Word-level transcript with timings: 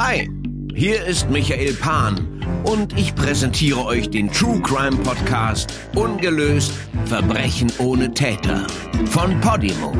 Hi, 0.00 0.30
hier 0.76 1.04
ist 1.06 1.28
Michael 1.28 1.74
Pan 1.74 2.40
und 2.62 2.96
ich 2.96 3.16
präsentiere 3.16 3.84
euch 3.84 4.08
den 4.08 4.30
True 4.30 4.62
Crime 4.62 4.96
Podcast 4.98 5.72
Ungelöst 5.96 6.72
Verbrechen 7.06 7.72
ohne 7.78 8.14
Täter 8.14 8.64
von 9.06 9.40
Podimo. 9.40 9.92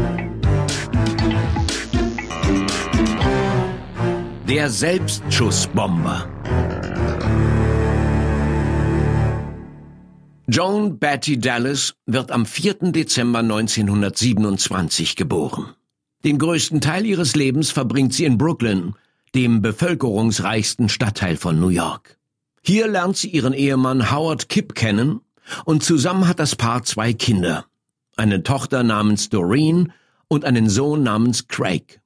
Der 4.48 4.70
Selbstschussbomber. 4.70 6.28
Joan 10.46 11.00
Betty 11.00 11.40
Dallas 11.40 11.96
wird 12.06 12.30
am 12.30 12.46
4. 12.46 12.92
Dezember 12.92 13.40
1927 13.40 15.16
geboren. 15.16 15.74
Den 16.22 16.38
größten 16.38 16.80
Teil 16.80 17.04
ihres 17.04 17.34
Lebens 17.34 17.72
verbringt 17.72 18.14
sie 18.14 18.26
in 18.26 18.38
Brooklyn, 18.38 18.94
dem 19.34 19.62
bevölkerungsreichsten 19.62 20.88
Stadtteil 20.88 21.36
von 21.36 21.58
New 21.60 21.68
York. 21.68 22.18
Hier 22.62 22.88
lernt 22.88 23.16
sie 23.16 23.28
ihren 23.28 23.52
Ehemann 23.52 24.10
Howard 24.10 24.48
Kipp 24.48 24.74
kennen 24.74 25.20
und 25.64 25.82
zusammen 25.82 26.28
hat 26.28 26.38
das 26.38 26.56
Paar 26.56 26.82
zwei 26.82 27.12
Kinder, 27.12 27.64
eine 28.16 28.42
Tochter 28.42 28.82
namens 28.82 29.28
Doreen 29.28 29.92
und 30.28 30.44
einen 30.44 30.68
Sohn 30.68 31.02
namens 31.02 31.48
Craig. 31.48 32.00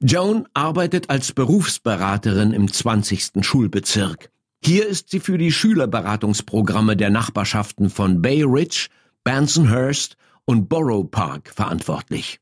Joan 0.00 0.46
arbeitet 0.54 1.08
als 1.08 1.32
Berufsberaterin 1.32 2.52
im 2.52 2.70
20. 2.70 3.44
Schulbezirk. 3.44 4.30
Hier 4.62 4.86
ist 4.86 5.10
sie 5.10 5.20
für 5.20 5.38
die 5.38 5.52
Schülerberatungsprogramme 5.52 6.96
der 6.96 7.10
Nachbarschaften 7.10 7.90
von 7.90 8.20
Bay 8.20 8.42
Ridge, 8.42 8.88
Bensonhurst 9.22 10.16
und 10.44 10.68
Borough 10.68 11.10
Park 11.10 11.52
verantwortlich. 11.54 12.40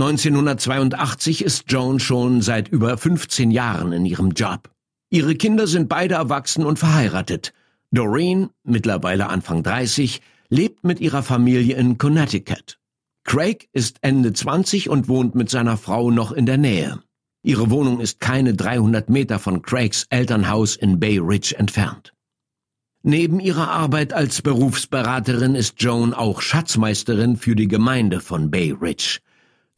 1982 0.00 1.44
ist 1.44 1.64
Joan 1.72 1.98
schon 1.98 2.40
seit 2.40 2.68
über 2.68 2.96
15 2.96 3.50
Jahren 3.50 3.90
in 3.90 4.06
ihrem 4.06 4.30
Job. 4.30 4.70
Ihre 5.10 5.34
Kinder 5.34 5.66
sind 5.66 5.88
beide 5.88 6.14
erwachsen 6.14 6.64
und 6.64 6.78
verheiratet. 6.78 7.52
Doreen, 7.90 8.50
mittlerweile 8.62 9.28
Anfang 9.28 9.64
30, 9.64 10.20
lebt 10.50 10.84
mit 10.84 11.00
ihrer 11.00 11.24
Familie 11.24 11.74
in 11.74 11.98
Connecticut. 11.98 12.78
Craig 13.24 13.68
ist 13.72 13.96
Ende 14.02 14.32
20 14.32 14.88
und 14.88 15.08
wohnt 15.08 15.34
mit 15.34 15.50
seiner 15.50 15.76
Frau 15.76 16.12
noch 16.12 16.30
in 16.30 16.46
der 16.46 16.58
Nähe. 16.58 17.00
Ihre 17.42 17.68
Wohnung 17.70 17.98
ist 17.98 18.20
keine 18.20 18.54
300 18.54 19.10
Meter 19.10 19.40
von 19.40 19.62
Craigs 19.62 20.06
Elternhaus 20.10 20.76
in 20.76 21.00
Bay 21.00 21.18
Ridge 21.18 21.56
entfernt. 21.58 22.14
Neben 23.02 23.40
ihrer 23.40 23.68
Arbeit 23.68 24.12
als 24.12 24.42
Berufsberaterin 24.42 25.56
ist 25.56 25.82
Joan 25.82 26.14
auch 26.14 26.40
Schatzmeisterin 26.40 27.36
für 27.36 27.56
die 27.56 27.66
Gemeinde 27.66 28.20
von 28.20 28.48
Bay 28.48 28.70
Ridge. 28.80 29.18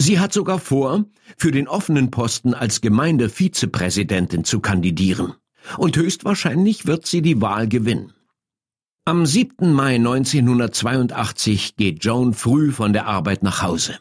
Sie 0.02 0.18
hat 0.18 0.32
sogar 0.32 0.58
vor, 0.58 1.04
für 1.36 1.50
den 1.50 1.68
offenen 1.68 2.10
Posten 2.10 2.54
als 2.54 2.80
Gemeindevizepräsidentin 2.80 4.44
zu 4.44 4.60
kandidieren. 4.60 5.34
Und 5.76 5.94
höchstwahrscheinlich 5.98 6.86
wird 6.86 7.04
sie 7.04 7.20
die 7.20 7.42
Wahl 7.42 7.68
gewinnen. 7.68 8.14
Am 9.04 9.26
7. 9.26 9.70
Mai 9.74 9.96
1982 9.96 11.76
geht 11.76 12.02
Joan 12.02 12.32
früh 12.32 12.72
von 12.72 12.94
der 12.94 13.08
Arbeit 13.08 13.42
nach 13.42 13.60
Hause. 13.60 13.98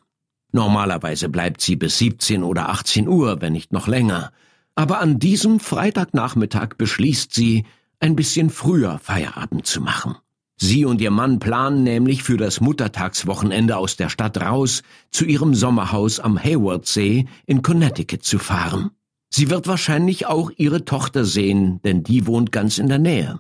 Normalerweise 0.53 1.27
bleibt 1.27 1.59
sie 1.59 1.75
bis 1.75 1.97
17 1.97 2.43
oder 2.43 2.69
18 2.69 3.09
Uhr, 3.09 3.41
wenn 3.41 3.51
nicht 3.51 3.73
noch 3.73 3.89
länger. 3.89 4.31
Aber 4.75 5.01
an 5.01 5.19
diesem 5.19 5.59
Freitagnachmittag 5.59 6.75
beschließt 6.77 7.33
sie, 7.33 7.65
ein 7.99 8.15
bisschen 8.15 8.49
früher 8.49 8.99
Feierabend 8.99 9.65
zu 9.65 9.81
machen. 9.81 10.15
Sie 10.61 10.83
und 10.83 10.99
ihr 10.99 11.11
Mann 11.11 11.39
planen 11.39 11.83
nämlich 11.83 12.21
für 12.21 12.35
das 12.35 12.59
Muttertagswochenende 12.59 13.77
aus 13.77 13.95
der 13.95 14.09
Stadt 14.09 14.41
raus 14.41 14.83
zu 15.09 15.23
ihrem 15.23 15.55
Sommerhaus 15.55 16.19
am 16.19 16.37
Haywardsee 16.37 17.27
in 17.45 17.61
Connecticut 17.61 18.23
zu 18.23 18.39
fahren. 18.39 18.91
Sie 19.33 19.49
wird 19.49 19.67
wahrscheinlich 19.67 20.25
auch 20.25 20.51
ihre 20.57 20.83
Tochter 20.83 21.23
sehen, 21.23 21.79
denn 21.83 22.03
die 22.03 22.27
wohnt 22.27 22.51
ganz 22.51 22.77
in 22.77 22.89
der 22.89 22.99
Nähe. 22.99 23.39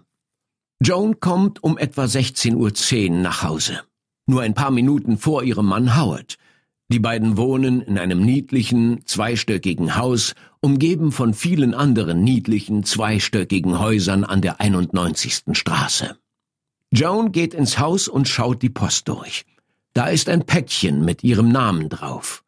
Joan 0.81 1.19
kommt 1.19 1.61
um 1.61 1.77
etwa 1.77 2.05
16.10 2.05 3.09
Uhr 3.09 3.17
nach 3.17 3.43
Hause. 3.43 3.81
Nur 4.25 4.41
ein 4.41 4.53
paar 4.53 4.71
Minuten 4.71 5.17
vor 5.17 5.43
ihrem 5.43 5.65
Mann 5.65 5.99
Howard. 5.99 6.37
Die 6.89 6.99
beiden 6.99 7.35
wohnen 7.35 7.81
in 7.81 7.99
einem 7.99 8.21
niedlichen, 8.21 9.05
zweistöckigen 9.05 9.97
Haus, 9.97 10.35
umgeben 10.61 11.11
von 11.11 11.33
vielen 11.33 11.73
anderen 11.73 12.23
niedlichen, 12.23 12.85
zweistöckigen 12.85 13.77
Häusern 13.79 14.23
an 14.23 14.41
der 14.41 14.61
91. 14.61 15.43
Straße. 15.51 16.15
Joan 16.91 17.31
geht 17.31 17.53
ins 17.53 17.77
Haus 17.77 18.07
und 18.07 18.27
schaut 18.27 18.61
die 18.61 18.69
Post 18.69 19.07
durch. 19.07 19.45
Da 19.93 20.07
ist 20.07 20.29
ein 20.29 20.45
Päckchen 20.45 21.05
mit 21.05 21.23
ihrem 21.23 21.49
Namen 21.49 21.89
drauf. 21.89 22.43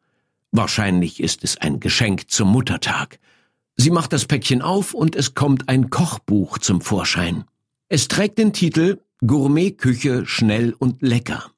Wahrscheinlich 0.50 1.20
ist 1.20 1.44
es 1.44 1.56
ein 1.56 1.80
Geschenk 1.80 2.30
zum 2.30 2.48
Muttertag. 2.48 3.18
Sie 3.76 3.90
macht 3.90 4.12
das 4.12 4.26
Päckchen 4.26 4.60
auf 4.60 4.94
und 4.94 5.16
es 5.16 5.34
kommt 5.34 5.68
ein 5.68 5.90
Kochbuch 5.90 6.58
zum 6.58 6.80
Vorschein. 6.80 7.44
Es 7.88 8.08
trägt 8.08 8.38
den 8.38 8.52
Titel 8.52 9.00
Gourmetküche 9.24 10.26
schnell 10.26 10.74
und 10.76 11.02
lecker. 11.02 11.52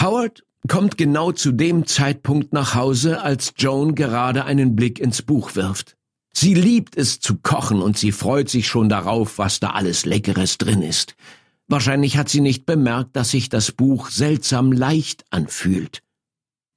Howard 0.00 0.44
kommt 0.68 0.98
genau 0.98 1.32
zu 1.32 1.52
dem 1.52 1.86
Zeitpunkt 1.86 2.52
nach 2.52 2.74
Hause, 2.74 3.22
als 3.22 3.54
Joan 3.56 3.94
gerade 3.94 4.44
einen 4.44 4.76
Blick 4.76 4.98
ins 4.98 5.22
Buch 5.22 5.56
wirft. 5.56 5.96
Sie 6.32 6.54
liebt 6.54 6.96
es 6.96 7.20
zu 7.20 7.36
kochen 7.38 7.82
und 7.82 7.98
sie 7.98 8.12
freut 8.12 8.48
sich 8.48 8.66
schon 8.68 8.88
darauf, 8.88 9.38
was 9.38 9.60
da 9.60 9.70
alles 9.70 10.04
Leckeres 10.04 10.58
drin 10.58 10.82
ist. 10.82 11.16
Wahrscheinlich 11.70 12.16
hat 12.16 12.28
sie 12.28 12.40
nicht 12.40 12.66
bemerkt, 12.66 13.14
dass 13.14 13.30
sich 13.30 13.48
das 13.48 13.70
Buch 13.70 14.10
seltsam 14.10 14.72
leicht 14.72 15.24
anfühlt. 15.30 16.02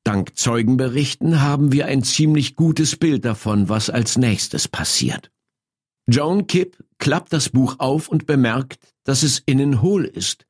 Dank 0.04 0.38
Zeugenberichten 0.38 1.42
haben 1.42 1.72
wir 1.72 1.88
ein 1.88 2.04
ziemlich 2.04 2.56
gutes 2.56 2.96
Bild 2.96 3.26
davon, 3.26 3.70
was 3.70 3.90
als 3.90 4.20
nächstes 4.20 4.68
passiert. 4.68 5.32
Joan 6.08 6.46
Kipp 6.46 6.78
klappt 7.00 7.34
das 7.34 7.50
Buch 7.50 7.78
auf 7.80 8.08
und 8.08 8.28
bemerkt, 8.28 8.78
dass 9.04 9.24
es 9.24 9.42
innen 9.48 9.82
hohl 9.82 10.06
ist. 10.06 10.46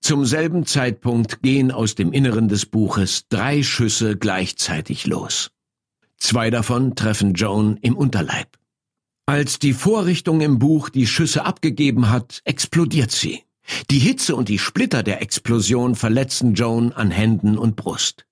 Zum 0.00 0.24
selben 0.24 0.66
Zeitpunkt 0.66 1.42
gehen 1.42 1.70
aus 1.70 1.94
dem 1.94 2.12
Inneren 2.12 2.48
des 2.48 2.66
Buches 2.66 3.28
drei 3.28 3.62
Schüsse 3.62 4.16
gleichzeitig 4.16 5.06
los. 5.06 5.52
Zwei 6.16 6.50
davon 6.50 6.96
treffen 6.96 7.34
Joan 7.34 7.76
im 7.76 7.96
Unterleib. 7.96 8.58
Als 9.26 9.60
die 9.60 9.72
Vorrichtung 9.72 10.40
im 10.40 10.58
Buch 10.58 10.88
die 10.88 11.06
Schüsse 11.06 11.44
abgegeben 11.44 12.10
hat, 12.10 12.40
explodiert 12.44 13.12
sie. 13.12 13.44
Die 13.90 13.98
Hitze 13.98 14.34
und 14.36 14.48
die 14.48 14.58
Splitter 14.58 15.02
der 15.02 15.22
Explosion 15.22 15.94
verletzen 15.94 16.54
Joan 16.54 16.92
an 16.92 17.10
Händen 17.10 17.58
und 17.58 17.76
Brust. 17.76 18.26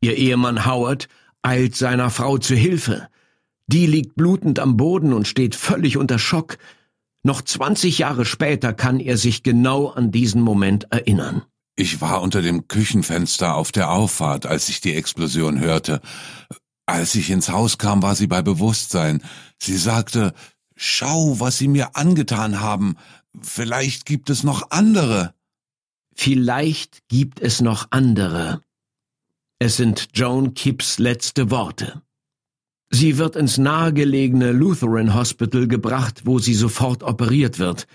Ihr 0.00 0.16
Ehemann 0.16 0.66
Howard 0.66 1.08
eilt 1.42 1.76
seiner 1.76 2.10
Frau 2.10 2.38
zu 2.38 2.54
Hilfe. 2.54 3.08
Die 3.66 3.86
liegt 3.86 4.14
blutend 4.14 4.58
am 4.58 4.76
Boden 4.76 5.12
und 5.12 5.26
steht 5.26 5.54
völlig 5.54 5.96
unter 5.96 6.18
Schock. 6.18 6.58
Noch 7.22 7.42
20 7.42 7.98
Jahre 7.98 8.24
später 8.24 8.72
kann 8.72 9.00
er 9.00 9.16
sich 9.16 9.42
genau 9.42 9.88
an 9.88 10.12
diesen 10.12 10.42
Moment 10.42 10.92
erinnern. 10.92 11.42
Ich 11.76 12.00
war 12.00 12.22
unter 12.22 12.40
dem 12.42 12.68
Küchenfenster 12.68 13.54
auf 13.54 13.72
der 13.72 13.90
Auffahrt, 13.90 14.46
als 14.46 14.68
ich 14.68 14.80
die 14.80 14.94
Explosion 14.94 15.60
hörte. 15.60 16.00
Als 16.86 17.14
ich 17.16 17.30
ins 17.30 17.50
Haus 17.50 17.78
kam, 17.78 18.02
war 18.02 18.14
sie 18.14 18.28
bei 18.28 18.42
Bewusstsein. 18.42 19.22
Sie 19.58 19.76
sagte, 19.76 20.32
Schau, 20.76 21.40
was 21.40 21.56
Sie 21.56 21.68
mir 21.68 21.96
angetan 21.96 22.60
haben. 22.60 22.96
Vielleicht 23.40 24.06
gibt 24.06 24.30
es 24.30 24.42
noch 24.42 24.70
andere. 24.70 25.34
Vielleicht 26.14 27.06
gibt 27.08 27.40
es 27.40 27.60
noch 27.60 27.88
andere. 27.90 28.62
Es 29.58 29.76
sind 29.76 30.08
Joan 30.14 30.54
Kipps 30.54 30.98
letzte 30.98 31.50
Worte. 31.50 32.02
Sie 32.90 33.18
wird 33.18 33.36
ins 33.36 33.58
nahegelegene 33.58 34.52
Lutheran 34.52 35.14
Hospital 35.14 35.66
gebracht, 35.66 36.22
wo 36.24 36.38
sie 36.38 36.54
sofort 36.54 37.02
operiert 37.02 37.58
wird. 37.58 37.86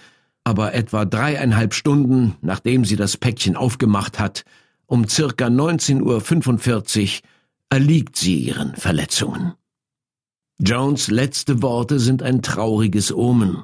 Aber 0.44 0.74
etwa 0.74 1.06
dreieinhalb 1.06 1.74
Stunden, 1.74 2.36
nachdem 2.42 2.84
sie 2.84 2.96
das 2.96 3.18
Päckchen 3.18 3.56
aufgemacht 3.56 4.20
hat, 4.20 4.44
um 4.86 5.08
circa 5.08 5.48
19.45 5.48 7.22
Uhr, 7.22 7.30
erliegt 7.70 8.18
sie 8.18 8.40
ihren 8.40 8.76
Verletzungen. 8.76 9.54
Jones 10.60 11.10
letzte 11.10 11.62
Worte 11.62 12.00
sind 12.00 12.22
ein 12.22 12.42
trauriges 12.42 13.12
Omen. 13.14 13.64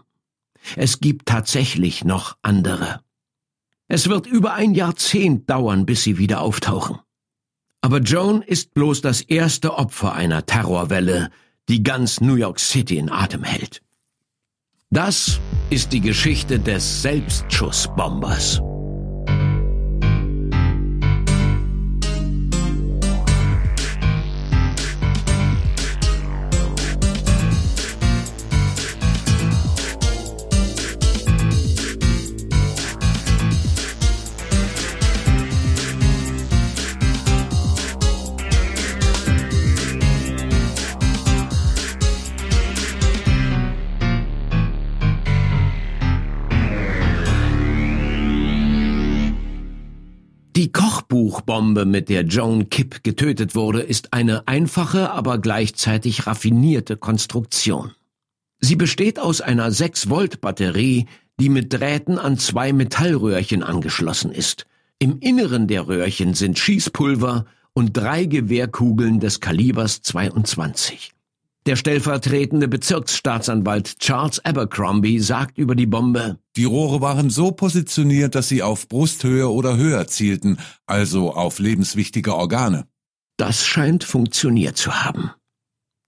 Es 0.76 1.00
gibt 1.00 1.28
tatsächlich 1.28 2.04
noch 2.04 2.38
andere. 2.42 3.02
Es 3.88 4.10
wird 4.10 4.28
über 4.28 4.54
ein 4.54 4.74
Jahrzehnt 4.74 5.50
dauern, 5.50 5.86
bis 5.86 6.04
sie 6.04 6.18
wieder 6.18 6.42
auftauchen. 6.42 7.00
Aber 7.82 8.00
Joan 8.00 8.42
ist 8.42 8.74
bloß 8.74 9.02
das 9.02 9.22
erste 9.22 9.76
Opfer 9.76 10.14
einer 10.14 10.46
Terrorwelle, 10.46 11.30
die 11.70 11.84
ganz 11.84 12.20
New 12.22 12.36
York 12.36 12.60
City 12.60 12.98
in 12.98 13.10
Atem 13.10 13.44
hält. 13.44 13.82
Das 14.90 15.40
ist 15.70 15.92
die 15.94 16.02
Geschichte 16.02 16.60
des 16.60 17.02
Selbstschussbombers. 17.02 18.62
Kochbuchbombe, 51.38 51.86
mit 51.86 52.10
der 52.10 52.24
Joan 52.24 52.70
Kipp 52.70 53.04
getötet 53.04 53.54
wurde, 53.54 53.82
ist 53.82 54.14
eine 54.14 54.48
einfache, 54.48 55.12
aber 55.12 55.38
gleichzeitig 55.38 56.26
raffinierte 56.26 56.98
Konstruktion. 56.98 57.92
Sie 58.60 58.76
besteht 58.76 59.20
aus 59.20 59.42
einer 59.42 59.70
6-Volt-Batterie, 59.70 61.06
die 61.40 61.50
mit 61.50 61.72
Drähten 61.72 62.18
an 62.18 62.40
zwei 62.40 62.74
Metallröhrchen 62.74 63.62
angeschlossen 63.62 64.32
ist. 64.32 64.66
Im 64.98 65.20
Inneren 65.20 65.68
der 65.68 65.88
Röhrchen 65.88 66.34
sind 66.34 66.58
Schießpulver 66.58 67.46
und 67.74 67.96
drei 67.96 68.26
Gewehrkugeln 68.26 69.20
des 69.20 69.40
Kalibers 69.40 70.02
22. 70.02 71.12
Der 71.68 71.76
stellvertretende 71.76 72.70
Bezirksstaatsanwalt 72.70 74.00
Charles 74.00 74.40
Abercrombie 74.46 75.20
sagt 75.20 75.58
über 75.58 75.76
die 75.76 75.86
Bombe, 75.86 76.40
die 76.56 76.64
Rohre 76.64 77.02
waren 77.02 77.30
so 77.30 77.52
positioniert, 77.52 78.36
dass 78.36 78.48
sie 78.48 78.64
auf 78.64 78.88
Brusthöhe 78.88 79.50
oder 79.50 79.76
höher 79.76 80.08
zielten, 80.08 80.60
also 80.86 81.34
auf 81.34 81.60
lebenswichtige 81.60 82.34
Organe. 82.34 82.88
Das 83.36 83.66
scheint 83.66 84.06
funktioniert 84.06 84.78
zu 84.78 85.04
haben. 85.04 85.32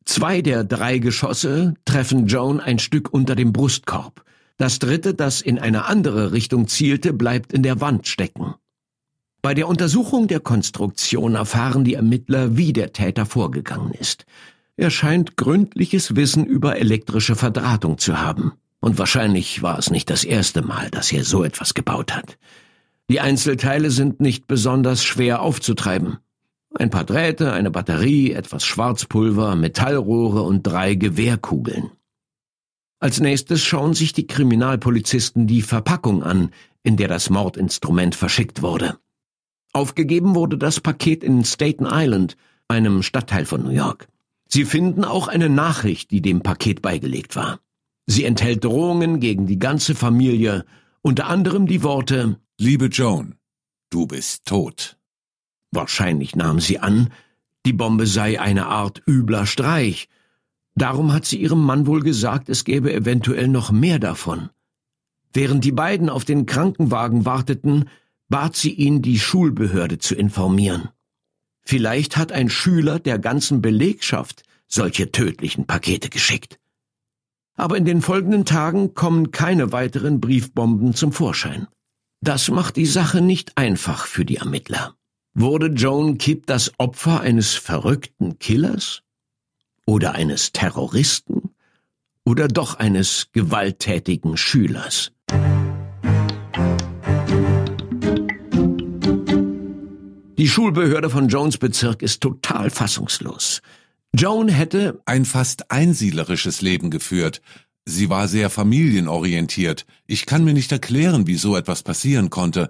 Zwei 0.06 0.42
der 0.42 0.64
drei 0.64 0.98
Geschosse 0.98 1.74
treffen 1.84 2.28
Joan 2.28 2.62
ein 2.62 2.80
Stück 2.80 3.14
unter 3.14 3.36
dem 3.36 3.52
Brustkorb. 3.52 4.24
Das 4.56 4.80
dritte, 4.80 5.14
das 5.14 5.42
in 5.42 5.60
eine 5.60 5.88
andere 5.88 6.32
Richtung 6.32 6.70
zielte, 6.70 7.12
bleibt 7.12 7.52
in 7.52 7.64
der 7.64 7.82
Wand 7.82 8.08
stecken. 8.08 8.56
Bei 9.42 9.54
der 9.54 9.68
Untersuchung 9.68 10.28
der 10.28 10.42
Konstruktion 10.42 11.36
erfahren 11.36 11.86
die 11.86 11.94
Ermittler, 11.94 12.58
wie 12.58 12.74
der 12.74 12.92
Täter 12.92 13.26
vorgegangen 13.26 13.92
ist. 13.94 14.26
Er 14.80 14.92
scheint 14.92 15.36
gründliches 15.36 16.16
Wissen 16.16 16.46
über 16.46 16.78
elektrische 16.78 17.36
Verdrahtung 17.36 17.98
zu 17.98 18.22
haben. 18.22 18.54
Und 18.80 18.98
wahrscheinlich 18.98 19.62
war 19.62 19.78
es 19.78 19.90
nicht 19.90 20.10
das 20.10 20.24
erste 20.24 20.62
Mal, 20.62 20.90
dass 20.90 21.12
er 21.12 21.26
so 21.26 21.44
etwas 21.44 21.74
gebaut 21.74 22.16
hat. 22.16 22.38
Die 23.10 23.20
Einzelteile 23.20 23.92
sind 23.92 24.22
nicht 24.22 24.48
besonders 24.48 25.04
schwer 25.04 25.42
aufzutreiben. 25.42 26.20
Ein 26.74 26.92
paar 26.92 27.04
Drähte, 27.04 27.52
eine 27.52 27.72
Batterie, 27.72 28.32
etwas 28.32 28.64
Schwarzpulver, 28.64 29.58
Metallrohre 29.58 30.44
und 30.44 30.64
drei 30.64 30.96
Gewehrkugeln. 30.96 31.92
Als 33.02 33.20
nächstes 33.20 33.62
schauen 33.62 33.94
sich 33.94 34.14
die 34.14 34.28
Kriminalpolizisten 34.28 35.46
die 35.46 35.62
Verpackung 35.62 36.24
an, 36.24 36.52
in 36.84 36.96
der 36.96 37.10
das 37.10 37.30
Mordinstrument 37.30 38.16
verschickt 38.16 38.62
wurde. 38.62 38.98
Aufgegeben 39.74 40.36
wurde 40.36 40.58
das 40.58 40.80
Paket 40.80 41.22
in 41.22 41.44
Staten 41.44 41.86
Island, 41.86 42.38
einem 42.70 43.04
Stadtteil 43.04 43.44
von 43.46 43.62
New 43.62 43.72
York. 43.72 44.08
Sie 44.52 44.66
finden 44.66 45.06
auch 45.06 45.28
eine 45.28 45.48
Nachricht, 45.48 46.10
die 46.10 46.22
dem 46.22 46.42
Paket 46.42 46.82
beigelegt 46.82 47.36
war. 47.36 47.60
Sie 48.08 48.26
enthält 48.26 48.64
Drohungen 48.64 49.20
gegen 49.20 49.46
die 49.46 49.60
ganze 49.60 49.94
Familie, 49.94 50.66
unter 51.02 51.28
anderem 51.28 51.68
die 51.68 51.84
Worte 51.84 52.40
Liebe 52.60 52.88
Joan, 52.88 53.36
du 53.92 54.08
bist 54.08 54.46
tot. 54.46 54.98
Wahrscheinlich 55.72 56.36
nahm 56.36 56.60
sie 56.60 56.80
an, 56.80 57.10
die 57.66 57.74
Bombe 57.74 58.08
sei 58.08 58.42
eine 58.42 58.66
Art 58.66 59.04
übler 59.08 59.46
Streich. 59.46 60.10
Darum 60.76 61.14
hat 61.14 61.26
sie 61.26 61.40
ihrem 61.40 61.64
Mann 61.64 61.86
wohl 61.86 62.02
gesagt, 62.02 62.50
es 62.50 62.64
gäbe 62.64 62.92
eventuell 62.92 63.48
noch 63.48 63.72
mehr 63.72 64.00
davon. 64.00 64.50
Während 65.32 65.64
die 65.64 65.72
beiden 65.72 66.10
auf 66.10 66.26
den 66.26 66.48
Krankenwagen 66.48 67.26
warteten, 67.26 67.88
bat 68.30 68.56
sie 68.56 68.74
ihn, 68.74 69.04
die 69.04 69.20
Schulbehörde 69.20 70.00
zu 70.00 70.16
informieren. 70.16 70.90
Vielleicht 71.70 72.18
hat 72.18 72.32
ein 72.32 72.50
Schüler 72.50 72.98
der 72.98 73.20
ganzen 73.20 73.62
Belegschaft 73.62 74.42
solche 74.66 75.12
tödlichen 75.12 75.68
Pakete 75.68 76.10
geschickt. 76.10 76.60
Aber 77.58 77.78
in 77.78 77.86
den 77.86 78.02
folgenden 78.02 78.44
Tagen 78.44 78.96
kommen 78.96 79.30
keine 79.30 79.72
weiteren 79.72 80.20
Briefbomben 80.20 80.96
zum 80.96 81.12
Vorschein. 81.12 81.68
Das 82.22 82.50
macht 82.50 82.76
die 82.76 82.88
Sache 82.88 83.22
nicht 83.22 83.56
einfach 83.56 84.08
für 84.08 84.26
die 84.26 84.38
Ermittler. 84.38 84.96
Wurde 85.36 85.68
Joan 85.68 86.18
Kipp 86.18 86.48
das 86.48 86.72
Opfer 86.80 87.22
eines 87.22 87.54
verrückten 87.54 88.40
Killers? 88.40 89.04
Oder 89.86 90.14
eines 90.14 90.52
Terroristen? 90.52 91.52
Oder 92.26 92.48
doch 92.48 92.80
eines 92.80 93.28
gewalttätigen 93.32 94.38
Schülers? 94.38 95.12
Die 100.40 100.48
Schulbehörde 100.48 101.10
von 101.10 101.28
Jones 101.28 101.58
Bezirk 101.58 102.02
ist 102.02 102.22
total 102.22 102.70
fassungslos. 102.70 103.62
Joan 104.16 104.48
hätte 104.48 105.02
ein 105.06 105.26
fast 105.26 105.70
einsiedlerisches 105.70 106.62
Leben 106.62 106.92
geführt. 106.92 107.42
Sie 107.84 108.10
war 108.10 108.30
sehr 108.30 108.50
familienorientiert. 108.50 109.86
Ich 110.08 110.26
kann 110.26 110.46
mir 110.46 110.54
nicht 110.54 110.72
erklären, 110.72 111.28
wie 111.28 111.36
so 111.36 111.58
etwas 111.58 111.84
passieren 111.84 112.30
konnte. 112.30 112.70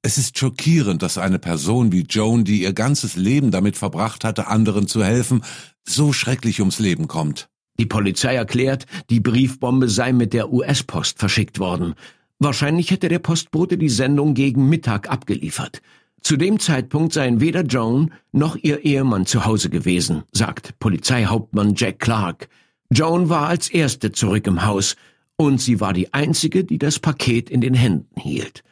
Es 0.00 0.16
ist 0.16 0.38
schockierend, 0.38 1.02
dass 1.02 1.18
eine 1.18 1.38
Person 1.38 1.92
wie 1.92 2.06
Joan, 2.08 2.44
die 2.44 2.62
ihr 2.62 2.72
ganzes 2.72 3.16
Leben 3.16 3.50
damit 3.50 3.76
verbracht 3.76 4.24
hatte, 4.24 4.46
anderen 4.46 4.88
zu 4.88 5.04
helfen, 5.04 5.44
so 5.86 6.14
schrecklich 6.14 6.60
ums 6.60 6.78
Leben 6.78 7.06
kommt. 7.06 7.50
Die 7.78 7.84
Polizei 7.84 8.34
erklärt, 8.34 8.86
die 9.10 9.20
Briefbombe 9.20 9.90
sei 9.90 10.14
mit 10.14 10.32
der 10.32 10.50
US-Post 10.50 11.18
verschickt 11.18 11.58
worden. 11.58 11.96
Wahrscheinlich 12.38 12.90
hätte 12.90 13.10
der 13.10 13.18
Postbote 13.18 13.76
die 13.76 13.90
Sendung 13.90 14.32
gegen 14.32 14.70
Mittag 14.70 15.10
abgeliefert. 15.10 15.82
Zu 16.24 16.38
dem 16.38 16.58
Zeitpunkt 16.58 17.12
seien 17.12 17.42
weder 17.42 17.64
Joan 17.64 18.10
noch 18.32 18.56
ihr 18.56 18.82
Ehemann 18.82 19.26
zu 19.26 19.44
Hause 19.44 19.68
gewesen, 19.68 20.22
sagt 20.32 20.78
Polizeihauptmann 20.78 21.74
Jack 21.76 21.98
Clark. 21.98 22.48
Joan 22.90 23.28
war 23.28 23.46
als 23.46 23.68
erste 23.68 24.10
zurück 24.10 24.46
im 24.46 24.64
Haus 24.64 24.96
und 25.36 25.60
sie 25.60 25.80
war 25.80 25.92
die 25.92 26.14
einzige, 26.14 26.64
die 26.64 26.78
das 26.78 26.98
Paket 26.98 27.50
in 27.50 27.60
den 27.60 27.74
Händen 27.74 28.18
hielt. 28.18 28.64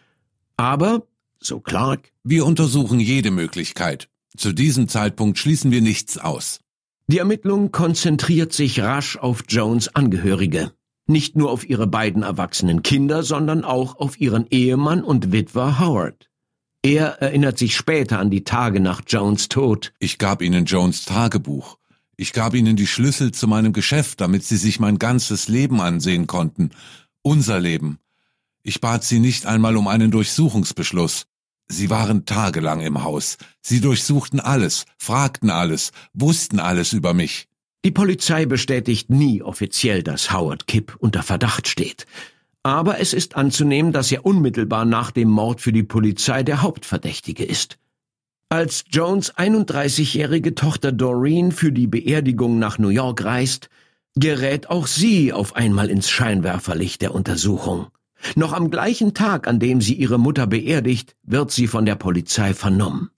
Aber, 0.56 1.06
so 1.40 1.60
Clark, 1.60 2.10
wir 2.24 2.46
untersuchen 2.46 3.00
jede 3.00 3.30
Möglichkeit. 3.30 4.08
Zu 4.34 4.54
diesem 4.54 4.88
Zeitpunkt 4.88 5.38
schließen 5.38 5.70
wir 5.70 5.82
nichts 5.82 6.16
aus. 6.16 6.60
Die 7.06 7.18
Ermittlung 7.18 7.70
konzentriert 7.70 8.54
sich 8.54 8.80
rasch 8.80 9.18
auf 9.18 9.44
Jones 9.46 9.94
Angehörige. 9.94 10.72
Nicht 11.06 11.36
nur 11.36 11.50
auf 11.50 11.68
ihre 11.68 11.86
beiden 11.86 12.22
erwachsenen 12.22 12.82
Kinder, 12.82 13.22
sondern 13.22 13.62
auch 13.62 13.96
auf 13.96 14.18
ihren 14.18 14.46
Ehemann 14.48 15.04
und 15.04 15.32
Witwer 15.32 15.78
Howard. 15.78 16.31
Er 16.84 17.22
erinnert 17.22 17.58
sich 17.58 17.76
später 17.76 18.18
an 18.18 18.28
die 18.28 18.42
Tage 18.42 18.80
nach 18.80 19.02
Jones 19.06 19.48
Tod. 19.48 19.92
Ich 20.00 20.18
gab 20.18 20.42
ihnen 20.42 20.64
Jones 20.64 21.04
Tagebuch. 21.04 21.78
Ich 22.16 22.32
gab 22.32 22.54
ihnen 22.54 22.74
die 22.74 22.88
Schlüssel 22.88 23.30
zu 23.30 23.46
meinem 23.46 23.72
Geschäft, 23.72 24.20
damit 24.20 24.42
sie 24.42 24.56
sich 24.56 24.80
mein 24.80 24.98
ganzes 24.98 25.46
Leben 25.46 25.80
ansehen 25.80 26.26
konnten. 26.26 26.70
Unser 27.22 27.60
Leben. 27.60 28.00
Ich 28.64 28.80
bat 28.80 29.04
sie 29.04 29.20
nicht 29.20 29.46
einmal 29.46 29.76
um 29.76 29.86
einen 29.86 30.10
Durchsuchungsbeschluss. 30.10 31.26
Sie 31.68 31.88
waren 31.88 32.26
tagelang 32.26 32.80
im 32.80 33.04
Haus. 33.04 33.38
Sie 33.60 33.80
durchsuchten 33.80 34.40
alles, 34.40 34.84
fragten 34.98 35.50
alles, 35.50 35.92
wussten 36.12 36.58
alles 36.58 36.92
über 36.92 37.14
mich. 37.14 37.46
Die 37.84 37.92
Polizei 37.92 38.44
bestätigt 38.44 39.08
nie 39.08 39.40
offiziell, 39.40 40.02
dass 40.02 40.32
Howard 40.32 40.66
Kipp 40.66 40.96
unter 40.98 41.22
Verdacht 41.22 41.68
steht 41.68 42.06
aber 42.62 43.00
es 43.00 43.12
ist 43.12 43.36
anzunehmen, 43.36 43.92
dass 43.92 44.12
er 44.12 44.24
unmittelbar 44.24 44.84
nach 44.84 45.10
dem 45.10 45.28
Mord 45.28 45.60
für 45.60 45.72
die 45.72 45.82
Polizei 45.82 46.42
der 46.42 46.62
Hauptverdächtige 46.62 47.44
ist. 47.44 47.78
Als 48.48 48.84
Jones 48.90 49.34
31-jährige 49.34 50.54
Tochter 50.54 50.92
Doreen 50.92 51.52
für 51.52 51.72
die 51.72 51.86
Beerdigung 51.86 52.58
nach 52.58 52.78
New 52.78 52.88
York 52.88 53.24
reist, 53.24 53.70
gerät 54.14 54.68
auch 54.68 54.86
sie 54.86 55.32
auf 55.32 55.56
einmal 55.56 55.88
ins 55.88 56.10
Scheinwerferlicht 56.10 57.02
der 57.02 57.14
Untersuchung. 57.14 57.86
Noch 58.36 58.52
am 58.52 58.70
gleichen 58.70 59.14
Tag, 59.14 59.48
an 59.48 59.58
dem 59.58 59.80
sie 59.80 59.94
ihre 59.94 60.18
Mutter 60.18 60.46
beerdigt, 60.46 61.16
wird 61.22 61.50
sie 61.50 61.66
von 61.66 61.86
der 61.86 61.96
Polizei 61.96 62.54
vernommen. 62.54 63.10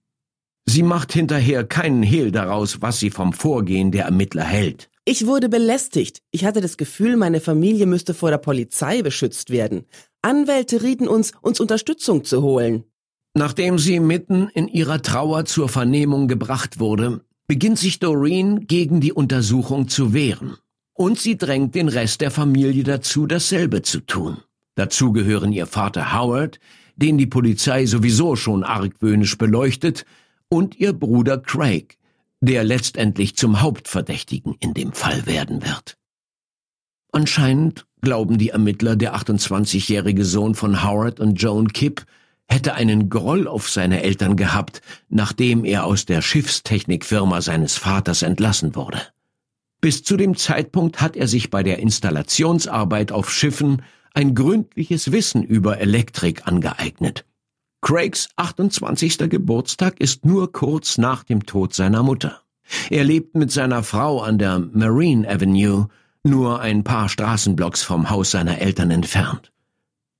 Sie 0.65 0.81
macht 0.81 1.13
hinterher 1.13 1.63
keinen 1.63 2.01
Hehl 2.01 2.31
daraus, 2.31 2.81
was 2.81 2.99
sie 2.99 3.11
vom 3.11 3.33
Vorgehen 3.33 3.91
der 3.91 4.05
Ermittler 4.05 4.43
hält. 4.43 4.89
Ich 5.07 5.27
wurde 5.27 5.49
belästigt. 5.49 6.23
Ich 6.31 6.45
hatte 6.45 6.61
das 6.61 6.77
Gefühl, 6.77 7.15
meine 7.15 7.39
Familie 7.39 7.85
müsste 7.85 8.15
vor 8.15 8.31
der 8.31 8.39
Polizei 8.39 9.03
beschützt 9.03 9.51
werden. 9.51 9.85
Anwälte 10.23 10.81
rieten 10.81 11.07
uns, 11.07 11.31
uns 11.41 11.59
Unterstützung 11.59 12.23
zu 12.23 12.41
holen. 12.41 12.85
Nachdem 13.35 13.77
sie 13.77 13.99
mitten 13.99 14.49
in 14.55 14.67
ihrer 14.67 15.03
Trauer 15.03 15.45
zur 15.45 15.69
Vernehmung 15.69 16.27
gebracht 16.27 16.79
wurde, 16.79 17.21
beginnt 17.47 17.77
sich 17.77 17.99
Doreen 17.99 18.65
gegen 18.65 18.99
die 18.99 19.13
Untersuchung 19.13 19.89
zu 19.89 20.13
wehren. 20.13 20.57
Und 20.93 21.19
sie 21.19 21.37
drängt 21.37 21.75
den 21.75 21.87
Rest 21.89 22.21
der 22.21 22.31
Familie 22.31 22.83
dazu, 22.83 23.27
dasselbe 23.27 23.83
zu 23.83 23.99
tun. 23.99 24.37
Dazu 24.73 25.11
gehören 25.11 25.53
ihr 25.53 25.67
Vater 25.67 26.17
Howard, 26.17 26.59
den 26.95 27.19
die 27.19 27.27
Polizei 27.27 27.85
sowieso 27.85 28.35
schon 28.35 28.63
argwöhnisch 28.63 29.37
beleuchtet, 29.37 30.05
und 30.49 30.79
ihr 30.79 30.93
Bruder 30.93 31.37
Craig, 31.37 31.97
der 32.45 32.63
letztendlich 32.63 33.35
zum 33.35 33.61
Hauptverdächtigen 33.61 34.55
in 34.59 34.73
dem 34.73 34.93
Fall 34.93 35.25
werden 35.25 35.63
wird. 35.63 35.97
Anscheinend 37.11 37.85
glauben 38.01 38.37
die 38.37 38.49
Ermittler, 38.49 38.95
der 38.95 39.15
28-jährige 39.15 40.25
Sohn 40.25 40.55
von 40.55 40.83
Howard 40.83 41.19
und 41.19 41.41
Joan 41.41 41.69
Kipp 41.69 42.05
hätte 42.47 42.75
einen 42.75 43.09
Groll 43.09 43.47
auf 43.47 43.69
seine 43.69 44.03
Eltern 44.03 44.35
gehabt, 44.35 44.81
nachdem 45.09 45.65
er 45.65 45.85
aus 45.85 46.05
der 46.05 46.21
Schiffstechnikfirma 46.21 47.41
seines 47.41 47.77
Vaters 47.77 48.21
entlassen 48.21 48.75
wurde. 48.75 49.01
Bis 49.81 50.03
zu 50.03 50.17
dem 50.17 50.35
Zeitpunkt 50.35 51.01
hat 51.01 51.15
er 51.15 51.27
sich 51.27 51.49
bei 51.49 51.63
der 51.63 51.79
Installationsarbeit 51.79 53.11
auf 53.11 53.31
Schiffen 53.31 53.81
ein 54.13 54.35
gründliches 54.35 55.11
Wissen 55.11 55.43
über 55.43 55.79
Elektrik 55.79 56.47
angeeignet. 56.47 57.25
Craigs 57.85 58.29
28. 58.37 59.29
Geburtstag 59.29 60.01
ist 60.01 60.25
nur 60.25 60.51
kurz 60.51 60.97
nach 60.97 61.23
dem 61.23 61.45
Tod 61.45 61.75
seiner 61.75 62.01
Mutter. 62.01 62.41
Er 62.89 63.03
lebt 63.03 63.35
mit 63.35 63.51
seiner 63.51 63.83
Frau 63.83 64.23
an 64.23 64.39
der 64.39 64.57
Marine 64.57 65.29
Avenue, 65.29 65.89
nur 66.23 66.61
ein 66.61 66.83
paar 66.83 67.09
Straßenblocks 67.09 67.83
vom 67.83 68.09
Haus 68.09 68.31
seiner 68.31 68.57
Eltern 68.57 68.89
entfernt. 68.89 69.51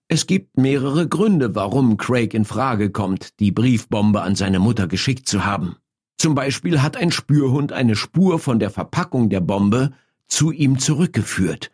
Es 0.07 0.27
gibt 0.27 0.59
mehrere 0.59 1.07
Gründe, 1.07 1.55
warum 1.55 1.97
Craig 1.97 2.35
in 2.35 2.45
Frage 2.45 2.91
kommt, 2.91 3.39
die 3.39 3.51
Briefbombe 3.51 4.21
an 4.21 4.35
seine 4.35 4.59
Mutter 4.59 4.87
geschickt 4.87 5.27
zu 5.27 5.43
haben. 5.43 5.77
Zum 6.19 6.35
Beispiel 6.35 6.83
hat 6.83 6.95
ein 6.95 7.11
Spürhund 7.11 7.73
eine 7.73 7.95
Spur 7.95 8.37
von 8.37 8.59
der 8.59 8.69
Verpackung 8.69 9.29
der 9.29 9.41
Bombe 9.41 9.91
zu 10.27 10.51
ihm 10.51 10.77
zurückgeführt. 10.77 11.71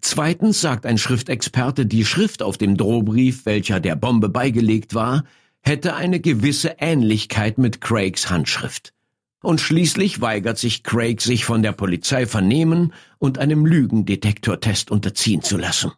Zweitens 0.00 0.60
sagt 0.60 0.86
ein 0.86 0.98
Schriftexperte, 0.98 1.86
die 1.86 2.04
Schrift 2.04 2.42
auf 2.42 2.56
dem 2.56 2.76
Drohbrief, 2.76 3.46
welcher 3.46 3.80
der 3.80 3.96
Bombe 3.96 4.28
beigelegt 4.28 4.94
war, 4.94 5.24
hätte 5.60 5.96
eine 5.96 6.20
gewisse 6.20 6.76
Ähnlichkeit 6.78 7.58
mit 7.58 7.80
Craigs 7.80 8.30
Handschrift. 8.30 8.94
Und 9.42 9.60
schließlich 9.60 10.20
weigert 10.20 10.58
sich 10.58 10.82
Craig, 10.82 11.20
sich 11.20 11.44
von 11.44 11.62
der 11.62 11.72
Polizei 11.72 12.26
vernehmen 12.26 12.92
und 13.18 13.38
einem 13.38 13.66
Lügendetektortest 13.66 14.90
unterziehen 14.90 15.42
zu 15.42 15.56
lassen. 15.56 15.92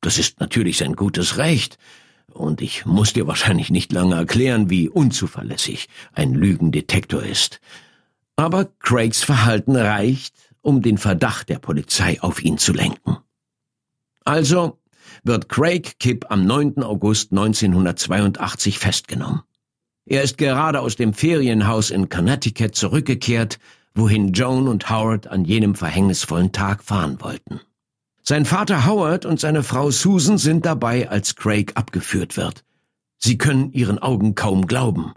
Das 0.00 0.18
ist 0.18 0.40
natürlich 0.40 0.78
sein 0.78 0.94
gutes 0.94 1.38
Recht, 1.38 1.78
und 2.32 2.60
ich 2.62 2.86
muss 2.86 3.12
dir 3.12 3.26
wahrscheinlich 3.26 3.70
nicht 3.70 3.92
lange 3.92 4.14
erklären, 4.14 4.70
wie 4.70 4.88
unzuverlässig 4.88 5.88
ein 6.12 6.32
Lügendetektor 6.32 7.22
ist. 7.22 7.60
Aber 8.36 8.66
Craigs 8.78 9.22
Verhalten 9.22 9.76
reicht, 9.76 10.34
um 10.62 10.82
den 10.82 10.98
Verdacht 10.98 11.48
der 11.48 11.58
Polizei 11.58 12.20
auf 12.20 12.42
ihn 12.42 12.58
zu 12.58 12.72
lenken. 12.72 13.18
Also 14.24 14.78
wird 15.24 15.48
Craig 15.48 15.98
Kipp 15.98 16.26
am 16.30 16.44
9. 16.46 16.82
August 16.82 17.32
1982 17.32 18.78
festgenommen. 18.78 19.42
Er 20.06 20.22
ist 20.22 20.38
gerade 20.38 20.80
aus 20.80 20.96
dem 20.96 21.14
Ferienhaus 21.14 21.90
in 21.90 22.08
Connecticut 22.08 22.74
zurückgekehrt, 22.74 23.58
wohin 23.94 24.32
Joan 24.32 24.68
und 24.68 24.90
Howard 24.90 25.26
an 25.28 25.44
jenem 25.44 25.74
verhängnisvollen 25.74 26.52
Tag 26.52 26.82
fahren 26.82 27.20
wollten. 27.20 27.60
Sein 28.22 28.44
Vater 28.44 28.86
Howard 28.86 29.24
und 29.24 29.40
seine 29.40 29.62
Frau 29.62 29.90
Susan 29.90 30.38
sind 30.38 30.66
dabei, 30.66 31.08
als 31.08 31.36
Craig 31.36 31.72
abgeführt 31.74 32.36
wird. 32.36 32.64
Sie 33.18 33.38
können 33.38 33.72
ihren 33.72 33.98
Augen 33.98 34.34
kaum 34.34 34.66
glauben. 34.66 35.14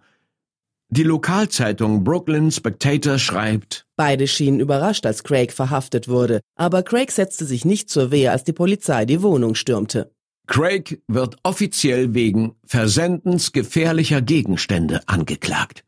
Die 0.95 1.01
Lokalzeitung 1.01 2.03
Brooklyn 2.03 2.51
Spectator 2.51 3.17
schreibt, 3.17 3.87
Beide 3.95 4.27
schienen 4.27 4.59
überrascht, 4.59 5.07
als 5.07 5.23
Craig 5.23 5.51
verhaftet 5.51 6.07
wurde, 6.07 6.41
aber 6.55 6.83
Craig 6.83 7.09
setzte 7.09 7.45
sich 7.45 7.65
nicht 7.65 7.89
zur 7.89 8.11
Wehr, 8.11 8.31
als 8.31 8.43
die 8.43 8.53
Polizei 8.53 9.05
die 9.05 9.23
Wohnung 9.23 9.55
stürmte. 9.55 10.11
Craig 10.45 11.01
wird 11.07 11.37
offiziell 11.41 12.13
wegen 12.13 12.53
Versendens 12.63 13.53
gefährlicher 13.53 14.21
Gegenstände 14.21 15.01
angeklagt. 15.07 15.83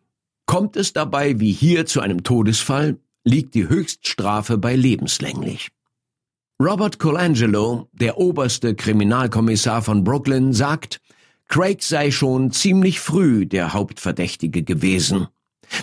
Kommt 0.47 0.75
es 0.75 0.91
dabei 0.91 1.39
wie 1.39 1.51
hier 1.51 1.85
zu 1.85 2.01
einem 2.01 2.23
Todesfall, 2.23 2.97
liegt 3.23 3.53
die 3.53 3.69
Höchststrafe 3.69 4.57
bei 4.57 4.75
lebenslänglich. 4.75 5.69
Robert 6.59 6.97
Colangelo, 6.97 7.89
der 7.91 8.17
oberste 8.17 8.73
Kriminalkommissar 8.73 9.83
von 9.83 10.03
Brooklyn, 10.03 10.51
sagt, 10.51 10.99
Craig 11.47 11.83
sei 11.83 12.11
schon 12.11 12.51
ziemlich 12.51 12.99
früh 12.99 13.45
der 13.45 13.73
Hauptverdächtige 13.73 14.63
gewesen. 14.63 15.27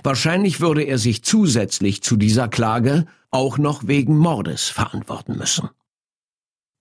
Wahrscheinlich 0.02 0.60
würde 0.60 0.82
er 0.82 0.98
sich 0.98 1.22
zusätzlich 1.22 2.02
zu 2.02 2.16
dieser 2.16 2.48
Klage 2.48 3.06
auch 3.30 3.58
noch 3.58 3.86
wegen 3.86 4.16
Mordes 4.16 4.68
verantworten 4.68 5.36
müssen. 5.36 5.68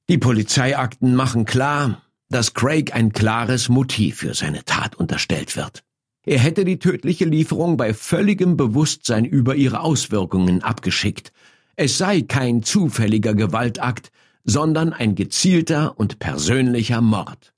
Die 0.10 0.18
Polizeiakten 0.18 1.16
machen 1.16 1.46
klar, 1.46 2.02
dass 2.30 2.54
Craig 2.54 2.94
ein 2.94 3.14
klares 3.14 3.70
Motiv 3.70 4.18
für 4.18 4.34
seine 4.34 4.66
Tat 4.66 4.96
unterstellt 4.96 5.56
wird. 5.56 5.84
Er 6.26 6.40
hätte 6.40 6.66
die 6.66 6.80
tödliche 6.80 7.26
Lieferung 7.26 7.78
bei 7.78 7.94
völligem 7.94 8.58
Bewusstsein 8.58 9.26
über 9.26 9.56
ihre 9.56 9.80
Auswirkungen 9.80 10.64
abgeschickt 10.64 11.32
es 11.76 11.98
sei 11.98 12.22
kein 12.22 12.62
zufälliger 12.62 13.34
Gewaltakt, 13.34 14.12
sondern 14.44 14.94
ein 14.94 15.16
gezielter 15.16 15.98
und 15.98 16.20
persönlicher 16.20 17.02
Mord. 17.02 17.54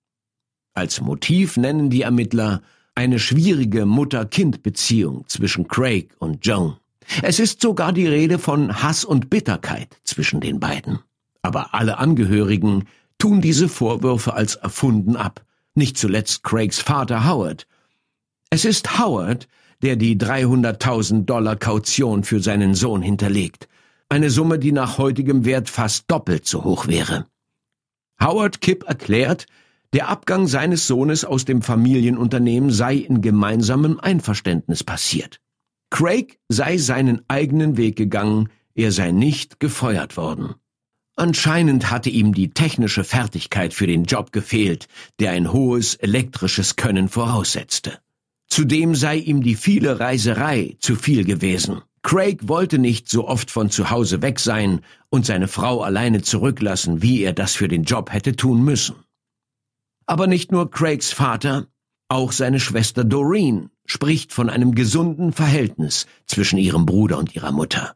Als 0.74 1.02
Motiv 1.02 1.58
nennen 1.58 1.90
die 1.90 2.02
Ermittler 2.02 2.62
eine 2.96 3.20
schwierige 3.20 3.86
Mutter-Kind-Beziehung 3.86 5.26
zwischen 5.28 5.68
Craig 5.68 6.16
und 6.20 6.46
Joan. 6.46 6.78
Es 7.22 7.40
ist 7.40 7.62
sogar 7.62 7.92
die 7.92 8.08
Rede 8.08 8.40
von 8.40 8.82
Hass 8.82 9.04
und 9.04 9.30
Bitterkeit 9.30 10.00
zwischen 10.04 10.42
den 10.42 10.60
beiden. 10.60 11.00
Aber 11.42 11.74
alle 11.74 11.98
Angehörigen 11.98 12.86
tun 13.18 13.42
diese 13.42 13.70
Vorwürfe 13.70 14.34
als 14.34 14.56
erfunden 14.56 15.16
ab, 15.16 15.46
nicht 15.76 15.98
zuletzt 15.98 16.44
Craigs 16.44 16.80
Vater 16.80 17.28
Howard. 17.28 17.68
Es 18.50 18.66
ist 18.66 19.00
Howard, 19.00 19.48
der 19.82 19.96
die 19.96 20.16
300.000 20.18 21.26
Dollar 21.26 21.56
Kaution 21.56 22.24
für 22.24 22.40
seinen 22.40 22.74
Sohn 22.74 23.02
hinterlegt, 23.02 23.68
eine 24.10 24.30
Summe, 24.30 24.60
die 24.60 24.72
nach 24.72 24.98
heutigem 24.98 25.46
Wert 25.46 25.70
fast 25.70 26.10
doppelt 26.10 26.46
so 26.46 26.64
hoch 26.64 26.88
wäre. 26.88 27.26
Howard 28.22 28.62
Kipp 28.62 28.84
erklärt, 28.88 29.48
der 29.94 30.10
Abgang 30.10 30.48
seines 30.48 30.88
Sohnes 30.88 31.24
aus 31.24 31.46
dem 31.46 31.62
Familienunternehmen 31.62 32.72
sei 32.72 32.96
in 32.96 33.22
gemeinsamem 33.22 34.00
Einverständnis 34.00 34.84
passiert. 34.84 35.40
Craig 35.92 36.40
sei 36.50 36.78
seinen 36.78 37.22
eigenen 37.28 37.78
Weg 37.78 37.96
gegangen, 37.96 38.50
er 38.74 38.92
sei 38.92 39.12
nicht 39.12 39.60
gefeuert 39.60 40.18
worden. 40.18 40.56
Anscheinend 41.16 41.92
hatte 41.92 42.10
ihm 42.10 42.34
die 42.34 42.50
technische 42.50 43.04
Fertigkeit 43.04 43.76
für 43.76 43.86
den 43.86 44.06
Job 44.06 44.32
gefehlt, 44.32 44.88
der 45.20 45.32
ein 45.32 45.54
hohes 45.54 45.94
elektrisches 45.94 46.76
Können 46.76 47.08
voraussetzte. 47.08 48.00
Zudem 48.48 48.96
sei 48.96 49.18
ihm 49.18 49.44
die 49.44 49.56
viele 49.56 50.00
Reiserei 50.00 50.76
zu 50.80 50.96
viel 50.96 51.24
gewesen. 51.24 51.82
Craig 52.02 52.48
wollte 52.48 52.80
nicht 52.80 53.08
so 53.08 53.28
oft 53.28 53.52
von 53.52 53.70
zu 53.70 53.92
Hause 53.92 54.24
weg 54.24 54.40
sein 54.40 54.82
und 55.10 55.28
seine 55.28 55.48
Frau 55.48 55.82
alleine 55.82 56.24
zurücklassen, 56.24 57.04
wie 57.04 57.22
er 57.22 57.34
das 57.34 57.54
für 57.54 57.68
den 57.68 57.84
Job 57.84 58.12
hätte 58.12 58.36
tun 58.36 58.64
müssen. 58.64 58.96
Aber 60.06 60.28
nicht 60.28 60.52
nur 60.52 60.70
Craigs 60.70 61.12
Vater, 61.12 61.68
auch 62.10 62.32
seine 62.32 62.60
Schwester 62.60 63.04
Doreen 63.04 63.70
spricht 63.86 64.34
von 64.34 64.50
einem 64.50 64.76
gesunden 64.76 65.34
Verhältnis 65.34 66.08
zwischen 66.26 66.58
ihrem 66.58 66.86
Bruder 66.86 67.18
und 67.18 67.36
ihrer 67.36 67.52
Mutter. 67.52 67.96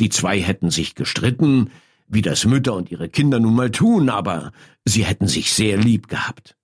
Die 0.00 0.08
zwei 0.08 0.40
hätten 0.40 0.70
sich 0.70 0.94
gestritten, 0.94 1.70
wie 2.08 2.22
das 2.22 2.44
Mütter 2.44 2.74
und 2.74 2.90
ihre 2.90 3.08
Kinder 3.08 3.40
nun 3.40 3.54
mal 3.54 3.70
tun, 3.70 4.10
aber 4.10 4.52
sie 4.84 5.04
hätten 5.04 5.28
sich 5.28 5.52
sehr 5.52 5.76
lieb 5.78 6.08
gehabt 6.08 6.56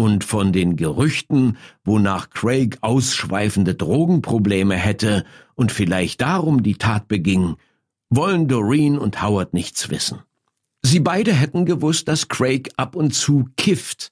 und 0.00 0.24
von 0.24 0.52
den 0.52 0.76
Gerüchten, 0.76 1.58
wonach 1.84 2.30
Craig 2.30 2.78
ausschweifende 2.80 3.74
Drogenprobleme 3.74 4.74
hätte 4.74 5.26
und 5.54 5.72
vielleicht 5.72 6.22
darum 6.22 6.62
die 6.62 6.76
Tat 6.76 7.06
beging, 7.06 7.56
wollen 8.08 8.48
Doreen 8.48 8.98
und 8.98 9.22
Howard 9.22 9.52
nichts 9.52 9.90
wissen. 9.90 10.20
Sie 10.82 11.00
beide 11.00 11.34
hätten 11.34 11.66
gewusst, 11.66 12.08
dass 12.08 12.28
Craig 12.28 12.70
ab 12.78 12.96
und 12.96 13.12
zu 13.12 13.50
kifft, 13.58 14.10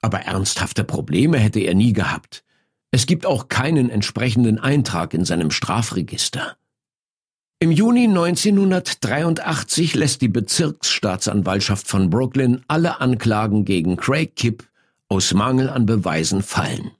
aber 0.00 0.20
ernsthafte 0.20 0.84
Probleme 0.84 1.38
hätte 1.38 1.60
er 1.60 1.74
nie 1.74 1.92
gehabt. 1.92 2.44
Es 2.90 3.06
gibt 3.06 3.26
auch 3.26 3.48
keinen 3.48 3.90
entsprechenden 3.90 4.58
Eintrag 4.58 5.12
in 5.14 5.24
seinem 5.24 5.50
Strafregister. 5.50 6.56
Im 7.60 7.72
Juni 7.72 8.04
1983 8.04 9.94
lässt 9.94 10.22
die 10.22 10.28
Bezirksstaatsanwaltschaft 10.28 11.88
von 11.88 12.08
Brooklyn 12.08 12.62
alle 12.68 13.00
Anklagen 13.00 13.64
gegen 13.64 13.96
Craig 13.96 14.36
Kipp 14.36 14.64
aus 15.08 15.34
Mangel 15.34 15.68
an 15.68 15.84
Beweisen 15.84 16.42
fallen. 16.42 16.92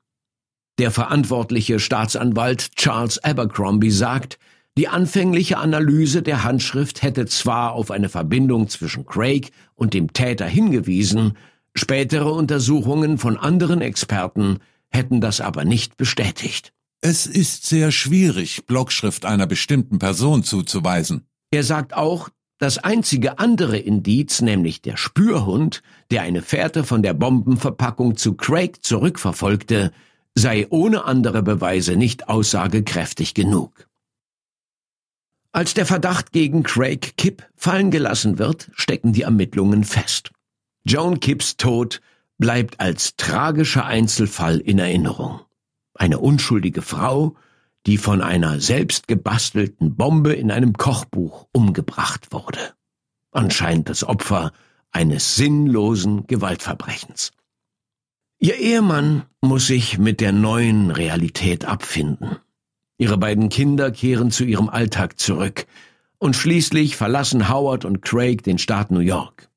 Der 0.79 0.91
verantwortliche 0.91 1.79
Staatsanwalt 1.79 2.75
Charles 2.77 3.23
Abercrombie 3.23 3.91
sagt, 3.91 4.39
die 4.77 4.89
anfängliche 4.89 5.59
Analyse 5.59 6.23
der 6.23 6.45
Handschrift 6.45 7.03
hätte 7.03 7.27
zwar 7.27 7.73
auf 7.73 7.91
eine 7.91 8.09
Verbindung 8.09 8.69
zwischen 8.69 9.07
Craig 9.07 9.51
und 9.75 9.95
dem 9.95 10.13
Täter 10.13 10.47
hingewiesen, 10.47 11.37
spätere 11.79 12.31
Untersuchungen 12.31 13.19
von 13.19 13.37
anderen 13.37 13.81
Experten 13.81 14.59
hätten 14.91 15.21
das 15.21 15.41
aber 15.41 15.65
nicht 15.65 15.97
bestätigt. 15.97 16.73
Es 17.01 17.27
ist 17.27 17.67
sehr 17.67 17.93
schwierig, 17.93 18.67
Blockschrift 18.67 19.25
einer 19.25 19.47
bestimmten 19.47 19.99
Person 19.99 20.43
zuzuweisen. 20.43 21.27
Er 21.51 21.63
sagt 21.63 21.95
auch, 21.95 22.29
das 22.59 22.79
einzige 22.79 23.39
andere 23.39 23.79
Indiz, 23.79 24.41
nämlich 24.41 24.83
der 24.83 24.97
Spürhund, 24.97 25.83
der 26.11 26.23
eine 26.23 26.43
Fährte 26.43 26.83
von 26.83 27.03
der 27.03 27.15
Bombenverpackung 27.15 28.17
zu 28.17 28.35
Craig 28.35 28.85
zurückverfolgte, 28.85 29.93
sei 30.35 30.67
ohne 30.71 31.05
andere 31.05 31.43
Beweise 31.43 31.95
nicht 31.95 32.29
aussagekräftig 32.29 33.35
genug. 33.35 33.89
Als 35.53 35.75
der 35.75 35.87
Verdacht 35.87 36.33
gegen 36.33 36.65
Craig 36.65 37.17
Kipp 37.17 37.49
fallen 37.57 37.91
gelassen 37.91 38.39
wird, 38.39 38.71
stecken 38.75 39.13
die 39.13 39.23
Ermittlungen 39.23 39.85
fest. 39.85 40.33
Joan 40.85 41.21
Kipps 41.21 41.57
Tod 41.57 42.01
bleibt 42.39 42.81
als 42.81 43.17
tragischer 43.17 43.85
Einzelfall 43.85 44.59
in 44.59 44.79
Erinnerung. 44.79 45.41
Eine 45.95 46.19
unschuldige 46.19 46.83
Frau, 46.83 47.37
die 47.87 47.99
von 47.99 48.23
einer 48.23 48.61
selbst 48.61 49.09
gebastelten 49.09 49.97
Bombe 49.97 50.33
in 50.33 50.51
einem 50.51 50.75
Kochbuch 50.75 51.47
umgebracht 51.53 52.33
wurde. 52.33 52.75
Anscheinend 53.33 53.89
das 53.89 54.05
Opfer 54.05 54.53
eines 54.91 55.37
sinnlosen 55.37 56.27
Gewaltverbrechens. 56.27 57.33
Ihr 58.39 58.57
Ehemann 58.57 59.25
muss 59.41 59.67
sich 59.67 59.99
mit 59.99 60.21
der 60.21 60.33
neuen 60.33 60.91
Realität 60.91 61.65
abfinden. 61.65 62.37
Ihre 62.97 63.19
beiden 63.19 63.49
Kinder 63.49 63.91
kehren 63.91 64.31
zu 64.31 64.45
ihrem 64.45 64.69
Alltag 64.69 65.19
zurück 65.19 65.67
und 66.19 66.37
schließlich 66.37 66.97
verlassen 66.97 67.49
Howard 67.49 67.85
und 67.85 68.03
Craig 68.03 68.43
den 68.43 68.59
Staat 68.59 68.91
New 68.91 69.01
York. 69.01 69.48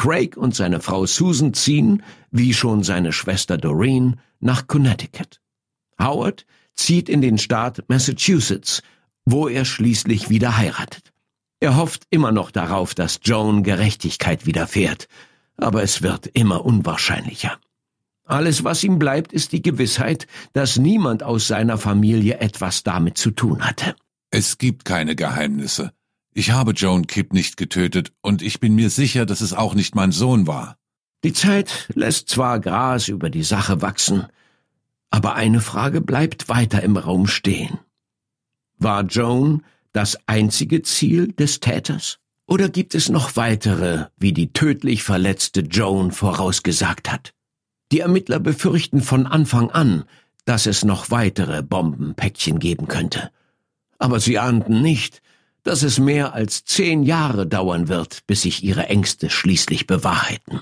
Craig 0.00 0.38
und 0.38 0.54
seine 0.54 0.80
Frau 0.80 1.04
Susan 1.04 1.52
ziehen, 1.52 2.02
wie 2.30 2.54
schon 2.54 2.82
seine 2.82 3.12
Schwester 3.12 3.58
Doreen, 3.58 4.18
nach 4.40 4.66
Connecticut. 4.66 5.42
Howard 6.00 6.46
zieht 6.74 7.10
in 7.10 7.20
den 7.20 7.36
Staat 7.36 7.84
Massachusetts, 7.88 8.80
wo 9.26 9.46
er 9.46 9.66
schließlich 9.66 10.30
wieder 10.30 10.56
heiratet. 10.56 11.12
Er 11.60 11.76
hofft 11.76 12.04
immer 12.08 12.32
noch 12.32 12.50
darauf, 12.50 12.94
dass 12.94 13.20
Joan 13.24 13.62
Gerechtigkeit 13.62 14.46
widerfährt, 14.46 15.06
aber 15.58 15.82
es 15.82 16.00
wird 16.00 16.28
immer 16.28 16.64
unwahrscheinlicher. 16.64 17.58
Alles, 18.24 18.64
was 18.64 18.82
ihm 18.82 18.98
bleibt, 18.98 19.34
ist 19.34 19.52
die 19.52 19.60
Gewissheit, 19.60 20.26
dass 20.54 20.78
niemand 20.78 21.22
aus 21.22 21.46
seiner 21.46 21.76
Familie 21.76 22.38
etwas 22.38 22.84
damit 22.84 23.18
zu 23.18 23.32
tun 23.32 23.66
hatte. 23.66 23.94
Es 24.30 24.56
gibt 24.56 24.86
keine 24.86 25.14
Geheimnisse. 25.14 25.92
Ich 26.32 26.52
habe 26.52 26.72
Joan 26.72 27.06
Kipp 27.06 27.32
nicht 27.32 27.56
getötet 27.56 28.12
und 28.22 28.42
ich 28.42 28.60
bin 28.60 28.74
mir 28.74 28.90
sicher, 28.90 29.26
dass 29.26 29.40
es 29.40 29.52
auch 29.52 29.74
nicht 29.74 29.94
mein 29.94 30.12
Sohn 30.12 30.46
war. 30.46 30.76
Die 31.24 31.32
Zeit 31.32 31.88
lässt 31.94 32.28
zwar 32.28 32.60
Gras 32.60 33.08
über 33.08 33.30
die 33.30 33.42
Sache 33.42 33.82
wachsen, 33.82 34.26
aber 35.10 35.34
eine 35.34 35.60
Frage 35.60 36.00
bleibt 36.00 36.48
weiter 36.48 36.82
im 36.82 36.96
Raum 36.96 37.26
stehen. 37.26 37.78
War 38.78 39.02
Joan 39.02 39.62
das 39.92 40.18
einzige 40.26 40.82
Ziel 40.82 41.32
des 41.32 41.60
Täters? 41.60 42.18
Oder 42.46 42.68
gibt 42.68 42.94
es 42.94 43.08
noch 43.08 43.36
weitere, 43.36 44.06
wie 44.16 44.32
die 44.32 44.52
tödlich 44.52 45.02
verletzte 45.02 45.60
Joan 45.60 46.12
vorausgesagt 46.12 47.10
hat? 47.12 47.34
Die 47.92 48.00
Ermittler 48.00 48.38
befürchten 48.38 49.02
von 49.02 49.26
Anfang 49.26 49.70
an, 49.70 50.04
dass 50.44 50.66
es 50.66 50.84
noch 50.84 51.10
weitere 51.10 51.62
Bombenpäckchen 51.62 52.58
geben 52.58 52.88
könnte. 52.88 53.30
Aber 53.98 54.20
sie 54.20 54.38
ahnten 54.38 54.80
nicht, 54.80 55.22
dass 55.62 55.82
es 55.82 55.98
mehr 55.98 56.34
als 56.34 56.64
zehn 56.64 57.02
Jahre 57.02 57.46
dauern 57.46 57.88
wird, 57.88 58.20
bis 58.26 58.42
sich 58.42 58.62
ihre 58.64 58.86
Ängste 58.86 59.30
schließlich 59.30 59.86
bewahrheiten. 59.86 60.60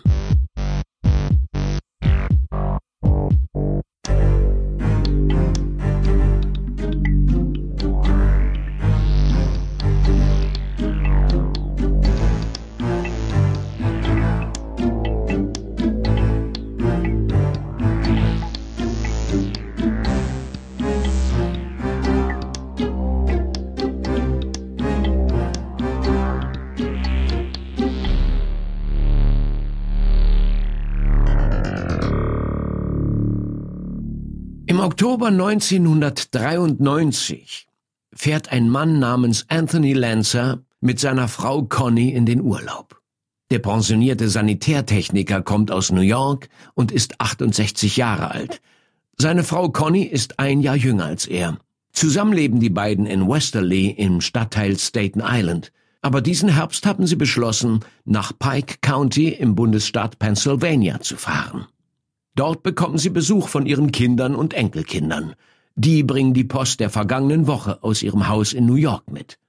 Im 34.78 34.84
Oktober 34.84 35.26
1993 35.26 37.66
fährt 38.14 38.52
ein 38.52 38.68
Mann 38.68 39.00
namens 39.00 39.44
Anthony 39.48 39.92
Lancer 39.92 40.62
mit 40.80 41.00
seiner 41.00 41.26
Frau 41.26 41.64
Connie 41.64 42.12
in 42.12 42.26
den 42.26 42.40
Urlaub. 42.40 43.02
Der 43.50 43.58
pensionierte 43.58 44.28
Sanitärtechniker 44.28 45.42
kommt 45.42 45.72
aus 45.72 45.90
New 45.90 46.02
York 46.02 46.48
und 46.74 46.92
ist 46.92 47.20
68 47.20 47.96
Jahre 47.96 48.30
alt. 48.30 48.60
Seine 49.16 49.42
Frau 49.42 49.70
Connie 49.70 50.06
ist 50.06 50.38
ein 50.38 50.60
Jahr 50.60 50.76
jünger 50.76 51.06
als 51.06 51.26
er. 51.26 51.58
Zusammen 51.92 52.32
leben 52.32 52.60
die 52.60 52.70
beiden 52.70 53.06
in 53.06 53.28
Westerly 53.28 53.90
im 53.90 54.20
Stadtteil 54.20 54.78
Staten 54.78 55.24
Island. 55.24 55.72
Aber 56.02 56.20
diesen 56.20 56.50
Herbst 56.50 56.86
haben 56.86 57.08
sie 57.08 57.16
beschlossen, 57.16 57.80
nach 58.04 58.30
Pike 58.38 58.76
County 58.80 59.30
im 59.30 59.56
Bundesstaat 59.56 60.20
Pennsylvania 60.20 61.00
zu 61.00 61.16
fahren. 61.16 61.66
Dort 62.38 62.62
bekommen 62.62 62.98
sie 62.98 63.10
Besuch 63.10 63.48
von 63.48 63.66
ihren 63.66 63.90
Kindern 63.90 64.36
und 64.36 64.54
Enkelkindern. 64.54 65.34
Die 65.74 66.04
bringen 66.04 66.34
die 66.34 66.44
Post 66.44 66.78
der 66.78 66.88
vergangenen 66.88 67.48
Woche 67.48 67.82
aus 67.82 68.00
ihrem 68.00 68.28
Haus 68.28 68.52
in 68.52 68.64
New 68.64 68.76
York 68.76 69.10
mit. 69.10 69.40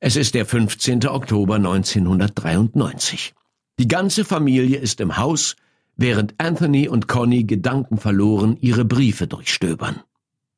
Es 0.00 0.16
ist 0.16 0.34
der 0.34 0.44
15. 0.44 1.06
Oktober 1.06 1.54
1993. 1.54 3.32
Die 3.78 3.86
ganze 3.86 4.24
Familie 4.24 4.78
ist 4.78 5.00
im 5.00 5.18
Haus, 5.18 5.54
während 5.94 6.34
Anthony 6.38 6.88
und 6.88 7.06
Connie 7.06 7.46
gedankenverloren 7.46 8.56
ihre 8.56 8.84
Briefe 8.84 9.28
durchstöbern. 9.28 10.02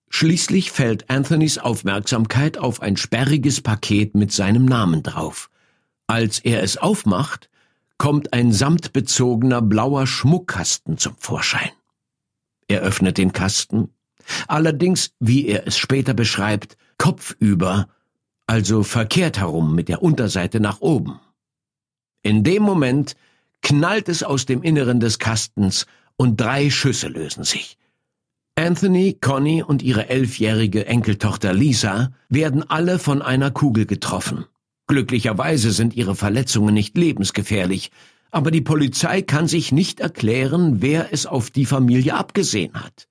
Schließlich 0.09 0.73
fällt 0.73 1.11
Anthonys 1.11 1.59
Aufmerksamkeit 1.59 2.57
auf 2.57 2.81
ein 2.81 2.97
sperriges 2.97 3.61
Paket 3.61 4.15
mit 4.15 4.33
seinem 4.33 4.65
Namen 4.65 5.03
drauf. 5.03 5.51
Als 6.07 6.39
er 6.39 6.63
es 6.63 6.79
aufmacht, 6.79 7.51
kommt 8.03 8.33
ein 8.33 8.51
samtbezogener 8.51 9.63
blauer 9.63 10.09
Schmuckkasten 10.09 10.99
zum 10.99 11.15
Vorschein. 11.19 11.71
Er 12.67 12.81
öffnet 12.81 13.17
den 13.17 13.33
Kasten, 13.33 13.91
allerdings, 14.49 15.13
wie 15.21 15.47
er 15.47 15.69
es 15.69 15.79
später 15.79 16.13
beschreibt, 16.13 16.77
kopfüber, 16.99 17.87
also 18.49 18.83
verkehrt 18.83 19.39
herum 19.39 19.77
mit 19.77 19.89
der 19.89 20.03
Unterseite 20.03 20.59
nach 20.59 20.81
oben. 20.81 21.21
In 22.23 22.43
dem 22.43 22.65
Moment 22.65 23.15
knallt 23.63 24.09
es 24.09 24.25
aus 24.25 24.47
dem 24.47 24.65
Inneren 24.65 24.99
des 24.99 25.21
Kastens 25.21 25.87
und 26.17 26.41
drei 26.41 26.71
Schüsse 26.71 27.07
lösen 27.07 27.45
sich. 27.45 27.79
Anthony, 28.57 29.17
Connie 29.21 29.63
und 29.63 29.81
ihre 29.81 30.09
elfjährige 30.09 30.87
Enkeltochter 30.87 31.55
Lisa 31.55 32.13
werden 32.29 32.69
alle 32.69 32.99
von 32.99 33.23
einer 33.23 33.53
Kugel 33.53 33.87
getroffen. 33.87 34.47
Glücklicherweise 34.87 35.71
sind 35.71 35.95
ihre 35.95 36.15
Verletzungen 36.15 36.75
nicht 36.75 36.97
lebensgefährlich, 36.97 37.91
aber 38.31 38.51
die 38.51 38.63
Polizei 38.63 39.23
kann 39.23 39.47
sich 39.47 39.73
nicht 39.73 40.01
erklären, 40.01 40.81
wer 40.81 41.13
es 41.13 41.27
auf 41.27 41.51
die 41.51 41.67
Familie 41.67 42.15
abgesehen 42.15 42.75
hat. 42.75 43.09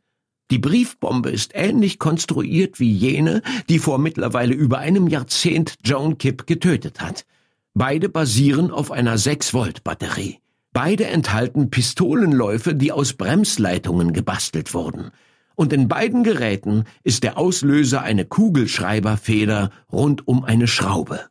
Die 0.51 0.59
Briefbombe 0.59 1.29
ist 1.29 1.51
ähnlich 1.53 1.97
konstruiert 1.97 2.79
wie 2.79 2.91
jene, 2.91 3.41
die 3.69 3.79
vor 3.79 3.99
mittlerweile 3.99 4.53
über 4.53 4.79
einem 4.79 5.07
Jahrzehnt 5.07 5.75
Joan 5.85 6.17
Kipp 6.17 6.45
getötet 6.45 6.99
hat. 6.99 7.25
Beide 7.73 8.09
basieren 8.09 8.69
auf 8.69 8.91
einer 8.91 9.17
6-Volt-Batterie. 9.17 10.39
Beide 10.73 11.05
enthalten 11.07 11.69
Pistolenläufe, 11.69 12.75
die 12.75 12.91
aus 12.91 13.13
Bremsleitungen 13.13 14.11
gebastelt 14.11 14.73
wurden. 14.73 15.11
Und 15.55 15.71
in 15.71 15.87
beiden 15.87 16.23
Geräten 16.23 16.83
ist 17.03 17.23
der 17.23 17.37
Auslöser 17.37 18.01
eine 18.01 18.25
Kugelschreiberfeder 18.25 19.69
rund 19.89 20.27
um 20.27 20.43
eine 20.43 20.67
Schraube. 20.67 21.30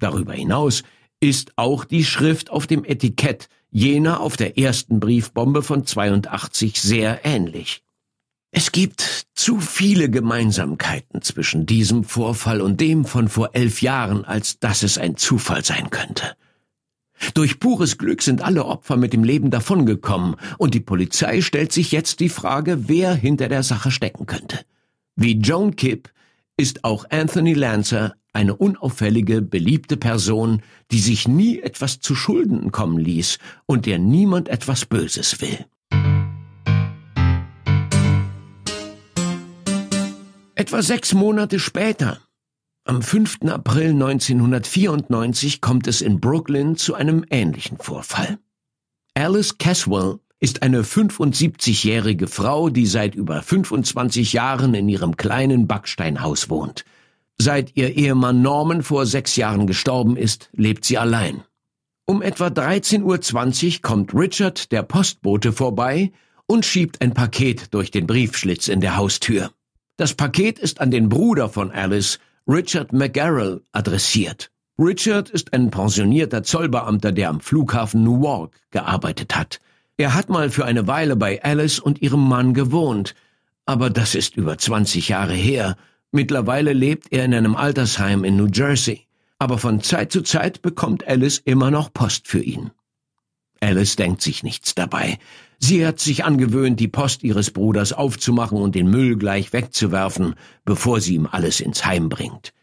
Darüber 0.00 0.32
hinaus 0.32 0.82
ist 1.20 1.52
auch 1.56 1.84
die 1.84 2.04
Schrift 2.04 2.50
auf 2.50 2.66
dem 2.66 2.84
Etikett 2.84 3.48
jener 3.70 4.20
auf 4.20 4.36
der 4.36 4.58
ersten 4.58 4.98
Briefbombe 4.98 5.62
von 5.62 5.86
82 5.86 6.80
sehr 6.80 7.24
ähnlich. 7.24 7.84
Es 8.50 8.72
gibt 8.72 9.26
zu 9.34 9.60
viele 9.60 10.10
Gemeinsamkeiten 10.10 11.22
zwischen 11.22 11.66
diesem 11.66 12.02
Vorfall 12.02 12.60
und 12.60 12.80
dem 12.80 13.04
von 13.04 13.28
vor 13.28 13.50
elf 13.52 13.80
Jahren, 13.80 14.24
als 14.24 14.58
dass 14.58 14.82
es 14.82 14.98
ein 14.98 15.16
Zufall 15.16 15.64
sein 15.64 15.90
könnte. 15.90 16.34
Durch 17.34 17.60
pures 17.60 17.98
Glück 17.98 18.22
sind 18.22 18.42
alle 18.42 18.64
Opfer 18.64 18.96
mit 18.96 19.12
dem 19.12 19.22
Leben 19.22 19.50
davongekommen, 19.50 20.36
und 20.58 20.74
die 20.74 20.80
Polizei 20.80 21.42
stellt 21.42 21.70
sich 21.70 21.92
jetzt 21.92 22.18
die 22.18 22.30
Frage, 22.30 22.88
wer 22.88 23.14
hinter 23.14 23.48
der 23.48 23.62
Sache 23.62 23.90
stecken 23.90 24.26
könnte. 24.26 24.58
Wie 25.14 25.38
Joan 25.38 25.76
Kipp 25.76 26.10
ist 26.56 26.82
auch 26.82 27.04
Anthony 27.10 27.54
Lancer 27.54 28.14
eine 28.32 28.54
unauffällige, 28.56 29.42
beliebte 29.42 29.96
Person, 29.96 30.62
die 30.90 31.00
sich 31.00 31.26
nie 31.26 31.60
etwas 31.60 32.00
zu 32.00 32.14
Schulden 32.14 32.72
kommen 32.72 32.98
ließ 32.98 33.38
und 33.66 33.86
der 33.86 33.98
niemand 33.98 34.48
etwas 34.48 34.86
Böses 34.86 35.40
will. 35.40 35.66
Etwa 40.54 40.82
sechs 40.82 41.14
Monate 41.14 41.58
später, 41.58 42.20
am 42.84 43.02
5. 43.02 43.38
April 43.46 43.90
1994, 43.90 45.60
kommt 45.60 45.86
es 45.86 46.02
in 46.02 46.20
Brooklyn 46.20 46.76
zu 46.76 46.94
einem 46.94 47.24
ähnlichen 47.30 47.78
Vorfall. 47.78 48.38
Alice 49.14 49.58
Caswell 49.58 50.18
ist 50.38 50.62
eine 50.62 50.82
75-jährige 50.82 52.28
Frau, 52.28 52.68
die 52.68 52.86
seit 52.86 53.14
über 53.14 53.42
25 53.42 54.32
Jahren 54.32 54.74
in 54.74 54.88
ihrem 54.88 55.16
kleinen 55.16 55.66
Backsteinhaus 55.66 56.48
wohnt– 56.48 56.84
Seit 57.42 57.74
ihr 57.74 57.96
Ehemann 57.96 58.42
Norman 58.42 58.82
vor 58.82 59.06
sechs 59.06 59.34
Jahren 59.34 59.66
gestorben 59.66 60.18
ist, 60.18 60.50
lebt 60.52 60.84
sie 60.84 60.98
allein. 60.98 61.42
Um 62.04 62.20
etwa 62.20 62.48
13.20 62.48 63.02
Uhr 63.76 63.80
kommt 63.80 64.12
Richard, 64.12 64.70
der 64.70 64.82
Postbote, 64.82 65.50
vorbei 65.50 66.12
und 66.44 66.66
schiebt 66.66 67.00
ein 67.00 67.14
Paket 67.14 67.72
durch 67.72 67.90
den 67.90 68.06
Briefschlitz 68.06 68.68
in 68.68 68.82
der 68.82 68.98
Haustür. 68.98 69.52
Das 69.96 70.12
Paket 70.12 70.58
ist 70.58 70.82
an 70.82 70.90
den 70.90 71.08
Bruder 71.08 71.48
von 71.48 71.70
Alice, 71.70 72.18
Richard 72.46 72.92
McGarrell, 72.92 73.62
adressiert. 73.72 74.50
Richard 74.78 75.30
ist 75.30 75.54
ein 75.54 75.70
pensionierter 75.70 76.42
Zollbeamter, 76.42 77.10
der 77.10 77.30
am 77.30 77.40
Flughafen 77.40 78.04
Newark 78.04 78.60
gearbeitet 78.70 79.34
hat. 79.34 79.60
Er 79.96 80.12
hat 80.12 80.28
mal 80.28 80.50
für 80.50 80.66
eine 80.66 80.86
Weile 80.86 81.16
bei 81.16 81.42
Alice 81.42 81.78
und 81.78 82.02
ihrem 82.02 82.28
Mann 82.28 82.52
gewohnt, 82.52 83.14
aber 83.64 83.88
das 83.88 84.14
ist 84.14 84.36
über 84.36 84.58
20 84.58 85.08
Jahre 85.08 85.32
her. 85.32 85.78
Mittlerweile 86.12 86.72
lebt 86.72 87.12
er 87.12 87.24
in 87.24 87.34
einem 87.34 87.54
Altersheim 87.54 88.24
in 88.24 88.36
New 88.36 88.48
Jersey, 88.52 89.06
aber 89.38 89.58
von 89.58 89.80
Zeit 89.80 90.10
zu 90.10 90.22
Zeit 90.22 90.60
bekommt 90.60 91.06
Alice 91.06 91.38
immer 91.38 91.70
noch 91.70 91.92
Post 91.92 92.26
für 92.26 92.42
ihn. 92.42 92.70
Alice 93.60 93.96
denkt 93.96 94.22
sich 94.22 94.42
nichts 94.42 94.74
dabei. 94.74 95.18
Sie 95.58 95.86
hat 95.86 96.00
sich 96.00 96.24
angewöhnt, 96.24 96.80
die 96.80 96.88
Post 96.88 97.22
ihres 97.22 97.50
Bruders 97.50 97.92
aufzumachen 97.92 98.58
und 98.58 98.74
den 98.74 98.88
Müll 98.88 99.16
gleich 99.16 99.52
wegzuwerfen, 99.52 100.34
bevor 100.64 101.00
sie 101.00 101.14
ihm 101.14 101.28
alles 101.30 101.60
ins 101.60 101.84
Heim 101.84 102.08
bringt. 102.08 102.54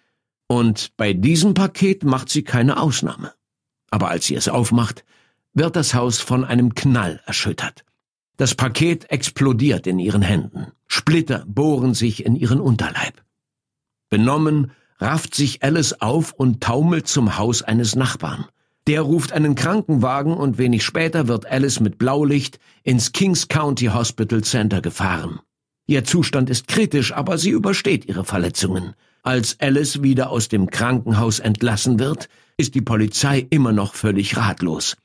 Und 0.47 0.91
bei 0.97 1.13
diesem 1.13 1.53
Paket 1.53 2.03
macht 2.03 2.29
sie 2.29 2.43
keine 2.43 2.81
Ausnahme. 2.81 3.33
Aber 3.91 4.09
als 4.09 4.25
sie 4.25 4.35
es 4.35 4.49
aufmacht, 4.49 5.05
wird 5.53 5.75
das 5.75 5.93
Haus 5.93 6.19
von 6.19 6.43
einem 6.43 6.73
Knall 6.75 7.21
erschüttert. 7.25 7.85
Das 8.37 8.55
Paket 8.55 9.09
explodiert 9.09 9.87
in 9.87 9.99
ihren 9.99 10.21
Händen. 10.21 10.67
Splitter 10.87 11.43
bohren 11.47 11.93
sich 11.93 12.25
in 12.25 12.35
ihren 12.35 12.59
Unterleib. 12.59 13.23
Benommen 14.09 14.71
rafft 14.99 15.35
sich 15.35 15.63
Alice 15.63 15.93
auf 15.93 16.33
und 16.33 16.61
taumelt 16.61 17.07
zum 17.07 17.37
Haus 17.37 17.61
eines 17.61 17.95
Nachbarn. 17.95 18.45
Der 18.87 19.01
ruft 19.01 19.33
einen 19.33 19.55
Krankenwagen 19.55 20.33
und 20.33 20.57
wenig 20.57 20.83
später 20.85 21.27
wird 21.27 21.45
Alice 21.45 21.81
mit 21.81 21.97
Blaulicht 21.97 22.59
ins 22.83 23.11
Kings 23.11 23.49
County 23.49 23.87
Hospital 23.87 24.43
Center 24.43 24.81
gefahren. 24.81 25.39
Ihr 25.87 26.03
Zustand 26.03 26.49
ist 26.49 26.67
kritisch, 26.67 27.13
aber 27.13 27.37
sie 27.37 27.49
übersteht 27.49 28.05
ihre 28.05 28.23
Verletzungen. 28.23 28.93
Als 29.23 29.59
Alice 29.59 30.03
wieder 30.03 30.29
aus 30.29 30.47
dem 30.47 30.69
Krankenhaus 30.69 31.39
entlassen 31.39 31.99
wird, 31.99 32.29
ist 32.55 32.75
die 32.75 32.81
Polizei 32.81 33.45
immer 33.49 33.73
noch 33.73 33.93
völlig 33.93 34.37
ratlos. 34.37 34.95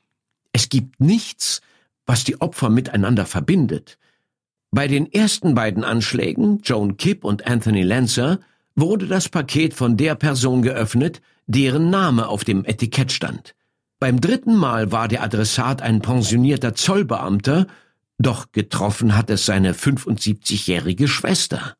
Es 0.53 0.69
gibt 0.69 1.01
nichts, 1.01 1.61
was 2.05 2.23
die 2.23 2.39
Opfer 2.39 2.69
miteinander 2.69 3.25
verbindet. 3.25 3.97
Bei 4.71 4.87
den 4.87 5.11
ersten 5.11 5.55
beiden 5.55 5.83
Anschlägen, 5.83 6.59
Joan 6.63 6.97
Kipp 6.97 7.25
und 7.25 7.47
Anthony 7.47 7.83
Lancer, 7.83 8.39
wurde 8.75 9.07
das 9.07 9.29
Paket 9.29 9.73
von 9.73 9.97
der 9.97 10.15
Person 10.15 10.61
geöffnet, 10.61 11.21
deren 11.47 11.89
Name 11.89 12.27
auf 12.27 12.43
dem 12.43 12.65
Etikett 12.65 13.11
stand. 13.11 13.55
Beim 13.99 14.19
dritten 14.19 14.55
Mal 14.55 14.91
war 14.91 15.07
der 15.07 15.23
Adressat 15.23 15.81
ein 15.81 16.01
pensionierter 16.01 16.73
Zollbeamter, 16.73 17.67
doch 18.17 18.51
getroffen 18.51 19.15
hat 19.15 19.29
es 19.29 19.45
seine 19.45 19.73
75-jährige 19.73 21.07
Schwester. 21.07 21.75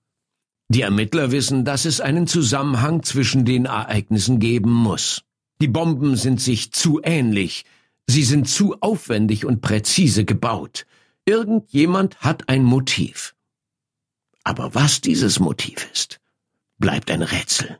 Die 0.69 0.81
Ermittler 0.81 1.31
wissen, 1.31 1.65
dass 1.65 1.85
es 1.85 2.01
einen 2.01 2.27
Zusammenhang 2.27 3.03
zwischen 3.03 3.45
den 3.45 3.65
Ereignissen 3.65 4.39
geben 4.39 4.71
muss. 4.71 5.21
Die 5.61 5.67
Bomben 5.67 6.15
sind 6.15 6.41
sich 6.41 6.71
zu 6.71 7.01
ähnlich, 7.03 7.65
sie 8.07 8.23
sind 8.23 8.49
zu 8.49 8.75
aufwendig 8.79 9.45
und 9.45 9.61
präzise 9.61 10.25
gebaut. 10.25 10.85
Irgendjemand 11.25 12.19
hat 12.21 12.49
ein 12.49 12.63
Motiv. 12.63 13.35
Aber 14.43 14.75
was 14.75 14.99
dieses 14.99 15.39
Motiv 15.39 15.87
ist, 15.93 16.19
bleibt 16.83 17.09
ein 17.11 17.21
Rätsel. 17.21 17.79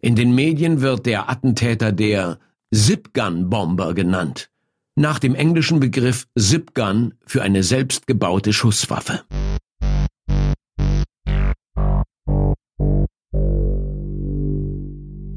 In 0.00 0.14
den 0.14 0.32
Medien 0.36 0.82
wird 0.82 1.04
der 1.04 1.28
Attentäter 1.28 1.90
der 1.90 2.38
Zipgun-Bomber 2.72 3.92
genannt, 3.92 4.50
nach 4.94 5.18
dem 5.18 5.34
englischen 5.34 5.80
Begriff 5.80 6.28
Zipgun 6.38 7.14
für 7.26 7.42
eine 7.42 7.64
selbstgebaute 7.64 8.52
Schusswaffe. 8.52 9.24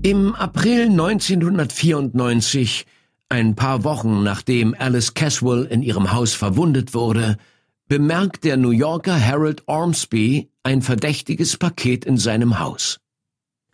Im 0.03 0.35
April 0.35 0.83
1994, 0.91 2.85
ein 3.29 3.55
paar 3.55 3.83
Wochen 3.83 4.21
nachdem 4.21 4.75
Alice 4.77 5.15
Caswell 5.15 5.65
in 5.65 5.81
ihrem 5.81 6.11
Haus 6.11 6.35
verwundet 6.35 6.93
wurde, 6.93 7.37
bemerkt 7.87 8.43
der 8.43 8.55
New 8.55 8.69
Yorker 8.69 9.19
Harold 9.19 9.63
Ormsby 9.65 10.51
ein 10.63 10.81
verdächtiges 10.81 11.57
Paket 11.57 12.05
in 12.05 12.17
seinem 12.17 12.59
Haus. 12.59 12.99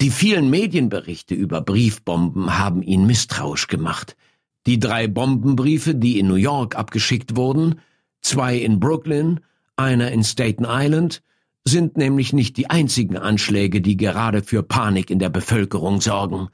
Die 0.02 0.10
vielen 0.10 0.50
Medienberichte 0.50 1.36
über 1.36 1.62
Briefbomben 1.62 2.58
haben 2.58 2.82
ihn 2.82 3.06
misstrauisch 3.06 3.67
gemacht. 3.67 4.15
Die 4.65 4.80
drei 4.80 5.08
Bombenbriefe, 5.08 5.95
die 5.95 6.19
in 6.19 6.28
New 6.28 6.36
York 6.36 6.76
abgeschickt 6.76 7.36
wurden, 7.36 7.80
zwei 8.21 8.58
in 8.58 8.80
Brooklyn, 8.80 9.39
einer 9.76 10.12
in 10.12 10.24
Staten 10.24 10.65
Island 10.67 11.21
sind 11.67 11.98
nämlich 11.98 12.34
nicht 12.34 12.58
die 12.58 12.69
einzigen 12.69 13.17
Anschläge, 13.17 13.82
die 13.82 13.98
gerade 13.98 14.43
für 14.43 14.63
Panik 14.63 15.10
in 15.10 15.19
der 15.19 15.30
Bevölkerung 15.30 16.02
sorgen. 16.02 16.50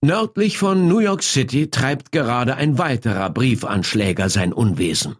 Nördlich 0.00 0.58
von 0.58 0.88
New 0.88 0.98
York 0.98 1.22
City 1.22 1.70
treibt 1.70 2.12
gerade 2.12 2.56
ein 2.56 2.78
weiterer 2.78 3.30
Briefanschläger 3.30 4.28
sein 4.28 4.52
Unwesen. 4.52 5.16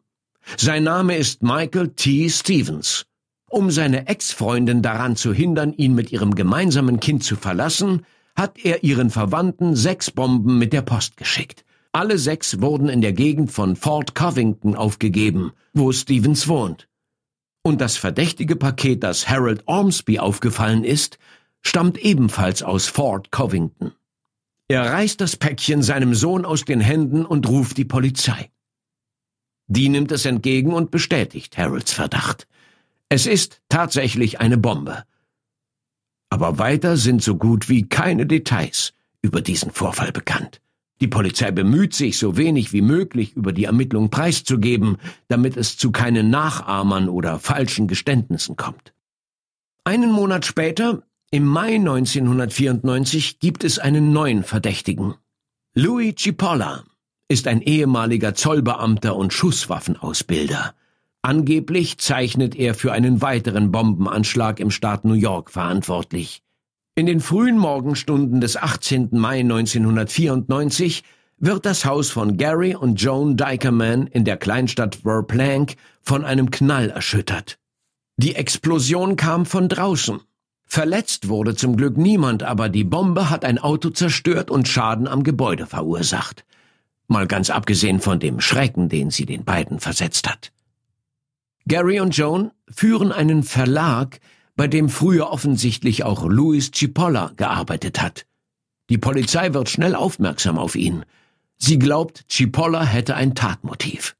Sein 0.57 0.85
Name 0.85 1.17
ist 1.17 1.43
Michael 1.43 1.89
T. 1.91 2.29
Stevens. 2.31 3.07
Um 3.49 3.71
seine 3.71 4.07
Ex-Freundin 4.07 4.83
daran 4.83 5.17
zu 5.17 5.33
hindern, 5.33 5.73
ihn 5.73 5.95
mit 5.95 6.13
ihrem 6.13 6.35
gemeinsamen 6.35 7.01
Kind 7.01 7.25
zu 7.25 7.37
verlassen, 7.37 8.05
hat 8.37 8.59
er 8.63 8.85
ihren 8.85 9.11
Verwandten 9.11 9.75
sechs 9.75 10.11
Bomben 10.11 10.59
mit 10.59 10.73
der 10.73 10.83
Post 10.83 11.17
geschickt. 11.17 11.65
Alle 11.93 12.19
sechs 12.19 12.61
wurden 12.61 12.89
in 12.89 13.01
der 13.01 13.15
Gegend 13.15 13.51
von 13.51 13.75
Fort 13.75 14.15
Covington 14.15 14.77
aufgegeben, 14.77 15.53
wo 15.73 15.91
Stevens 15.93 16.47
wohnt. 16.47 16.89
Und 17.63 17.81
das 17.81 17.97
verdächtige 17.97 18.57
Paket, 18.57 19.03
das 19.03 19.29
Harold 19.29 19.63
Ormsby 19.67 20.19
aufgefallen 20.19 20.85
ist, 20.85 21.19
stammt 21.63 21.99
ebenfalls 21.99 22.63
aus 22.63 22.87
Fort 22.87 23.33
Covington. 23.33 23.93
Er 24.69 24.83
reißt 24.83 25.21
das 25.21 25.37
Päckchen 25.37 25.83
seinem 25.83 26.15
Sohn 26.15 26.45
aus 26.45 26.65
den 26.65 26.81
Händen 26.81 27.25
und 27.25 27.49
ruft 27.49 27.79
die 27.79 27.87
Polizei. 27.87 28.51
Die 29.67 29.89
nimmt 29.89 30.13
es 30.13 30.27
entgegen 30.27 30.75
und 30.75 30.91
bestätigt 30.91 31.57
Harolds 31.57 31.93
Verdacht. 31.93 32.47
Es 33.09 33.27
ist 33.27 33.61
tatsächlich 33.69 34.41
eine 34.41 34.59
Bombe. 34.59 35.05
Aber 36.31 36.59
weiter 36.59 36.97
sind 36.97 37.23
so 37.23 37.37
gut 37.37 37.69
wie 37.69 37.89
keine 37.89 38.27
Details 38.27 38.93
über 39.23 39.41
diesen 39.41 39.71
Vorfall 39.71 40.13
bekannt. 40.13 40.61
Die 41.01 41.09
Polizei 41.09 41.51
bemüht 41.53 41.95
sich, 41.95 42.19
so 42.19 42.37
wenig 42.37 42.73
wie 42.73 42.83
möglich 42.83 43.35
über 43.35 43.53
die 43.53 43.65
Ermittlung 43.65 44.11
preiszugeben, 44.11 44.99
damit 45.29 45.57
es 45.57 45.77
zu 45.77 45.93
keinen 45.93 46.29
Nachahmern 46.29 47.09
oder 47.09 47.39
falschen 47.39 47.87
Geständnissen 47.87 48.57
kommt. 48.57 48.93
Einen 49.85 50.11
Monat 50.11 50.45
später, 50.45 51.03
im 51.31 51.47
Mai 51.47 51.77
1994, 51.77 53.39
gibt 53.39 53.65
es 53.65 53.79
einen 53.79 54.13
neuen 54.13 54.43
Verdächtigen. 54.43 55.15
Louis 55.75 56.15
Cipolla 56.17 56.85
ist 57.29 57.47
ein 57.47 57.63
ehemaliger 57.63 58.35
Zollbeamter 58.35 59.15
und 59.15 59.33
Schusswaffenausbilder. 59.33 60.75
Angeblich 61.23 61.99
zeichnet 61.99 62.55
er 62.55 62.75
für 62.75 62.93
einen 62.93 63.21
weiteren 63.21 63.73
Bombenanschlag 63.73 64.61
im 64.61 64.71
Staat 64.71 65.05
New 65.05 65.15
York 65.15 65.51
verantwortlich. 65.51 66.43
In 66.95 67.07
den 67.07 67.21
frühen 67.21 67.59
Morgenstunden 67.59 68.41
des 68.41 68.57
18. 68.57 69.11
Mai 69.13 69.41
1994 69.41 71.05
wird 71.39 71.67
das 71.67 71.85
Haus 71.85 72.11
von 72.11 72.37
Gary 72.37 72.75
und 72.75 73.01
Joan 73.01 73.37
Dykerman 73.37 74.07
in 74.07 74.25
der 74.25 74.37
Kleinstadt 74.37 74.97
Verplank 74.97 75.77
von 76.03 76.25
einem 76.25 76.51
Knall 76.51 76.91
erschüttert. 76.91 77.59
Die 78.17 78.35
Explosion 78.35 79.15
kam 79.17 79.47
von 79.47 79.69
draußen. 79.69 80.21
Verletzt 80.65 81.29
wurde 81.29 81.55
zum 81.55 81.77
Glück 81.77 81.97
niemand, 81.97 82.43
aber 82.43 82.69
die 82.69 82.85
Bombe 82.85 83.31
hat 83.31 83.45
ein 83.45 83.59
Auto 83.59 83.91
zerstört 83.91 84.51
und 84.51 84.69
Schaden 84.69 85.07
am 85.07 85.23
Gebäude 85.23 85.67
verursacht. 85.67 86.45
Mal 87.07 87.27
ganz 87.27 87.49
abgesehen 87.49 88.01
von 88.01 88.19
dem 88.19 88.41
Schrecken, 88.41 88.89
den 88.89 89.11
sie 89.11 89.25
den 89.25 89.45
beiden 89.45 89.81
versetzt 89.81 90.29
hat. 90.29 90.53
Gary 91.69 92.01
und 92.01 92.17
Joan 92.17 92.51
führen 92.71 93.13
einen 93.13 93.43
Verlag, 93.43 94.21
bei 94.57 94.67
dem 94.67 94.89
früher 94.89 95.31
offensichtlich 95.31 96.03
auch 96.03 96.25
Louis 96.25 96.71
Cipolla 96.73 97.33
gearbeitet 97.37 98.01
hat. 98.01 98.27
Die 98.89 98.97
Polizei 98.97 99.53
wird 99.53 99.69
schnell 99.69 99.95
aufmerksam 99.95 100.59
auf 100.59 100.75
ihn. 100.75 101.05
Sie 101.59 101.79
glaubt, 101.79 102.25
Cipolla 102.31 102.83
hätte 102.83 103.17
ein 103.17 103.35
Tatmotiv. 103.35 104.17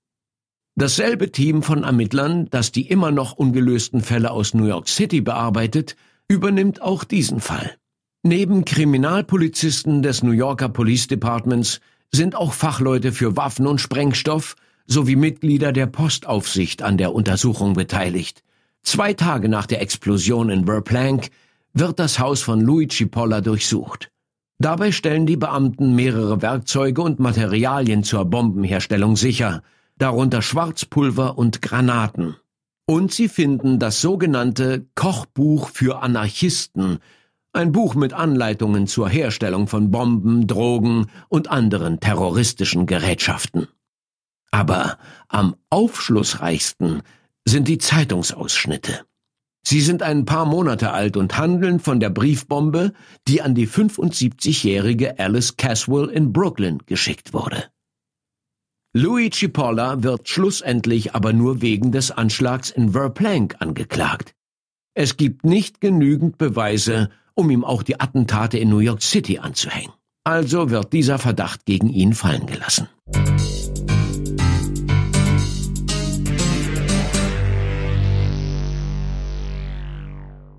Dasselbe 0.77 1.33
Team 1.33 1.63
von 1.63 1.85
Ermittlern, 1.85 2.49
das 2.51 2.71
die 2.71 2.87
immer 2.87 3.11
noch 3.11 3.33
ungelösten 3.33 4.03
Fälle 4.03 4.31
aus 4.31 4.53
New 4.53 4.67
York 4.67 4.89
City 4.89 5.23
bearbeitet, 5.23 5.97
übernimmt 6.29 6.83
auch 6.83 7.03
diesen 7.03 7.41
Fall. 7.41 7.77
Neben 8.23 8.67
Kriminalpolizisten 8.67 10.03
des 10.03 10.23
New 10.23 10.33
Yorker 10.33 10.69
Police 10.69 11.07
Departments 11.07 11.81
sind 12.13 12.37
auch 12.37 12.53
Fachleute 12.53 13.13
für 13.13 13.37
Waffen 13.37 13.67
und 13.67 13.81
Sprengstoff 13.81 14.55
sowie 14.89 15.17
Mitglieder 15.17 15.73
der 15.73 15.87
Postaufsicht 15.87 16.83
an 16.83 16.97
der 16.97 17.15
Untersuchung 17.15 17.75
beteiligt. 17.75 18.43
Zwei 18.83 19.13
Tage 19.13 19.49
nach 19.49 19.67
der 19.67 19.83
Explosion 19.83 20.49
in 20.49 20.65
Verplank 20.65 21.29
wird 21.75 21.99
das 22.01 22.19
Haus 22.19 22.41
von 22.43 22.61
Luigi 22.61 23.07
Polla 23.07 23.41
durchsucht. 23.41 24.11
Dabei 24.59 24.91
stellen 24.91 25.27
die 25.27 25.37
Beamten 25.37 25.95
mehrere 25.95 26.43
Werkzeuge 26.43 27.03
und 27.03 27.21
Materialien 27.21 28.03
zur 28.03 28.25
Bombenherstellung 28.25 29.15
sicher, 29.15 29.63
darunter 29.99 30.43
Schwarzpulver 30.43 31.39
und 31.39 31.63
Granaten. 31.63 32.37
Und 32.87 33.13
sie 33.13 33.29
finden 33.29 33.79
das 33.79 34.01
sogenannte 34.01 34.87
Kochbuch 34.95 35.69
für 35.69 36.03
Anarchisten, 36.03 36.99
ein 37.53 37.73
Buch 37.73 37.95
mit 37.95 38.15
Anleitungen 38.15 38.87
zur 38.87 39.09
Herstellung 39.09 39.69
von 39.69 39.91
Bomben, 39.91 40.47
Drogen 40.47 41.07
und 41.29 41.51
anderen 41.51 42.01
terroristischen 42.01 42.87
Gerätschaften. 42.87 43.69
Aber 44.51 44.99
am 45.29 45.57
aufschlussreichsten 45.71 47.03
sind 47.47 47.69
die 47.69 47.79
Zeitungsausschnitte. 47.79 49.05
Sie 49.67 49.81
sind 49.81 50.03
ein 50.03 50.25
paar 50.25 50.47
Monate 50.47 50.93
alt 50.93 51.17
und 51.17 51.37
handeln 51.37 51.79
von 51.79 52.01
der 52.01 52.11
Briefbombe, 52.11 52.95
die 53.27 53.43
an 53.43 53.55
die 53.55 53.69
75-jährige 53.69 55.19
Alice 55.19 55.57
Caswell 55.57 56.09
in 56.09 56.33
Brooklyn 56.33 56.79
geschickt 56.87 57.35
wurde. 57.35 57.65
Louis 58.95 59.31
Cipolla 59.31 60.03
wird 60.03 60.29
schlussendlich 60.29 61.15
aber 61.15 61.35
nur 61.35 61.61
wegen 61.61 61.93
des 61.93 62.11
Anschlags 62.11 62.71
in 62.71 62.93
Verplank 62.93 63.57
angeklagt. 63.59 64.35
Es 64.95 65.19
gibt 65.19 65.45
nicht 65.45 65.83
genügend 65.83 66.39
Beweise, 66.39 67.11
um 67.35 67.51
ihm 67.51 67.65
auch 67.65 67.83
die 67.83 68.01
Attentate 68.01 68.59
in 68.59 68.71
New 68.71 68.79
York 68.79 69.03
City 69.03 69.39
anzuhängen. 69.39 69.93
Also 70.25 70.71
wird 70.71 70.93
dieser 70.93 71.19
Verdacht 71.19 71.67
gegen 71.67 71.91
ihn 71.91 72.15
fallen 72.15 72.47
gelassen. 72.47 72.89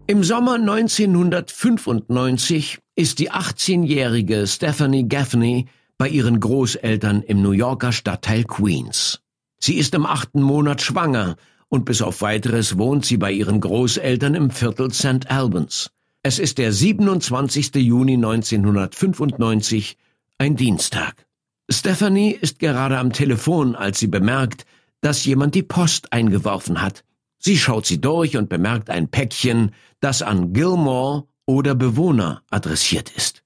Im 0.09 0.23
Sommer 0.23 0.55
1995 0.55 2.79
ist 2.95 3.19
die 3.19 3.31
18-jährige 3.31 4.47
Stephanie 4.47 5.07
Gaffney 5.07 5.67
bei 5.99 6.09
ihren 6.09 6.39
Großeltern 6.39 7.21
im 7.21 7.43
New 7.43 7.51
Yorker 7.51 7.91
Stadtteil 7.91 8.43
Queens. 8.43 9.21
Sie 9.59 9.75
ist 9.75 9.93
im 9.93 10.07
achten 10.07 10.41
Monat 10.41 10.81
schwanger 10.81 11.35
und 11.67 11.85
bis 11.85 12.01
auf 12.01 12.23
weiteres 12.23 12.79
wohnt 12.79 13.05
sie 13.05 13.17
bei 13.17 13.31
ihren 13.31 13.61
Großeltern 13.61 14.33
im 14.33 14.49
Viertel 14.49 14.91
St. 14.91 15.29
Albans. 15.29 15.91
Es 16.23 16.39
ist 16.39 16.57
der 16.57 16.73
27. 16.73 17.75
Juni 17.75 18.15
1995, 18.15 19.95
ein 20.39 20.55
Dienstag. 20.55 21.27
Stephanie 21.69 22.31
ist 22.31 22.57
gerade 22.57 22.97
am 22.97 23.13
Telefon, 23.13 23.75
als 23.75 23.99
sie 23.99 24.07
bemerkt, 24.07 24.65
dass 25.01 25.23
jemand 25.23 25.53
die 25.53 25.61
Post 25.61 26.11
eingeworfen 26.11 26.81
hat. 26.81 27.03
Sie 27.39 27.57
schaut 27.57 27.85
sie 27.85 28.01
durch 28.01 28.37
und 28.37 28.49
bemerkt 28.49 28.89
ein 28.89 29.07
Päckchen, 29.07 29.71
das 30.01 30.21
an 30.21 30.53
Gilmore 30.53 31.25
oder 31.45 31.73
Bewohner 31.73 32.43
adressiert 32.49 33.09
ist. 33.11 33.43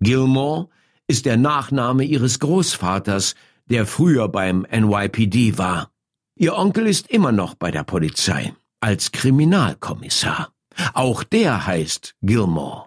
Gilmore 0.00 0.68
ist 1.06 1.26
der 1.26 1.36
Nachname 1.36 2.04
ihres 2.04 2.38
Großvaters, 2.38 3.34
der 3.66 3.86
früher 3.86 4.28
beim 4.28 4.66
NYPD 4.70 5.58
war. 5.58 5.90
Ihr 6.36 6.56
Onkel 6.56 6.86
ist 6.86 7.10
immer 7.10 7.32
noch 7.32 7.54
bei 7.54 7.70
der 7.70 7.82
Polizei, 7.82 8.54
als 8.80 9.10
Kriminalkommissar. 9.12 10.52
Auch 10.94 11.24
der 11.24 11.66
heißt 11.66 12.14
Gilmore. 12.22 12.86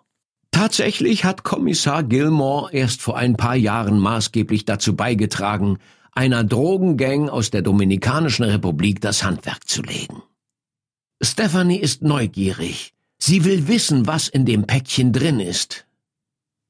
Tatsächlich 0.51 1.25
hat 1.25 1.43
Kommissar 1.43 2.03
Gilmore 2.03 2.71
erst 2.71 3.01
vor 3.01 3.17
ein 3.17 3.35
paar 3.35 3.55
Jahren 3.55 3.99
maßgeblich 3.99 4.65
dazu 4.65 4.95
beigetragen, 4.95 5.79
einer 6.13 6.43
Drogengang 6.43 7.27
aus 7.27 7.49
der 7.49 7.63
Dominikanischen 7.63 8.45
Republik 8.45 9.01
das 9.01 9.23
Handwerk 9.23 9.67
zu 9.67 9.81
legen. 9.81 10.21
Stephanie 11.23 11.79
ist 11.79 12.01
neugierig. 12.01 12.93
Sie 13.17 13.45
will 13.45 13.67
wissen, 13.67 14.07
was 14.07 14.27
in 14.27 14.45
dem 14.45 14.67
Päckchen 14.67 15.13
drin 15.13 15.39
ist. 15.39 15.85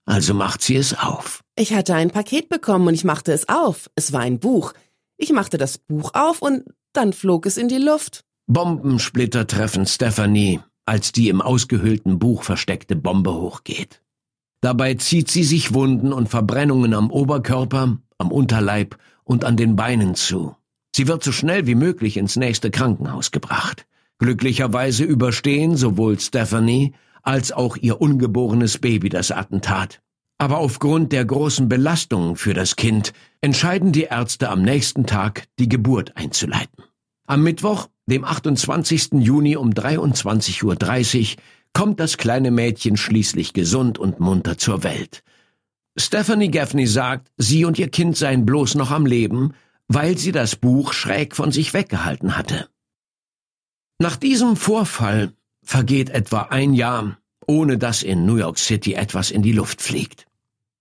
Also 0.05 0.33
macht 0.33 0.61
sie 0.61 0.75
es 0.75 0.97
auf. 0.97 1.43
Ich 1.55 1.73
hatte 1.73 1.95
ein 1.95 2.11
Paket 2.11 2.49
bekommen 2.49 2.87
und 2.87 2.93
ich 2.93 3.03
machte 3.03 3.31
es 3.31 3.49
auf. 3.49 3.89
Es 3.95 4.13
war 4.13 4.21
ein 4.21 4.39
Buch. 4.39 4.73
Ich 5.17 5.31
machte 5.31 5.57
das 5.57 5.77
Buch 5.77 6.11
auf 6.13 6.41
und 6.41 6.65
dann 6.93 7.13
flog 7.13 7.45
es 7.45 7.57
in 7.57 7.67
die 7.67 7.77
Luft. 7.77 8.23
Bombensplitter 8.47 9.47
treffen 9.47 9.85
Stephanie, 9.87 10.59
als 10.85 11.11
die 11.11 11.29
im 11.29 11.41
ausgehöhlten 11.41 12.19
Buch 12.19 12.43
versteckte 12.43 12.95
Bombe 12.95 13.33
hochgeht. 13.33 14.01
Dabei 14.61 14.93
zieht 14.95 15.31
sie 15.31 15.43
sich 15.43 15.73
Wunden 15.73 16.13
und 16.13 16.29
Verbrennungen 16.29 16.93
am 16.93 17.09
Oberkörper, 17.09 17.97
am 18.17 18.31
Unterleib 18.31 18.97
und 19.23 19.45
an 19.45 19.57
den 19.57 19.75
Beinen 19.75 20.15
zu. 20.15 20.55
Sie 20.95 21.07
wird 21.07 21.23
so 21.23 21.31
schnell 21.31 21.65
wie 21.65 21.75
möglich 21.75 22.17
ins 22.17 22.35
nächste 22.35 22.69
Krankenhaus 22.69 23.31
gebracht. 23.31 23.87
Glücklicherweise 24.19 25.03
überstehen 25.03 25.75
sowohl 25.75 26.19
Stephanie 26.19 26.93
als 27.23 27.51
auch 27.51 27.77
ihr 27.77 28.01
ungeborenes 28.01 28.77
Baby 28.77 29.09
das 29.09 29.31
Attentat. 29.31 30.01
Aber 30.37 30.57
aufgrund 30.57 31.11
der 31.11 31.25
großen 31.25 31.69
Belastungen 31.69 32.35
für 32.35 32.53
das 32.53 32.75
Kind 32.75 33.13
entscheiden 33.41 33.91
die 33.91 34.03
Ärzte 34.03 34.49
am 34.49 34.61
nächsten 34.61 35.05
Tag, 35.05 35.45
die 35.59 35.69
Geburt 35.69 36.17
einzuleiten. 36.17 36.83
Am 37.25 37.43
Mittwoch, 37.43 37.87
dem 38.07 38.25
28. 38.25 39.13
Juni 39.13 39.55
um 39.55 39.69
23.30 39.69 40.63
Uhr, 40.63 41.41
kommt 41.73 41.99
das 41.99 42.17
kleine 42.17 42.51
Mädchen 42.51 42.97
schließlich 42.97 43.53
gesund 43.53 43.97
und 43.97 44.19
munter 44.19 44.57
zur 44.57 44.83
Welt. 44.83 45.23
Stephanie 45.97 46.51
Gaffney 46.51 46.87
sagt, 46.87 47.31
sie 47.37 47.65
und 47.65 47.79
ihr 47.79 47.89
Kind 47.89 48.17
seien 48.17 48.45
bloß 48.45 48.75
noch 48.75 48.91
am 48.91 49.05
Leben, 49.05 49.53
weil 49.87 50.17
sie 50.17 50.31
das 50.31 50.55
Buch 50.55 50.91
schräg 50.93 51.35
von 51.35 51.51
sich 51.51 51.73
weggehalten 51.73 52.35
hatte. 52.35 52.67
Nach 54.03 54.17
diesem 54.17 54.57
Vorfall 54.57 55.31
vergeht 55.63 56.09
etwa 56.09 56.41
ein 56.49 56.73
Jahr, 56.73 57.19
ohne 57.47 57.77
dass 57.77 58.03
in 58.03 58.25
New 58.25 58.35
York 58.35 58.59
City 58.59 58.95
etwas 58.95 59.31
in 59.31 59.43
die 59.43 59.53
Luft 59.53 59.81
fliegt. 59.81 60.27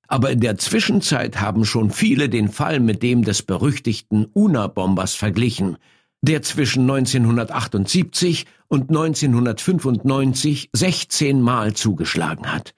Aber 0.08 0.32
in 0.32 0.40
der 0.40 0.58
Zwischenzeit 0.58 1.40
haben 1.40 1.64
schon 1.64 1.92
viele 1.92 2.28
den 2.28 2.48
Fall 2.48 2.80
mit 2.80 3.00
dem 3.00 3.22
des 3.22 3.44
berüchtigten 3.44 4.26
Una-Bombers 4.34 5.14
verglichen, 5.14 5.76
der 6.20 6.42
zwischen 6.42 6.82
1978 6.90 8.46
und 8.66 8.90
1995 8.90 10.70
16 10.72 11.40
Mal 11.40 11.74
zugeschlagen 11.74 12.52
hat. 12.52 12.74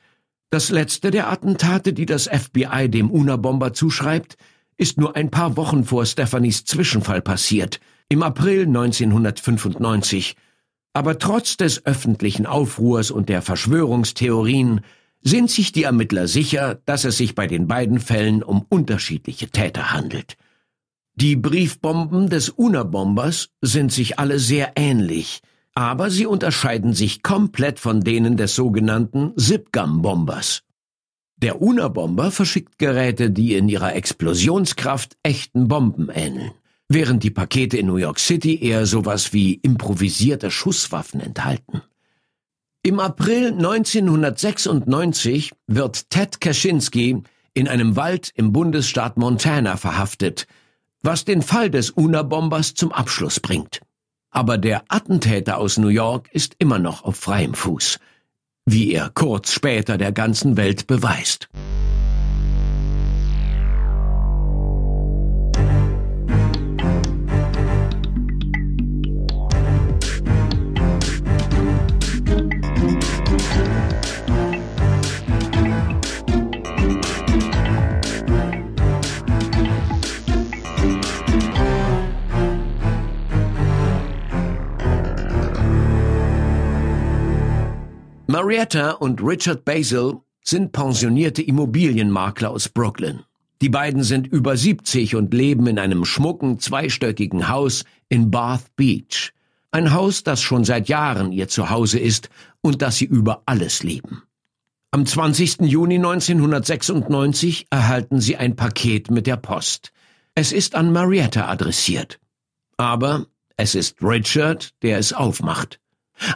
Das 0.50 0.68
letzte 0.68 1.10
der 1.10 1.30
Attentate, 1.30 1.94
die 1.94 2.04
das 2.04 2.28
FBI 2.28 2.90
dem 2.90 3.10
Una-Bomber 3.10 3.72
zuschreibt, 3.72 4.36
ist 4.76 4.98
nur 4.98 5.16
ein 5.16 5.30
paar 5.30 5.56
Wochen 5.56 5.84
vor 5.84 6.04
Stephanies 6.04 6.66
Zwischenfall 6.66 7.22
passiert, 7.22 7.80
im 8.08 8.22
April 8.22 8.66
1995, 8.66 10.36
aber 10.92 11.18
trotz 11.18 11.56
des 11.56 11.84
öffentlichen 11.86 12.46
Aufruhrs 12.46 13.10
und 13.10 13.28
der 13.28 13.42
Verschwörungstheorien 13.42 14.82
sind 15.22 15.50
sich 15.50 15.72
die 15.72 15.84
Ermittler 15.84 16.28
sicher, 16.28 16.80
dass 16.84 17.04
es 17.04 17.16
sich 17.16 17.34
bei 17.34 17.46
den 17.46 17.66
beiden 17.66 17.98
Fällen 17.98 18.42
um 18.42 18.64
unterschiedliche 18.68 19.48
Täter 19.48 19.92
handelt. 19.92 20.36
Die 21.16 21.34
Briefbomben 21.36 22.28
des 22.28 22.50
Una-Bombers 22.50 23.50
sind 23.60 23.92
sich 23.92 24.18
alle 24.18 24.38
sehr 24.38 24.72
ähnlich, 24.76 25.40
aber 25.74 26.10
sie 26.10 26.26
unterscheiden 26.26 26.92
sich 26.92 27.22
komplett 27.22 27.80
von 27.80 28.02
denen 28.02 28.36
des 28.36 28.54
sogenannten 28.54 29.32
Zipgum-Bombers. 29.36 30.62
Der 31.36 31.60
Una-Bomber 31.60 32.30
verschickt 32.30 32.78
Geräte, 32.78 33.30
die 33.30 33.54
in 33.54 33.68
ihrer 33.68 33.94
Explosionskraft 33.94 35.16
echten 35.22 35.68
Bomben 35.68 36.10
ähneln 36.10 36.52
während 36.88 37.22
die 37.22 37.30
Pakete 37.30 37.76
in 37.76 37.86
New 37.86 37.96
York 37.96 38.18
City 38.18 38.60
eher 38.62 38.86
sowas 38.86 39.32
wie 39.32 39.54
improvisierte 39.54 40.50
Schusswaffen 40.50 41.20
enthalten. 41.20 41.82
Im 42.82 42.98
April 43.00 43.52
1996 43.52 45.52
wird 45.66 46.10
Ted 46.10 46.40
Kaczynski 46.40 47.22
in 47.54 47.68
einem 47.68 47.96
Wald 47.96 48.30
im 48.34 48.52
Bundesstaat 48.52 49.16
Montana 49.16 49.78
verhaftet, 49.78 50.46
was 51.02 51.24
den 51.24 51.40
Fall 51.40 51.70
des 51.70 51.92
Una-Bombers 51.92 52.74
zum 52.74 52.92
Abschluss 52.92 53.40
bringt. 53.40 53.80
Aber 54.30 54.58
der 54.58 54.84
Attentäter 54.88 55.56
aus 55.58 55.78
New 55.78 55.88
York 55.88 56.28
ist 56.32 56.56
immer 56.58 56.78
noch 56.78 57.04
auf 57.04 57.16
freiem 57.16 57.54
Fuß, 57.54 57.98
wie 58.66 58.92
er 58.92 59.10
kurz 59.10 59.52
später 59.52 59.96
der 59.96 60.12
ganzen 60.12 60.56
Welt 60.56 60.86
beweist. 60.86 61.48
Marietta 88.34 88.90
und 88.90 89.22
Richard 89.22 89.64
Basil 89.64 90.14
sind 90.42 90.72
pensionierte 90.72 91.40
Immobilienmakler 91.40 92.50
aus 92.50 92.68
Brooklyn. 92.68 93.20
Die 93.62 93.68
beiden 93.68 94.02
sind 94.02 94.26
über 94.26 94.56
70 94.56 95.14
und 95.14 95.32
leben 95.32 95.68
in 95.68 95.78
einem 95.78 96.04
schmucken, 96.04 96.58
zweistöckigen 96.58 97.48
Haus 97.48 97.84
in 98.08 98.32
Bath 98.32 98.74
Beach. 98.74 99.32
Ein 99.70 99.92
Haus, 99.92 100.24
das 100.24 100.42
schon 100.42 100.64
seit 100.64 100.88
Jahren 100.88 101.30
ihr 101.30 101.46
Zuhause 101.46 102.00
ist 102.00 102.28
und 102.60 102.82
das 102.82 102.96
sie 102.96 103.04
über 103.04 103.44
alles 103.46 103.84
lieben. 103.84 104.24
Am 104.90 105.06
20. 105.06 105.60
Juni 105.60 105.94
1996 105.94 107.68
erhalten 107.70 108.20
sie 108.20 108.36
ein 108.36 108.56
Paket 108.56 109.12
mit 109.12 109.28
der 109.28 109.36
Post. 109.36 109.92
Es 110.34 110.50
ist 110.50 110.74
an 110.74 110.92
Marietta 110.92 111.46
adressiert. 111.46 112.18
Aber 112.78 113.26
es 113.56 113.76
ist 113.76 114.02
Richard, 114.02 114.74
der 114.82 114.98
es 114.98 115.12
aufmacht. 115.12 115.78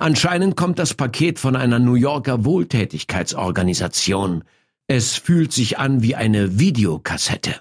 Anscheinend 0.00 0.56
kommt 0.56 0.78
das 0.78 0.94
Paket 0.94 1.38
von 1.38 1.56
einer 1.56 1.78
New 1.78 1.94
Yorker 1.94 2.44
Wohltätigkeitsorganisation. 2.44 4.44
Es 4.86 5.16
fühlt 5.16 5.52
sich 5.52 5.78
an 5.78 6.02
wie 6.02 6.14
eine 6.14 6.58
Videokassette. 6.58 7.60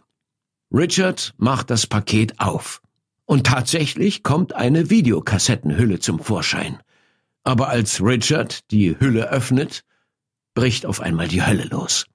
Richard 0.74 1.34
macht 1.38 1.70
das 1.70 1.88
Paket 1.88 2.40
auf. 2.40 2.82
Und 3.26 3.46
tatsächlich 3.46 4.24
kommt 4.24 4.54
eine 4.54 4.90
Videokassettenhülle 4.90 6.00
zum 6.00 6.20
Vorschein. 6.20 6.80
Aber 7.44 7.70
als 7.70 8.02
Richard 8.02 8.72
die 8.72 9.00
Hülle 9.00 9.30
öffnet, 9.30 9.84
bricht 10.54 10.86
auf 10.86 11.02
einmal 11.02 11.28
die 11.28 11.46
Hölle 11.46 11.66
los. 11.66 12.06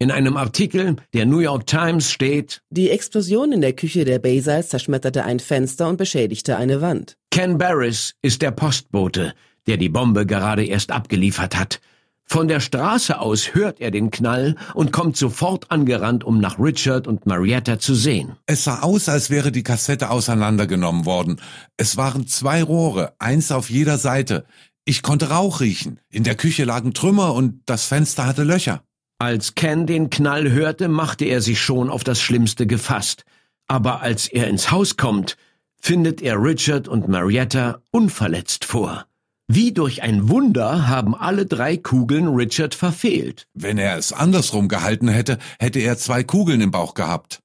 In 0.00 0.10
einem 0.10 0.36
Artikel 0.36 0.96
der 1.12 1.24
New 1.24 1.38
York 1.38 1.66
Times 1.66 2.10
steht, 2.10 2.62
Die 2.70 2.90
Explosion 2.90 3.52
in 3.52 3.60
der 3.60 3.74
Küche 3.74 4.04
der 4.04 4.18
Bayside 4.18 4.66
zerschmetterte 4.66 5.24
ein 5.24 5.38
Fenster 5.38 5.88
und 5.88 5.98
beschädigte 5.98 6.56
eine 6.56 6.80
Wand. 6.80 7.16
Ken 7.30 7.58
Barris 7.58 8.14
ist 8.20 8.42
der 8.42 8.50
Postbote, 8.50 9.34
der 9.68 9.76
die 9.76 9.88
Bombe 9.88 10.26
gerade 10.26 10.64
erst 10.64 10.90
abgeliefert 10.90 11.56
hat. 11.56 11.80
Von 12.26 12.48
der 12.48 12.58
Straße 12.58 13.20
aus 13.20 13.54
hört 13.54 13.80
er 13.80 13.92
den 13.92 14.10
Knall 14.10 14.56
und 14.74 14.92
kommt 14.92 15.16
sofort 15.16 15.70
angerannt, 15.70 16.24
um 16.24 16.40
nach 16.40 16.58
Richard 16.58 17.06
und 17.06 17.26
Marietta 17.26 17.78
zu 17.78 17.94
sehen. 17.94 18.32
Es 18.46 18.64
sah 18.64 18.80
aus, 18.80 19.08
als 19.08 19.30
wäre 19.30 19.52
die 19.52 19.62
Kassette 19.62 20.10
auseinandergenommen 20.10 21.04
worden. 21.04 21.40
Es 21.76 21.96
waren 21.96 22.26
zwei 22.26 22.62
Rohre, 22.62 23.12
eins 23.20 23.52
auf 23.52 23.70
jeder 23.70 23.98
Seite. 23.98 24.44
Ich 24.84 25.02
konnte 25.02 25.30
Rauch 25.30 25.60
riechen. 25.60 26.00
In 26.10 26.24
der 26.24 26.34
Küche 26.34 26.64
lagen 26.64 26.94
Trümmer 26.94 27.34
und 27.34 27.60
das 27.66 27.84
Fenster 27.84 28.26
hatte 28.26 28.42
Löcher. 28.42 28.82
Als 29.24 29.54
Ken 29.54 29.86
den 29.86 30.10
Knall 30.10 30.50
hörte, 30.50 30.86
machte 30.86 31.24
er 31.24 31.40
sich 31.40 31.58
schon 31.58 31.88
auf 31.88 32.04
das 32.04 32.20
Schlimmste 32.20 32.66
gefasst. 32.66 33.24
Aber 33.66 34.02
als 34.02 34.28
er 34.28 34.48
ins 34.48 34.70
Haus 34.70 34.98
kommt, 34.98 35.38
findet 35.80 36.20
er 36.20 36.36
Richard 36.36 36.88
und 36.88 37.08
Marietta 37.08 37.80
unverletzt 37.90 38.66
vor. 38.66 39.06
Wie 39.48 39.72
durch 39.72 40.02
ein 40.02 40.28
Wunder 40.28 40.88
haben 40.88 41.14
alle 41.14 41.46
drei 41.46 41.78
Kugeln 41.78 42.28
Richard 42.28 42.74
verfehlt. 42.74 43.48
Wenn 43.54 43.78
er 43.78 43.96
es 43.96 44.12
andersrum 44.12 44.68
gehalten 44.68 45.08
hätte, 45.08 45.38
hätte 45.58 45.78
er 45.78 45.96
zwei 45.96 46.22
Kugeln 46.22 46.60
im 46.60 46.70
Bauch 46.70 46.92
gehabt. 46.92 47.40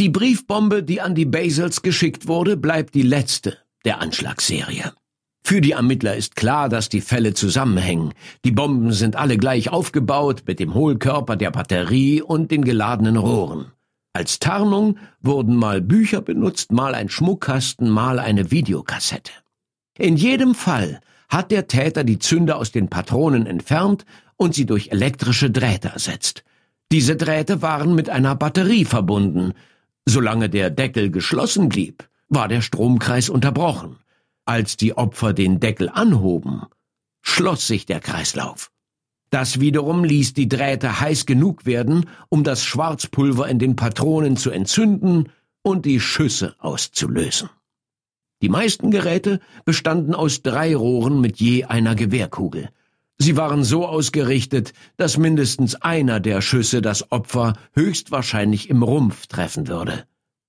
Die 0.00 0.08
Briefbombe, 0.08 0.82
die 0.82 1.02
an 1.02 1.14
die 1.14 1.26
Basels 1.26 1.82
geschickt 1.82 2.28
wurde, 2.28 2.56
bleibt 2.56 2.94
die 2.94 3.02
letzte 3.02 3.58
der 3.84 4.00
Anschlagsserie. 4.00 4.94
Für 5.46 5.60
die 5.60 5.72
Ermittler 5.72 6.16
ist 6.16 6.36
klar, 6.36 6.70
dass 6.70 6.88
die 6.88 7.02
Fälle 7.02 7.34
zusammenhängen. 7.34 8.14
Die 8.46 8.50
Bomben 8.50 8.92
sind 8.92 9.14
alle 9.14 9.36
gleich 9.36 9.68
aufgebaut 9.68 10.44
mit 10.46 10.58
dem 10.58 10.72
Hohlkörper 10.72 11.36
der 11.36 11.50
Batterie 11.50 12.22
und 12.22 12.50
den 12.50 12.64
geladenen 12.64 13.18
Rohren. 13.18 13.66
Als 14.14 14.38
Tarnung 14.38 14.96
wurden 15.20 15.54
mal 15.54 15.82
Bücher 15.82 16.22
benutzt, 16.22 16.72
mal 16.72 16.94
ein 16.94 17.10
Schmuckkasten, 17.10 17.90
mal 17.90 18.18
eine 18.18 18.50
Videokassette. 18.50 19.32
In 19.98 20.16
jedem 20.16 20.54
Fall 20.54 21.00
hat 21.28 21.50
der 21.50 21.68
Täter 21.68 22.04
die 22.04 22.18
Zünder 22.18 22.56
aus 22.56 22.72
den 22.72 22.88
Patronen 22.88 23.44
entfernt 23.44 24.06
und 24.36 24.54
sie 24.54 24.64
durch 24.64 24.92
elektrische 24.92 25.50
Drähte 25.50 25.88
ersetzt. 25.88 26.42
Diese 26.90 27.16
Drähte 27.16 27.60
waren 27.60 27.94
mit 27.94 28.08
einer 28.08 28.34
Batterie 28.34 28.86
verbunden. 28.86 29.52
Solange 30.06 30.48
der 30.48 30.70
Deckel 30.70 31.10
geschlossen 31.10 31.68
blieb, 31.68 32.08
war 32.28 32.48
der 32.48 32.62
Stromkreis 32.62 33.28
unterbrochen. 33.28 33.96
Als 34.46 34.76
die 34.76 34.96
Opfer 34.96 35.32
den 35.32 35.58
Deckel 35.58 35.88
anhoben, 35.88 36.62
schloss 37.22 37.66
sich 37.66 37.86
der 37.86 38.00
Kreislauf. 38.00 38.70
Das 39.30 39.58
wiederum 39.58 40.04
ließ 40.04 40.34
die 40.34 40.48
Drähte 40.48 41.00
heiß 41.00 41.26
genug 41.26 41.66
werden, 41.66 42.04
um 42.28 42.44
das 42.44 42.64
Schwarzpulver 42.64 43.48
in 43.48 43.58
den 43.58 43.74
Patronen 43.74 44.36
zu 44.36 44.50
entzünden 44.50 45.30
und 45.62 45.86
die 45.86 45.98
Schüsse 45.98 46.54
auszulösen. 46.58 47.48
Die 48.42 48.50
meisten 48.50 48.90
Geräte 48.90 49.40
bestanden 49.64 50.14
aus 50.14 50.42
drei 50.42 50.76
Rohren 50.76 51.20
mit 51.20 51.40
je 51.40 51.64
einer 51.64 51.94
Gewehrkugel. 51.94 52.68
Sie 53.16 53.36
waren 53.36 53.64
so 53.64 53.86
ausgerichtet, 53.86 54.74
dass 54.98 55.16
mindestens 55.16 55.76
einer 55.76 56.20
der 56.20 56.42
Schüsse 56.42 56.82
das 56.82 57.10
Opfer 57.10 57.54
höchstwahrscheinlich 57.72 58.68
im 58.68 58.82
Rumpf 58.82 59.26
treffen 59.26 59.68
würde. 59.68 60.04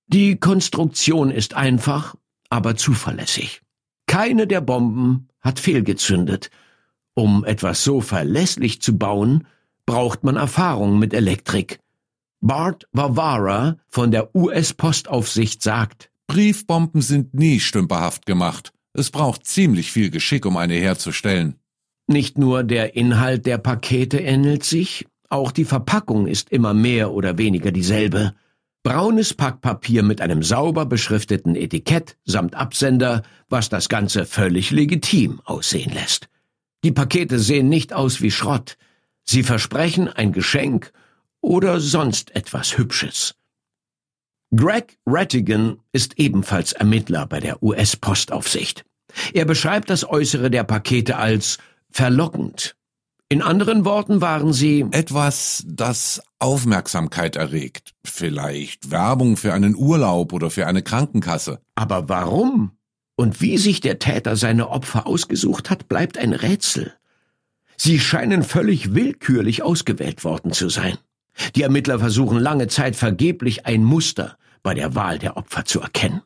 Die 0.08 0.36
Konstruktion 0.36 1.30
ist 1.30 1.54
einfach, 1.54 2.14
aber 2.50 2.76
zuverlässig. 2.76 3.62
Keine 4.06 4.46
der 4.46 4.60
Bomben 4.60 5.28
hat 5.40 5.60
fehlgezündet. 5.60 6.50
Um 7.14 7.44
etwas 7.44 7.82
so 7.82 8.00
verlässlich 8.00 8.80
zu 8.82 8.98
bauen, 8.98 9.46
braucht 9.86 10.24
man 10.24 10.36
Erfahrung 10.36 10.98
mit 10.98 11.14
Elektrik. 11.14 11.78
Bart 12.40 12.86
Vavara 12.92 13.78
von 13.88 14.10
der 14.10 14.34
US-Postaufsicht 14.34 15.62
sagt, 15.62 16.10
Briefbomben 16.26 17.02
sind 17.02 17.34
nie 17.34 17.60
stümperhaft 17.60 18.26
gemacht. 18.26 18.72
Es 18.92 19.10
braucht 19.10 19.46
ziemlich 19.46 19.92
viel 19.92 20.10
Geschick, 20.10 20.44
um 20.46 20.56
eine 20.56 20.74
herzustellen. 20.74 21.56
Nicht 22.06 22.38
nur 22.38 22.62
der 22.62 22.94
Inhalt 22.94 23.46
der 23.46 23.58
Pakete 23.58 24.18
ähnelt 24.18 24.64
sich, 24.64 25.06
auch 25.28 25.50
die 25.50 25.64
Verpackung 25.64 26.26
ist 26.26 26.50
immer 26.50 26.72
mehr 26.72 27.12
oder 27.12 27.38
weniger 27.38 27.72
dieselbe. 27.72 28.34
Braunes 28.86 29.34
Packpapier 29.34 30.04
mit 30.04 30.20
einem 30.20 30.44
sauber 30.44 30.86
beschrifteten 30.86 31.56
Etikett 31.56 32.16
samt 32.24 32.54
Absender, 32.54 33.24
was 33.48 33.68
das 33.68 33.88
Ganze 33.88 34.24
völlig 34.26 34.70
legitim 34.70 35.40
aussehen 35.44 35.92
lässt. 35.92 36.28
Die 36.84 36.92
Pakete 36.92 37.40
sehen 37.40 37.68
nicht 37.68 37.92
aus 37.92 38.22
wie 38.22 38.30
Schrott. 38.30 38.78
Sie 39.24 39.42
versprechen 39.42 40.06
ein 40.06 40.30
Geschenk 40.30 40.92
oder 41.40 41.80
sonst 41.80 42.36
etwas 42.36 42.78
Hübsches. 42.78 43.34
Greg 44.54 44.96
Rattigan 45.04 45.80
ist 45.90 46.20
ebenfalls 46.20 46.70
Ermittler 46.70 47.26
bei 47.26 47.40
der 47.40 47.60
US-Postaufsicht. 47.64 48.84
Er 49.34 49.46
beschreibt 49.46 49.90
das 49.90 50.08
Äußere 50.08 50.48
der 50.48 50.62
Pakete 50.62 51.16
als 51.16 51.58
verlockend. 51.90 52.76
In 53.28 53.42
anderen 53.42 53.84
Worten 53.84 54.20
waren 54.20 54.52
sie 54.52 54.86
Etwas, 54.92 55.64
das 55.66 56.22
Aufmerksamkeit 56.38 57.34
erregt. 57.34 57.92
Vielleicht 58.04 58.92
Werbung 58.92 59.36
für 59.36 59.52
einen 59.52 59.74
Urlaub 59.74 60.32
oder 60.32 60.48
für 60.48 60.68
eine 60.68 60.82
Krankenkasse. 60.82 61.60
Aber 61.74 62.08
warum 62.08 62.70
und 63.16 63.40
wie 63.40 63.58
sich 63.58 63.80
der 63.80 63.98
Täter 63.98 64.36
seine 64.36 64.68
Opfer 64.68 65.08
ausgesucht 65.08 65.70
hat, 65.70 65.88
bleibt 65.88 66.18
ein 66.18 66.34
Rätsel. 66.34 66.92
Sie 67.76 67.98
scheinen 67.98 68.44
völlig 68.44 68.94
willkürlich 68.94 69.64
ausgewählt 69.64 70.22
worden 70.22 70.52
zu 70.52 70.68
sein. 70.68 70.96
Die 71.56 71.62
Ermittler 71.62 71.98
versuchen 71.98 72.38
lange 72.38 72.68
Zeit 72.68 72.94
vergeblich 72.94 73.66
ein 73.66 73.82
Muster 73.82 74.38
bei 74.62 74.74
der 74.74 74.94
Wahl 74.94 75.18
der 75.18 75.36
Opfer 75.36 75.64
zu 75.64 75.80
erkennen. 75.80 76.22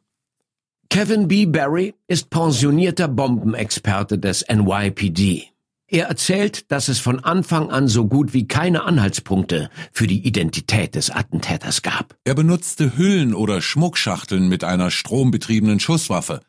Kevin 0.90 1.28
B. 1.28 1.46
Barry 1.46 1.94
ist 2.08 2.28
pensionierter 2.28 3.08
Bombenexperte 3.08 4.18
des 4.18 4.44
NYPD. 4.48 5.50
Er 5.92 6.06
erzählt, 6.06 6.70
dass 6.70 6.86
es 6.86 7.00
von 7.00 7.18
Anfang 7.18 7.68
an 7.70 7.88
so 7.88 8.06
gut 8.06 8.32
wie 8.32 8.46
keine 8.46 8.84
Anhaltspunkte 8.84 9.70
für 9.90 10.06
die 10.06 10.24
Identität 10.24 10.94
des 10.94 11.10
Attentäters 11.10 11.82
gab. 11.82 12.14
Er 12.22 12.36
benutzte 12.36 12.96
Hüllen 12.96 13.34
oder 13.34 13.60
Schmuckschachteln 13.60 14.48
mit 14.48 14.62
einer 14.62 14.92
strombetriebenen 14.92 15.80
Schusswaffe. 15.80 16.42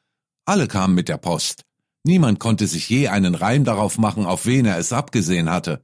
Alle 0.45 0.67
kamen 0.67 0.93
mit 0.93 1.10
der 1.10 1.17
Post. 1.17 1.63
Niemand 2.04 2.39
konnte 2.39 2.67
sich 2.67 2.88
je 2.88 3.08
einen 3.08 3.34
Reim 3.34 3.63
darauf 3.63 3.97
machen, 3.97 4.27
auf 4.27 4.45
wen 4.45 4.67
er 4.67 4.77
es 4.77 4.93
abgesehen 4.93 5.49
hatte. 5.49 5.82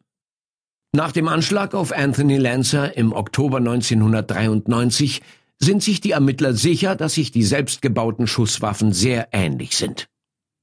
Nach 0.95 1.11
dem 1.11 1.27
Anschlag 1.27 1.73
auf 1.73 1.91
Anthony 1.91 2.37
Lancer 2.37 2.95
im 2.95 3.11
Oktober 3.11 3.57
1993 3.57 5.23
sind 5.57 5.81
sich 5.81 5.99
die 5.99 6.11
Ermittler 6.11 6.53
sicher, 6.53 6.95
dass 6.95 7.15
sich 7.15 7.31
die 7.31 7.43
selbstgebauten 7.43 8.27
Schusswaffen 8.27 8.93
sehr 8.93 9.29
ähnlich 9.31 9.75
sind. 9.75 10.07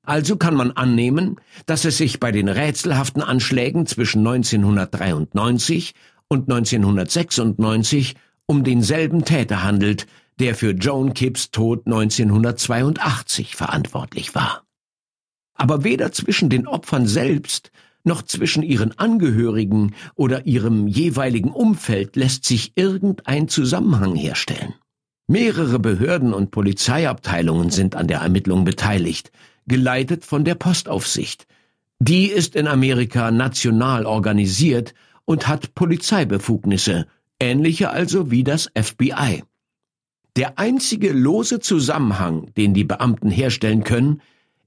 Also 0.04 0.36
kann 0.36 0.54
man 0.54 0.70
annehmen, 0.72 1.36
dass 1.66 1.84
es 1.84 1.98
sich 1.98 2.20
bei 2.20 2.30
den 2.30 2.48
rätselhaften 2.48 3.22
Anschlägen 3.22 3.86
zwischen 3.86 4.26
1993 4.26 5.94
und 6.28 6.50
1996 6.50 8.14
um 8.46 8.64
denselben 8.64 9.24
Täter 9.24 9.62
handelt, 9.62 10.06
der 10.38 10.54
für 10.54 10.72
Joan 10.72 11.14
Kipps 11.14 11.50
Tod 11.50 11.86
1982 11.86 13.57
verantwortlich 13.57 14.34
war. 14.34 14.64
Aber 15.55 15.84
weder 15.84 16.12
zwischen 16.12 16.50
den 16.50 16.66
Opfern 16.66 17.07
selbst 17.07 17.70
noch 18.02 18.22
zwischen 18.22 18.62
ihren 18.62 18.98
Angehörigen 18.98 19.94
oder 20.14 20.46
ihrem 20.46 20.86
jeweiligen 20.86 21.50
Umfeld 21.50 22.16
lässt 22.16 22.44
sich 22.44 22.72
irgendein 22.74 23.48
Zusammenhang 23.48 24.14
herstellen. 24.14 24.74
Mehrere 25.26 25.78
Behörden 25.78 26.34
und 26.34 26.50
Polizeiabteilungen 26.50 27.70
sind 27.70 27.96
an 27.96 28.09
der 28.09 28.18
Ermittlung 28.18 28.64
beteiligt, 28.64 29.32
geleitet 29.66 30.24
von 30.24 30.44
der 30.44 30.54
Postaufsicht. 30.54 31.46
Die 31.98 32.26
ist 32.26 32.54
in 32.56 32.66
Amerika 32.66 33.30
national 33.30 34.06
organisiert 34.06 34.94
und 35.24 35.48
hat 35.48 35.74
Polizeibefugnisse, 35.74 37.06
ähnliche 37.40 37.90
also 37.90 38.30
wie 38.30 38.44
das 38.44 38.70
FBI. 38.74 39.42
Der 40.36 40.58
einzige 40.58 41.12
lose 41.12 41.60
Zusammenhang, 41.60 42.52
den 42.56 42.74
die 42.74 42.84
Beamten 42.84 43.30
herstellen 43.30 43.84
können, 43.84 44.20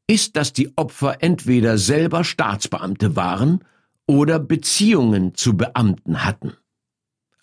ist, 0.08 0.38
dass 0.38 0.54
die 0.54 0.78
Opfer 0.78 1.22
entweder 1.22 1.78
selber 1.78 2.24
Staatsbeamte 2.24 3.18
waren 3.18 3.64
oder 4.06 4.40
Beziehungen 4.40 5.36
zu 5.36 5.58
Beamten 5.58 6.24
hatten. 6.24 6.54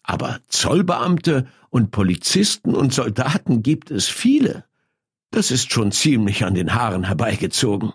Aber 0.02 0.40
Zollbeamte 0.48 1.46
und 1.68 1.90
Polizisten 1.90 2.74
und 2.74 2.92
Soldaten 2.94 3.62
gibt 3.62 3.90
es 3.90 4.06
viele. 4.08 4.64
Das 5.34 5.50
ist 5.50 5.72
schon 5.72 5.90
ziemlich 5.90 6.44
an 6.44 6.54
den 6.54 6.76
Haaren 6.76 7.02
herbeigezogen. 7.02 7.92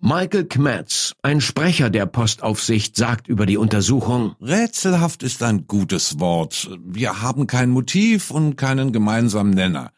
Michael 0.00 0.46
Kmetz, 0.46 1.12
ein 1.20 1.42
Sprecher 1.42 1.90
der 1.90 2.06
Postaufsicht, 2.06 2.96
sagt 2.96 3.28
über 3.28 3.44
die 3.44 3.58
Untersuchung, 3.58 4.36
Rätselhaft 4.40 5.22
ist 5.22 5.42
ein 5.42 5.66
gutes 5.66 6.18
Wort. 6.18 6.70
Wir 6.82 7.20
haben 7.20 7.46
kein 7.46 7.68
Motiv 7.68 8.30
und 8.30 8.56
keinen 8.56 8.92
gemeinsamen 8.92 9.50
Nenner. 9.50 9.92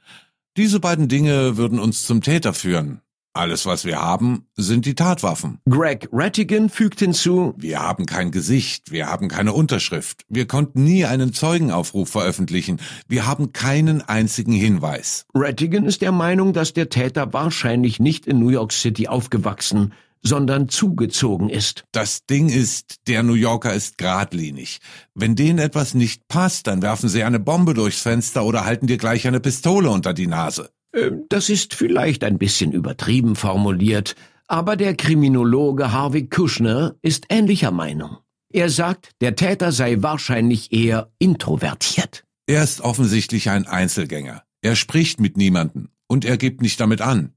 Diese 0.56 0.80
beiden 0.80 1.06
Dinge 1.06 1.56
würden 1.56 1.78
uns 1.78 2.04
zum 2.04 2.22
Täter 2.22 2.52
führen. 2.52 3.02
Alles, 3.38 3.66
was 3.66 3.84
wir 3.84 4.02
haben, 4.02 4.48
sind 4.56 4.84
die 4.84 4.96
Tatwaffen. 4.96 5.60
Greg 5.70 6.08
Rattigan 6.10 6.68
fügt 6.68 6.98
hinzu, 6.98 7.54
Wir 7.56 7.80
haben 7.80 8.04
kein 8.04 8.32
Gesicht, 8.32 8.90
wir 8.90 9.06
haben 9.06 9.28
keine 9.28 9.52
Unterschrift, 9.52 10.24
wir 10.28 10.48
konnten 10.48 10.82
nie 10.82 11.04
einen 11.04 11.32
Zeugenaufruf 11.32 12.08
veröffentlichen, 12.08 12.80
wir 13.06 13.28
haben 13.28 13.52
keinen 13.52 14.02
einzigen 14.02 14.54
Hinweis. 14.54 15.24
Rattigan 15.34 15.84
ist 15.84 16.02
der 16.02 16.10
Meinung, 16.10 16.52
dass 16.52 16.72
der 16.72 16.88
Täter 16.88 17.32
wahrscheinlich 17.32 18.00
nicht 18.00 18.26
in 18.26 18.40
New 18.40 18.48
York 18.48 18.72
City 18.72 19.06
aufgewachsen, 19.06 19.92
sondern 20.20 20.68
zugezogen 20.68 21.48
ist. 21.48 21.84
Das 21.92 22.26
Ding 22.26 22.48
ist, 22.48 23.06
der 23.06 23.22
New 23.22 23.34
Yorker 23.34 23.72
ist 23.72 23.98
geradlinig. 23.98 24.80
Wenn 25.14 25.36
denen 25.36 25.60
etwas 25.60 25.94
nicht 25.94 26.26
passt, 26.26 26.66
dann 26.66 26.82
werfen 26.82 27.08
sie 27.08 27.22
eine 27.22 27.38
Bombe 27.38 27.74
durchs 27.74 28.00
Fenster 28.00 28.44
oder 28.44 28.64
halten 28.64 28.88
dir 28.88 28.96
gleich 28.96 29.28
eine 29.28 29.38
Pistole 29.38 29.90
unter 29.90 30.12
die 30.12 30.26
Nase. 30.26 30.70
Äh, 30.92 31.10
Das 31.28 31.48
ist 31.48 31.74
vielleicht 31.74 32.24
ein 32.24 32.38
bisschen 32.38 32.72
übertrieben 32.72 33.36
formuliert, 33.36 34.14
aber 34.46 34.76
der 34.76 34.94
Kriminologe 34.94 35.92
Harvey 35.92 36.26
Kushner 36.26 36.94
ist 37.02 37.26
ähnlicher 37.28 37.70
Meinung. 37.70 38.18
Er 38.50 38.70
sagt, 38.70 39.10
der 39.20 39.36
Täter 39.36 39.72
sei 39.72 39.96
wahrscheinlich 40.00 40.72
eher 40.72 41.10
introvertiert. 41.18 42.24
Er 42.46 42.64
ist 42.64 42.80
offensichtlich 42.80 43.50
ein 43.50 43.66
Einzelgänger. 43.66 44.42
Er 44.62 44.74
spricht 44.74 45.20
mit 45.20 45.36
niemandem 45.36 45.90
und 46.06 46.24
er 46.24 46.38
gibt 46.38 46.62
nicht 46.62 46.80
damit 46.80 47.02
an. 47.02 47.34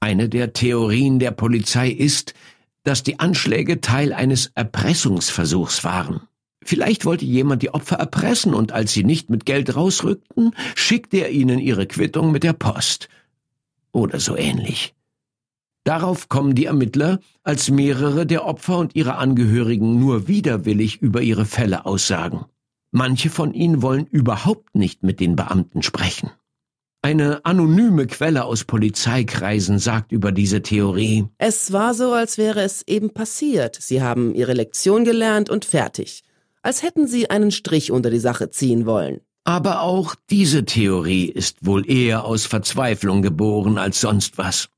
Eine 0.00 0.28
der 0.28 0.52
Theorien 0.52 1.20
der 1.20 1.30
Polizei 1.30 1.90
ist, 1.90 2.34
dass 2.82 3.02
die 3.02 3.20
Anschläge 3.20 3.80
Teil 3.80 4.12
eines 4.12 4.50
Erpressungsversuchs 4.54 5.84
waren. 5.84 6.22
Vielleicht 6.66 7.04
wollte 7.04 7.24
jemand 7.24 7.62
die 7.62 7.72
Opfer 7.72 7.96
erpressen 7.96 8.52
und 8.52 8.72
als 8.72 8.92
sie 8.92 9.04
nicht 9.04 9.30
mit 9.30 9.46
Geld 9.46 9.76
rausrückten, 9.76 10.50
schickte 10.74 11.18
er 11.18 11.30
ihnen 11.30 11.60
ihre 11.60 11.86
Quittung 11.86 12.32
mit 12.32 12.42
der 12.42 12.54
Post. 12.54 13.08
Oder 13.92 14.18
so 14.18 14.36
ähnlich. 14.36 14.92
Darauf 15.84 16.28
kommen 16.28 16.56
die 16.56 16.64
Ermittler, 16.64 17.20
als 17.44 17.70
mehrere 17.70 18.26
der 18.26 18.44
Opfer 18.44 18.78
und 18.78 18.96
ihre 18.96 19.14
Angehörigen 19.14 20.00
nur 20.00 20.26
widerwillig 20.26 21.00
über 21.00 21.22
ihre 21.22 21.44
Fälle 21.44 21.86
aussagen. 21.86 22.46
Manche 22.90 23.30
von 23.30 23.54
ihnen 23.54 23.80
wollen 23.82 24.06
überhaupt 24.06 24.74
nicht 24.74 25.04
mit 25.04 25.20
den 25.20 25.36
Beamten 25.36 25.82
sprechen. 25.82 26.30
Eine 27.02 27.44
anonyme 27.44 28.08
Quelle 28.08 28.44
aus 28.44 28.64
Polizeikreisen 28.64 29.78
sagt 29.78 30.10
über 30.10 30.32
diese 30.32 30.62
Theorie, 30.62 31.26
Es 31.38 31.72
war 31.72 31.94
so, 31.94 32.12
als 32.12 32.36
wäre 32.36 32.62
es 32.62 32.82
eben 32.88 33.10
passiert. 33.10 33.78
Sie 33.80 34.02
haben 34.02 34.34
ihre 34.34 34.54
Lektion 34.54 35.04
gelernt 35.04 35.48
und 35.48 35.64
fertig. 35.64 36.24
Als 36.66 36.82
hätten 36.82 37.06
sie 37.06 37.30
einen 37.30 37.52
Strich 37.52 37.92
unter 37.92 38.10
die 38.10 38.18
Sache 38.18 38.50
ziehen 38.50 38.86
wollen. 38.86 39.20
aber 39.44 39.82
auch 39.82 40.16
diese 40.28 40.64
Theorie 40.64 41.26
ist 41.26 41.64
wohl 41.64 41.88
eher 41.88 42.24
aus 42.24 42.44
Verzweiflung 42.44 43.22
geboren 43.22 43.78
als 43.78 44.00
sonst 44.00 44.36
was. 44.36 44.68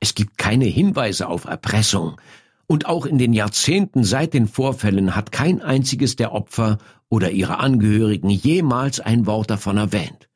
Es 0.00 0.14
gibt 0.14 0.38
keine 0.38 0.64
Hinweise 0.64 1.28
auf 1.28 1.44
Erpressung, 1.44 2.18
und 2.66 2.86
auch 2.86 3.04
in 3.04 3.18
den 3.18 3.34
Jahrzehnten 3.34 4.02
seit 4.02 4.32
den 4.32 4.48
Vorfällen 4.48 5.14
hat 5.14 5.30
kein 5.30 5.60
einziges 5.60 6.16
der 6.16 6.32
Opfer 6.32 6.78
oder 7.10 7.30
ihre 7.32 7.58
Angehörigen 7.58 8.30
jemals 8.30 8.98
ein 8.98 9.26
Wort 9.26 9.50
davon 9.50 9.76
erwähnt. 9.76 10.30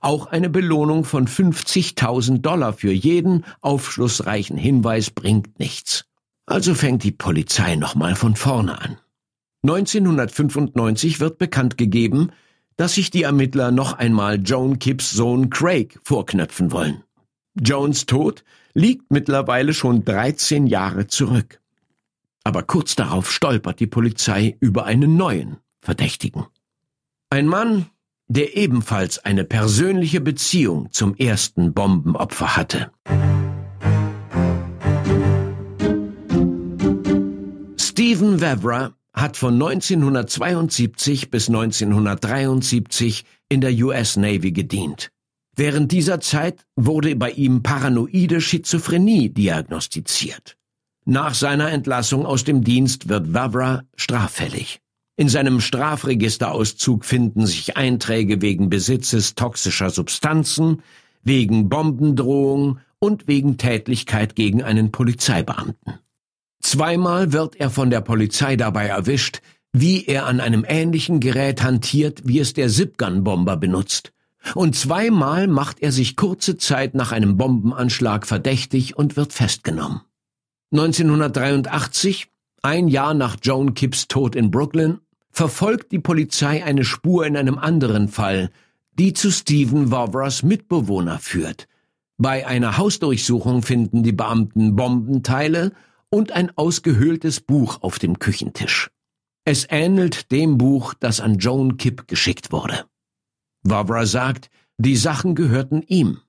Auch 0.00 0.24
eine 0.24 0.48
Belohnung 0.48 1.04
von 1.04 1.28
50.000 1.28 2.38
Dollar 2.38 2.72
für 2.72 2.92
jeden 2.92 3.44
aufschlussreichen 3.60 4.56
Hinweis 4.56 5.10
bringt 5.10 5.58
nichts. 5.58 6.06
Also 6.46 6.74
fängt 6.74 7.02
die 7.02 7.12
Polizei 7.12 7.76
nochmal 7.76 8.14
von 8.14 8.36
vorne 8.36 8.80
an. 8.80 8.96
1995 9.64 11.20
wird 11.20 11.38
bekannt 11.38 11.78
gegeben, 11.78 12.30
dass 12.76 12.96
sich 12.96 13.10
die 13.10 13.22
Ermittler 13.22 13.70
noch 13.70 13.94
einmal 13.94 14.38
Joan 14.42 14.78
Kipps 14.78 15.10
Sohn 15.12 15.48
Craig 15.48 15.98
vorknöpfen 16.04 16.70
wollen. 16.70 17.02
Jones 17.58 18.04
Tod 18.04 18.44
liegt 18.74 19.10
mittlerweile 19.10 19.72
schon 19.72 20.04
13 20.04 20.66
Jahre 20.66 21.06
zurück. 21.06 21.62
Aber 22.42 22.62
kurz 22.62 22.94
darauf 22.94 23.32
stolpert 23.32 23.80
die 23.80 23.86
Polizei 23.86 24.58
über 24.60 24.84
einen 24.84 25.16
neuen 25.16 25.56
Verdächtigen. 25.80 26.44
Ein 27.30 27.46
Mann, 27.46 27.86
der 28.28 28.58
ebenfalls 28.58 29.18
eine 29.24 29.44
persönliche 29.44 30.20
Beziehung 30.20 30.92
zum 30.92 31.16
ersten 31.16 31.72
Bombenopfer 31.72 32.54
hatte. 32.54 32.92
Stephen 37.78 38.42
Vavra 38.42 38.94
hat 39.14 39.36
von 39.36 39.54
1972 39.54 41.30
bis 41.30 41.48
1973 41.48 43.24
in 43.48 43.60
der 43.60 43.72
US 43.84 44.16
Navy 44.16 44.52
gedient. 44.52 45.10
Während 45.56 45.92
dieser 45.92 46.20
Zeit 46.20 46.66
wurde 46.74 47.14
bei 47.14 47.30
ihm 47.30 47.62
paranoide 47.62 48.40
Schizophrenie 48.40 49.30
diagnostiziert. 49.30 50.56
Nach 51.06 51.34
seiner 51.34 51.70
Entlassung 51.70 52.26
aus 52.26 52.44
dem 52.44 52.64
Dienst 52.64 53.08
wird 53.08 53.32
Vavra 53.32 53.84
straffällig. 53.94 54.80
In 55.16 55.28
seinem 55.28 55.60
Strafregisterauszug 55.60 57.04
finden 57.04 57.46
sich 57.46 57.76
Einträge 57.76 58.42
wegen 58.42 58.68
Besitzes 58.68 59.36
toxischer 59.36 59.90
Substanzen, 59.90 60.82
wegen 61.22 61.68
Bombendrohung 61.68 62.80
und 62.98 63.28
wegen 63.28 63.56
Tätlichkeit 63.56 64.34
gegen 64.34 64.62
einen 64.64 64.90
Polizeibeamten. 64.90 66.00
Zweimal 66.64 67.34
wird 67.34 67.56
er 67.56 67.68
von 67.68 67.90
der 67.90 68.00
Polizei 68.00 68.56
dabei 68.56 68.86
erwischt, 68.86 69.42
wie 69.74 70.06
er 70.06 70.24
an 70.24 70.40
einem 70.40 70.64
ähnlichen 70.66 71.20
Gerät 71.20 71.62
hantiert, 71.62 72.22
wie 72.24 72.38
es 72.38 72.54
der 72.54 72.70
Zipgun-Bomber 72.70 73.58
benutzt. 73.58 74.14
Und 74.54 74.74
zweimal 74.74 75.46
macht 75.46 75.80
er 75.82 75.92
sich 75.92 76.16
kurze 76.16 76.56
Zeit 76.56 76.94
nach 76.94 77.12
einem 77.12 77.36
Bombenanschlag 77.36 78.26
verdächtig 78.26 78.96
und 78.96 79.14
wird 79.14 79.34
festgenommen. 79.34 80.00
1983, 80.72 82.28
ein 82.62 82.88
Jahr 82.88 83.12
nach 83.12 83.36
Joan 83.42 83.74
Kipps 83.74 84.08
Tod 84.08 84.34
in 84.34 84.50
Brooklyn, 84.50 85.00
verfolgt 85.30 85.92
die 85.92 85.98
Polizei 85.98 86.64
eine 86.64 86.84
Spur 86.84 87.26
in 87.26 87.36
einem 87.36 87.58
anderen 87.58 88.08
Fall, 88.08 88.50
die 88.98 89.12
zu 89.12 89.30
Stephen 89.30 89.90
Vavras 89.90 90.42
Mitbewohner 90.42 91.18
führt. 91.18 91.68
Bei 92.16 92.46
einer 92.46 92.78
Hausdurchsuchung 92.78 93.62
finden 93.62 94.02
die 94.02 94.12
Beamten 94.12 94.76
Bombenteile 94.76 95.72
und 96.14 96.30
ein 96.30 96.56
ausgehöhltes 96.56 97.40
Buch 97.40 97.82
auf 97.82 97.98
dem 97.98 98.20
Küchentisch. 98.20 98.90
Es 99.44 99.66
ähnelt 99.68 100.30
dem 100.30 100.58
Buch, 100.58 100.94
das 100.94 101.20
an 101.20 101.38
Joan 101.38 101.76
Kipp 101.76 102.06
geschickt 102.06 102.52
wurde. 102.52 102.84
Vavra 103.62 104.06
sagt, 104.06 104.48
die 104.78 104.96
Sachen 104.96 105.34
gehörten 105.34 105.82
ihm. 105.82 106.20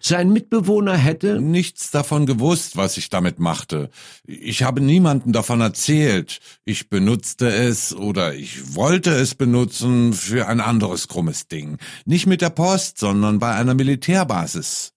Sein 0.00 0.32
Mitbewohner 0.32 0.96
hätte 0.96 1.40
Nichts 1.40 1.92
davon 1.92 2.26
gewusst, 2.26 2.76
was 2.76 2.96
ich 2.96 3.10
damit 3.10 3.38
machte. 3.38 3.90
Ich 4.26 4.64
habe 4.64 4.80
niemandem 4.80 5.32
davon 5.32 5.60
erzählt. 5.60 6.40
Ich 6.64 6.88
benutzte 6.88 7.48
es 7.48 7.94
oder 7.94 8.34
ich 8.34 8.74
wollte 8.74 9.10
es 9.10 9.36
benutzen 9.36 10.14
für 10.14 10.48
ein 10.48 10.60
anderes 10.60 11.06
krummes 11.06 11.46
Ding. 11.46 11.78
Nicht 12.04 12.26
mit 12.26 12.42
der 12.42 12.50
Post, 12.50 12.98
sondern 12.98 13.38
bei 13.38 13.54
einer 13.54 13.74
Militärbasis. 13.74 14.94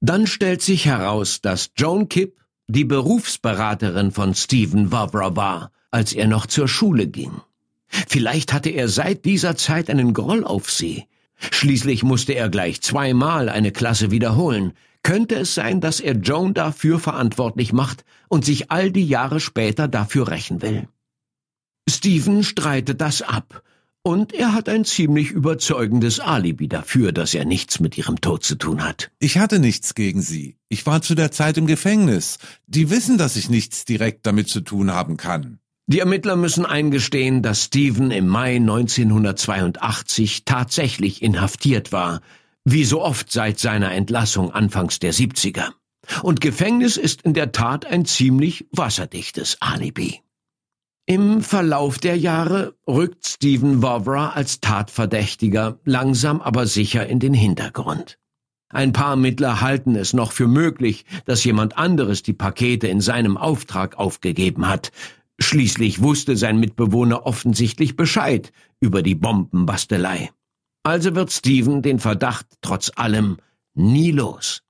Dann 0.00 0.26
stellt 0.26 0.62
sich 0.62 0.86
heraus, 0.86 1.42
dass 1.42 1.70
Joan 1.76 2.08
Kipp 2.08 2.41
die 2.68 2.84
Berufsberaterin 2.84 4.12
von 4.12 4.34
Stephen 4.34 4.92
Vavra 4.92 5.36
war, 5.36 5.72
als 5.90 6.12
er 6.12 6.26
noch 6.26 6.46
zur 6.46 6.68
Schule 6.68 7.06
ging. 7.06 7.32
Vielleicht 7.86 8.52
hatte 8.52 8.70
er 8.70 8.88
seit 8.88 9.24
dieser 9.24 9.56
Zeit 9.56 9.90
einen 9.90 10.14
Groll 10.14 10.44
auf 10.44 10.70
sie. 10.70 11.04
Schließlich 11.50 12.02
musste 12.02 12.34
er 12.34 12.48
gleich 12.48 12.80
zweimal 12.80 13.48
eine 13.48 13.72
Klasse 13.72 14.10
wiederholen. 14.10 14.72
Könnte 15.02 15.34
es 15.34 15.54
sein, 15.54 15.80
dass 15.80 16.00
er 16.00 16.14
Joan 16.16 16.54
dafür 16.54 16.98
verantwortlich 16.98 17.72
macht 17.72 18.04
und 18.28 18.44
sich 18.44 18.70
all 18.70 18.90
die 18.90 19.06
Jahre 19.06 19.40
später 19.40 19.88
dafür 19.88 20.28
rächen 20.28 20.62
will? 20.62 20.88
Stephen 21.90 22.44
streitet 22.44 23.00
das 23.00 23.22
ab. 23.22 23.62
Und 24.04 24.32
er 24.32 24.52
hat 24.52 24.68
ein 24.68 24.84
ziemlich 24.84 25.30
überzeugendes 25.30 26.18
Alibi 26.18 26.66
dafür, 26.66 27.12
dass 27.12 27.34
er 27.34 27.44
nichts 27.44 27.78
mit 27.78 27.96
ihrem 27.96 28.20
Tod 28.20 28.42
zu 28.42 28.56
tun 28.56 28.82
hat. 28.82 29.12
Ich 29.20 29.38
hatte 29.38 29.60
nichts 29.60 29.94
gegen 29.94 30.20
sie. 30.20 30.56
Ich 30.68 30.86
war 30.86 31.02
zu 31.02 31.14
der 31.14 31.30
Zeit 31.30 31.56
im 31.56 31.68
Gefängnis. 31.68 32.38
Die 32.66 32.90
wissen, 32.90 33.16
dass 33.16 33.36
ich 33.36 33.48
nichts 33.48 33.84
direkt 33.84 34.26
damit 34.26 34.48
zu 34.48 34.60
tun 34.60 34.90
haben 34.90 35.16
kann. 35.16 35.60
Die 35.86 36.00
Ermittler 36.00 36.34
müssen 36.34 36.66
eingestehen, 36.66 37.42
dass 37.42 37.64
Stephen 37.64 38.10
im 38.10 38.26
Mai 38.26 38.56
1982 38.56 40.44
tatsächlich 40.44 41.22
inhaftiert 41.22 41.92
war, 41.92 42.22
wie 42.64 42.84
so 42.84 43.02
oft 43.02 43.30
seit 43.30 43.60
seiner 43.60 43.92
Entlassung 43.92 44.50
anfangs 44.50 44.98
der 44.98 45.14
70er. 45.14 45.74
Und 46.22 46.40
Gefängnis 46.40 46.96
ist 46.96 47.22
in 47.22 47.34
der 47.34 47.52
Tat 47.52 47.86
ein 47.86 48.04
ziemlich 48.04 48.66
wasserdichtes 48.72 49.58
Alibi. 49.60 50.22
Im 51.06 51.42
Verlauf 51.42 51.98
der 51.98 52.16
Jahre 52.16 52.76
rückt 52.86 53.26
Stephen 53.26 53.82
Vavra 53.82 54.30
als 54.30 54.60
Tatverdächtiger 54.60 55.80
langsam 55.84 56.40
aber 56.40 56.66
sicher 56.66 57.06
in 57.08 57.18
den 57.18 57.34
Hintergrund. 57.34 58.20
Ein 58.68 58.92
paar 58.92 59.16
Mittler 59.16 59.60
halten 59.60 59.96
es 59.96 60.12
noch 60.12 60.30
für 60.30 60.46
möglich, 60.46 61.04
dass 61.24 61.42
jemand 61.42 61.76
anderes 61.76 62.22
die 62.22 62.32
Pakete 62.32 62.86
in 62.86 63.00
seinem 63.00 63.36
Auftrag 63.36 63.98
aufgegeben 63.98 64.68
hat. 64.68 64.92
Schließlich 65.40 66.02
wusste 66.02 66.36
sein 66.36 66.60
Mitbewohner 66.60 67.26
offensichtlich 67.26 67.96
Bescheid 67.96 68.52
über 68.80 69.02
die 69.02 69.16
Bombenbastelei. 69.16 70.30
Also 70.84 71.16
wird 71.16 71.32
Steven 71.32 71.82
den 71.82 71.98
Verdacht 71.98 72.46
trotz 72.60 72.92
allem 72.94 73.38
nie 73.74 74.12
los. 74.12 74.62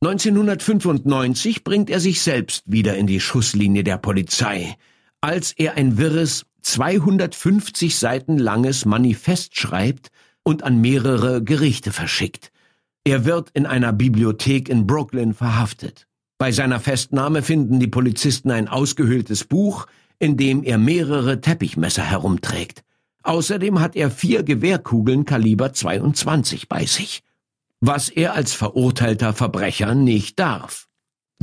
1995 0.00 1.64
bringt 1.64 1.90
er 1.90 1.98
sich 1.98 2.22
selbst 2.22 2.70
wieder 2.70 2.96
in 2.96 3.06
die 3.06 3.20
Schusslinie 3.20 3.82
der 3.82 3.98
Polizei, 3.98 4.76
als 5.24 5.52
er 5.52 5.78
ein 5.78 5.96
wirres, 5.96 6.44
250 6.60 7.96
Seiten 7.96 8.36
langes 8.36 8.84
Manifest 8.84 9.58
schreibt 9.58 10.10
und 10.42 10.62
an 10.62 10.82
mehrere 10.82 11.42
Gerichte 11.42 11.92
verschickt. 11.92 12.52
Er 13.04 13.24
wird 13.24 13.48
in 13.54 13.64
einer 13.64 13.94
Bibliothek 13.94 14.68
in 14.68 14.86
Brooklyn 14.86 15.32
verhaftet. 15.32 16.06
Bei 16.36 16.52
seiner 16.52 16.78
Festnahme 16.78 17.40
finden 17.40 17.80
die 17.80 17.86
Polizisten 17.86 18.50
ein 18.50 18.68
ausgehöhltes 18.68 19.44
Buch, 19.44 19.86
in 20.18 20.36
dem 20.36 20.62
er 20.62 20.76
mehrere 20.76 21.40
Teppichmesser 21.40 22.04
herumträgt. 22.04 22.84
Außerdem 23.22 23.80
hat 23.80 23.96
er 23.96 24.10
vier 24.10 24.42
Gewehrkugeln 24.42 25.24
Kaliber 25.24 25.72
22 25.72 26.68
bei 26.68 26.84
sich, 26.84 27.22
was 27.80 28.10
er 28.10 28.34
als 28.34 28.52
verurteilter 28.52 29.32
Verbrecher 29.32 29.94
nicht 29.94 30.38
darf. 30.38 30.86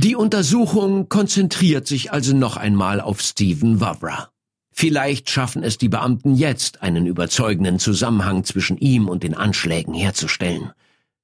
Die 0.02 0.16
Untersuchung 0.16 1.08
konzentriert 1.08 1.86
sich 1.86 2.10
also 2.12 2.34
noch 2.34 2.56
einmal 2.56 3.00
auf 3.00 3.20
Stephen 3.20 3.80
Wavra. 3.80 4.30
Vielleicht 4.72 5.30
schaffen 5.30 5.62
es 5.62 5.78
die 5.78 5.88
Beamten 5.88 6.34
jetzt, 6.34 6.82
einen 6.82 7.06
überzeugenden 7.06 7.78
Zusammenhang 7.78 8.42
zwischen 8.42 8.78
ihm 8.78 9.08
und 9.08 9.22
den 9.22 9.34
Anschlägen 9.34 9.94
herzustellen. 9.94 10.72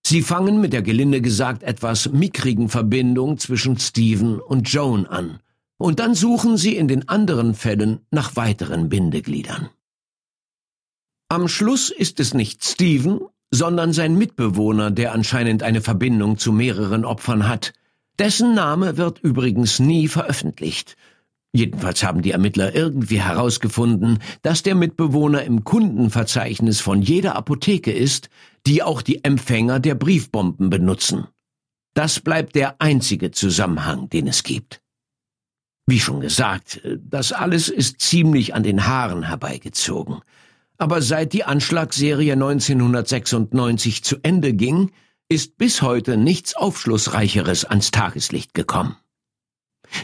Sie 0.06 0.22
fangen 0.22 0.60
mit 0.60 0.72
der 0.72 0.82
gelinde 0.82 1.20
gesagt 1.20 1.64
etwas 1.64 2.12
mickrigen 2.12 2.68
Verbindung 2.68 3.38
zwischen 3.38 3.76
Stephen 3.80 4.38
und 4.38 4.72
Joan 4.72 5.06
an. 5.06 5.40
Und 5.76 5.98
dann 5.98 6.14
suchen 6.14 6.56
sie 6.56 6.76
in 6.76 6.86
den 6.86 7.08
anderen 7.08 7.54
Fällen 7.54 8.06
nach 8.12 8.36
weiteren 8.36 8.88
Bindegliedern. 8.88 9.70
Am 11.28 11.48
Schluss 11.48 11.90
ist 11.90 12.20
es 12.20 12.32
nicht 12.32 12.64
Stephen, 12.64 13.22
sondern 13.50 13.92
sein 13.92 14.16
Mitbewohner, 14.16 14.92
der 14.92 15.14
anscheinend 15.14 15.64
eine 15.64 15.80
Verbindung 15.80 16.38
zu 16.38 16.52
mehreren 16.52 17.04
Opfern 17.04 17.48
hat. 17.48 17.72
Dessen 18.18 18.54
Name 18.54 18.96
wird 18.96 19.20
übrigens 19.20 19.78
nie 19.78 20.08
veröffentlicht. 20.08 20.96
Jedenfalls 21.52 22.02
haben 22.02 22.20
die 22.22 22.32
Ermittler 22.32 22.74
irgendwie 22.74 23.20
herausgefunden, 23.20 24.18
dass 24.42 24.62
der 24.62 24.74
Mitbewohner 24.74 25.44
im 25.44 25.64
Kundenverzeichnis 25.64 26.80
von 26.80 27.00
jeder 27.00 27.36
Apotheke 27.36 27.92
ist, 27.92 28.28
die 28.66 28.82
auch 28.82 29.02
die 29.02 29.24
Empfänger 29.24 29.80
der 29.80 29.94
Briefbomben 29.94 30.68
benutzen. 30.68 31.26
Das 31.94 32.20
bleibt 32.20 32.54
der 32.54 32.80
einzige 32.80 33.30
Zusammenhang, 33.30 34.08
den 34.10 34.26
es 34.26 34.42
gibt. 34.42 34.82
Wie 35.86 36.00
schon 36.00 36.20
gesagt, 36.20 36.82
das 36.98 37.32
alles 37.32 37.70
ist 37.70 38.00
ziemlich 38.00 38.54
an 38.54 38.62
den 38.62 38.86
Haaren 38.86 39.22
herbeigezogen. 39.22 40.20
Aber 40.76 41.00
seit 41.00 41.32
die 41.32 41.44
Anschlagsserie 41.44 42.34
1996 42.34 44.04
zu 44.04 44.16
Ende 44.22 44.52
ging, 44.52 44.92
ist 45.28 45.56
bis 45.58 45.82
heute 45.82 46.16
nichts 46.16 46.56
Aufschlussreicheres 46.56 47.64
ans 47.64 47.90
Tageslicht 47.90 48.54
gekommen. 48.54 48.96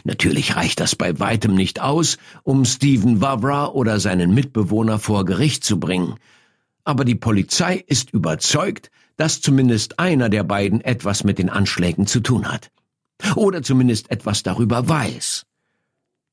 Natürlich 0.03 0.55
reicht 0.55 0.79
das 0.79 0.95
bei 0.95 1.19
weitem 1.19 1.55
nicht 1.55 1.79
aus, 1.79 2.17
um 2.43 2.65
Stephen 2.65 3.21
Wavra 3.21 3.67
oder 3.67 3.99
seinen 3.99 4.33
Mitbewohner 4.33 4.99
vor 4.99 5.25
Gericht 5.25 5.63
zu 5.63 5.79
bringen, 5.79 6.15
aber 6.85 7.03
die 7.03 7.15
Polizei 7.15 7.83
ist 7.87 8.11
überzeugt, 8.11 8.91
dass 9.17 9.41
zumindest 9.41 9.99
einer 9.99 10.29
der 10.29 10.43
beiden 10.43 10.81
etwas 10.81 11.23
mit 11.23 11.39
den 11.39 11.49
Anschlägen 11.49 12.05
zu 12.05 12.19
tun 12.19 12.47
hat. 12.51 12.71
Oder 13.35 13.63
zumindest 13.63 14.11
etwas 14.11 14.43
darüber 14.43 14.87
weiß. 14.87 15.45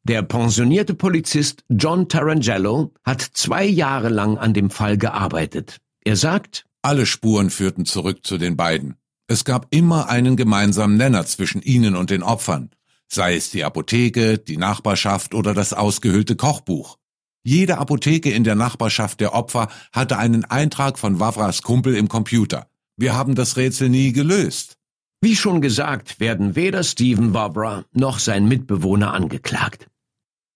Der 0.04 0.22
pensionierte 0.22 0.94
Polizist 0.94 1.64
John 1.68 2.08
Tarangello 2.08 2.92
hat 3.04 3.22
zwei 3.22 3.64
Jahre 3.64 4.08
lang 4.08 4.36
an 4.36 4.52
dem 4.52 4.68
Fall 4.68 4.98
gearbeitet. 4.98 5.78
Er 6.04 6.16
sagt, 6.16 6.66
alle 6.82 7.06
Spuren 7.06 7.50
führten 7.50 7.86
zurück 7.86 8.26
zu 8.26 8.38
den 8.38 8.56
beiden. 8.56 8.96
Es 9.28 9.44
gab 9.44 9.68
immer 9.70 10.08
einen 10.08 10.36
gemeinsamen 10.36 10.96
Nenner 10.96 11.24
zwischen 11.24 11.62
ihnen 11.62 11.96
und 11.96 12.10
den 12.10 12.22
Opfern, 12.22 12.70
sei 13.08 13.36
es 13.36 13.50
die 13.50 13.64
Apotheke, 13.64 14.38
die 14.38 14.56
Nachbarschaft 14.56 15.34
oder 15.34 15.54
das 15.54 15.72
ausgehöhlte 15.72 16.36
Kochbuch. 16.36 16.98
Jede 17.44 17.78
Apotheke 17.78 18.30
in 18.30 18.44
der 18.44 18.54
Nachbarschaft 18.54 19.20
der 19.20 19.34
Opfer 19.34 19.68
hatte 19.92 20.18
einen 20.18 20.44
Eintrag 20.44 20.98
von 20.98 21.18
Wavras 21.18 21.62
Kumpel 21.62 21.96
im 21.96 22.08
Computer. 22.08 22.68
Wir 22.96 23.14
haben 23.14 23.34
das 23.34 23.56
Rätsel 23.56 23.88
nie 23.88 24.12
gelöst. 24.12 24.76
Wie 25.20 25.36
schon 25.36 25.60
gesagt, 25.60 26.20
werden 26.20 26.56
weder 26.56 26.82
Stephen 26.82 27.32
Wavra 27.32 27.84
noch 27.92 28.18
sein 28.18 28.46
Mitbewohner 28.46 29.14
angeklagt. 29.14 29.86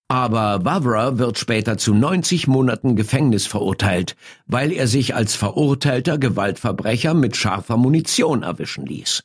Aber 0.08 0.64
Wavra 0.64 1.18
wird 1.18 1.36
später 1.36 1.78
zu 1.78 1.92
90 1.92 2.46
Monaten 2.46 2.94
Gefängnis 2.94 3.46
verurteilt, 3.46 4.14
weil 4.46 4.70
er 4.72 4.86
sich 4.86 5.16
als 5.16 5.34
verurteilter 5.34 6.16
Gewaltverbrecher 6.16 7.12
mit 7.12 7.36
scharfer 7.36 7.76
Munition 7.76 8.44
erwischen 8.44 8.86
ließ. 8.86 9.24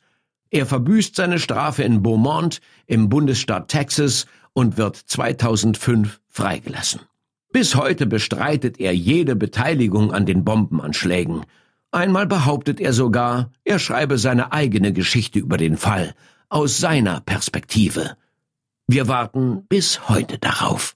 Er 0.50 0.66
verbüßt 0.66 1.14
seine 1.14 1.38
Strafe 1.38 1.84
in 1.84 2.02
Beaumont 2.02 2.60
im 2.86 3.08
Bundesstaat 3.08 3.68
Texas 3.68 4.26
und 4.54 4.76
wird 4.76 4.96
2005 4.96 6.20
freigelassen. 6.28 7.00
Bis 7.52 7.76
heute 7.76 8.06
bestreitet 8.06 8.80
er 8.80 8.94
jede 8.94 9.36
Beteiligung 9.36 10.12
an 10.12 10.26
den 10.26 10.44
Bombenanschlägen. 10.44 11.44
Einmal 11.90 12.26
behauptet 12.26 12.80
er 12.80 12.92
sogar, 12.92 13.52
er 13.64 13.78
schreibe 13.78 14.18
seine 14.18 14.52
eigene 14.52 14.92
Geschichte 14.92 15.38
über 15.38 15.58
den 15.58 15.76
Fall, 15.76 16.14
aus 16.48 16.78
seiner 16.78 17.20
Perspektive. 17.20 18.16
Wir 18.88 19.08
warten 19.08 19.66
bis 19.68 20.08
heute 20.08 20.38
darauf. 20.38 20.94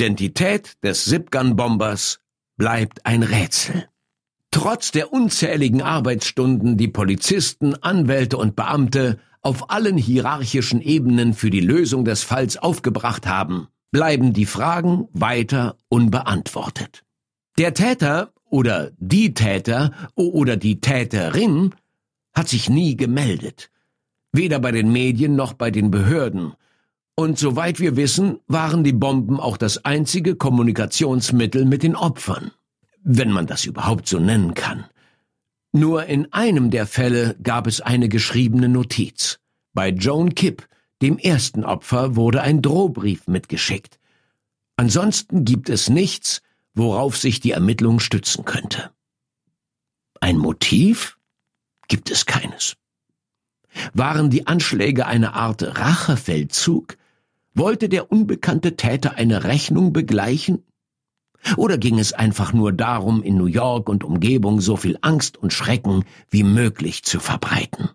Identität 0.00 0.82
des 0.82 1.04
Sipgun-Bombers 1.04 2.20
bleibt 2.56 3.04
ein 3.04 3.22
Rätsel. 3.22 3.86
Trotz 4.50 4.92
der 4.92 5.12
unzähligen 5.12 5.82
Arbeitsstunden, 5.82 6.78
die 6.78 6.88
Polizisten, 6.88 7.74
Anwälte 7.74 8.38
und 8.38 8.56
Beamte 8.56 9.18
auf 9.42 9.68
allen 9.68 9.98
hierarchischen 9.98 10.80
Ebenen 10.80 11.34
für 11.34 11.50
die 11.50 11.60
Lösung 11.60 12.06
des 12.06 12.22
Falls 12.22 12.56
aufgebracht 12.56 13.26
haben, 13.26 13.68
bleiben 13.90 14.32
die 14.32 14.46
Fragen 14.46 15.06
weiter 15.12 15.76
unbeantwortet. 15.90 17.04
Der 17.58 17.74
Täter 17.74 18.32
oder 18.46 18.92
die 18.96 19.34
Täter 19.34 19.92
oder 20.14 20.56
die 20.56 20.80
Täterin 20.80 21.74
hat 22.32 22.48
sich 22.48 22.70
nie 22.70 22.96
gemeldet, 22.96 23.70
weder 24.32 24.60
bei 24.60 24.72
den 24.72 24.92
Medien 24.92 25.36
noch 25.36 25.52
bei 25.52 25.70
den 25.70 25.90
Behörden, 25.90 26.54
und 27.20 27.38
soweit 27.38 27.80
wir 27.80 27.96
wissen, 27.96 28.40
waren 28.46 28.82
die 28.82 28.94
Bomben 28.94 29.40
auch 29.40 29.58
das 29.58 29.84
einzige 29.84 30.36
Kommunikationsmittel 30.36 31.66
mit 31.66 31.82
den 31.82 31.94
Opfern, 31.94 32.50
wenn 33.02 33.30
man 33.30 33.46
das 33.46 33.66
überhaupt 33.66 34.08
so 34.08 34.18
nennen 34.18 34.54
kann. 34.54 34.86
Nur 35.72 36.06
in 36.06 36.32
einem 36.32 36.70
der 36.70 36.86
Fälle 36.86 37.36
gab 37.42 37.66
es 37.66 37.82
eine 37.82 38.08
geschriebene 38.08 38.70
Notiz. 38.70 39.38
Bei 39.74 39.90
Joan 39.90 40.34
Kipp, 40.34 40.66
dem 41.02 41.18
ersten 41.18 41.62
Opfer, 41.62 42.16
wurde 42.16 42.40
ein 42.40 42.62
Drohbrief 42.62 43.26
mitgeschickt. 43.26 43.98
Ansonsten 44.76 45.44
gibt 45.44 45.68
es 45.68 45.90
nichts, 45.90 46.40
worauf 46.72 47.18
sich 47.18 47.38
die 47.40 47.50
Ermittlung 47.50 48.00
stützen 48.00 48.46
könnte. 48.46 48.92
Ein 50.20 50.38
Motiv? 50.38 51.18
Gibt 51.86 52.10
es 52.10 52.24
keines. 52.24 52.76
Waren 53.92 54.30
die 54.30 54.46
Anschläge 54.46 55.06
eine 55.06 55.34
Art 55.34 55.62
Rachefeldzug, 55.62 56.96
wollte 57.60 57.88
der 57.88 58.10
unbekannte 58.10 58.74
Täter 58.74 59.16
eine 59.16 59.44
Rechnung 59.44 59.92
begleichen? 59.92 60.64
Oder 61.56 61.78
ging 61.78 61.98
es 61.98 62.12
einfach 62.12 62.52
nur 62.52 62.72
darum, 62.72 63.22
in 63.22 63.36
New 63.36 63.46
York 63.46 63.88
und 63.88 64.02
Umgebung 64.02 64.60
so 64.60 64.76
viel 64.76 64.98
Angst 65.02 65.36
und 65.36 65.52
Schrecken 65.52 66.04
wie 66.30 66.42
möglich 66.42 67.02
zu 67.04 67.20
verbreiten? 67.20 67.90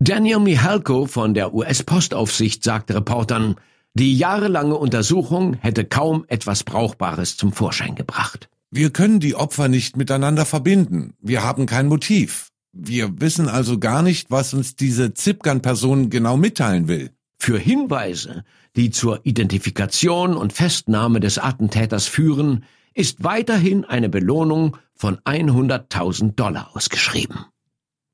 Daniel 0.00 0.40
Mihalko 0.40 1.06
von 1.06 1.34
der 1.34 1.54
US-Postaufsicht 1.54 2.64
sagte 2.64 2.96
Reportern, 2.96 3.56
die 3.94 4.16
jahrelange 4.16 4.76
Untersuchung 4.76 5.54
hätte 5.54 5.84
kaum 5.84 6.24
etwas 6.28 6.64
Brauchbares 6.64 7.36
zum 7.36 7.52
Vorschein 7.52 7.94
gebracht. 7.94 8.48
Wir 8.70 8.90
können 8.90 9.20
die 9.20 9.34
Opfer 9.34 9.68
nicht 9.68 9.96
miteinander 9.98 10.46
verbinden. 10.46 11.12
Wir 11.20 11.44
haben 11.44 11.66
kein 11.66 11.88
Motiv. 11.88 12.48
Wir 12.72 13.20
wissen 13.20 13.48
also 13.48 13.78
gar 13.78 14.02
nicht, 14.02 14.30
was 14.30 14.54
uns 14.54 14.76
diese 14.76 15.12
Zipgan-Person 15.12 16.08
genau 16.08 16.38
mitteilen 16.38 16.88
will. 16.88 17.10
Für 17.44 17.58
Hinweise, 17.58 18.44
die 18.76 18.92
zur 18.92 19.26
Identifikation 19.26 20.36
und 20.36 20.52
Festnahme 20.52 21.18
des 21.18 21.38
Attentäters 21.38 22.06
führen, 22.06 22.64
ist 22.94 23.24
weiterhin 23.24 23.84
eine 23.84 24.08
Belohnung 24.08 24.76
von 24.94 25.18
100.000 25.18 26.36
Dollar 26.36 26.70
ausgeschrieben. 26.76 27.46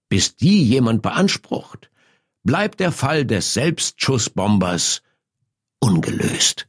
Bis 0.08 0.36
die 0.36 0.64
jemand 0.64 1.02
beansprucht, 1.02 1.90
bleibt 2.42 2.80
der 2.80 2.90
Fall 2.90 3.26
des 3.26 3.52
Selbstschussbombers 3.52 5.02
ungelöst. 5.78 6.66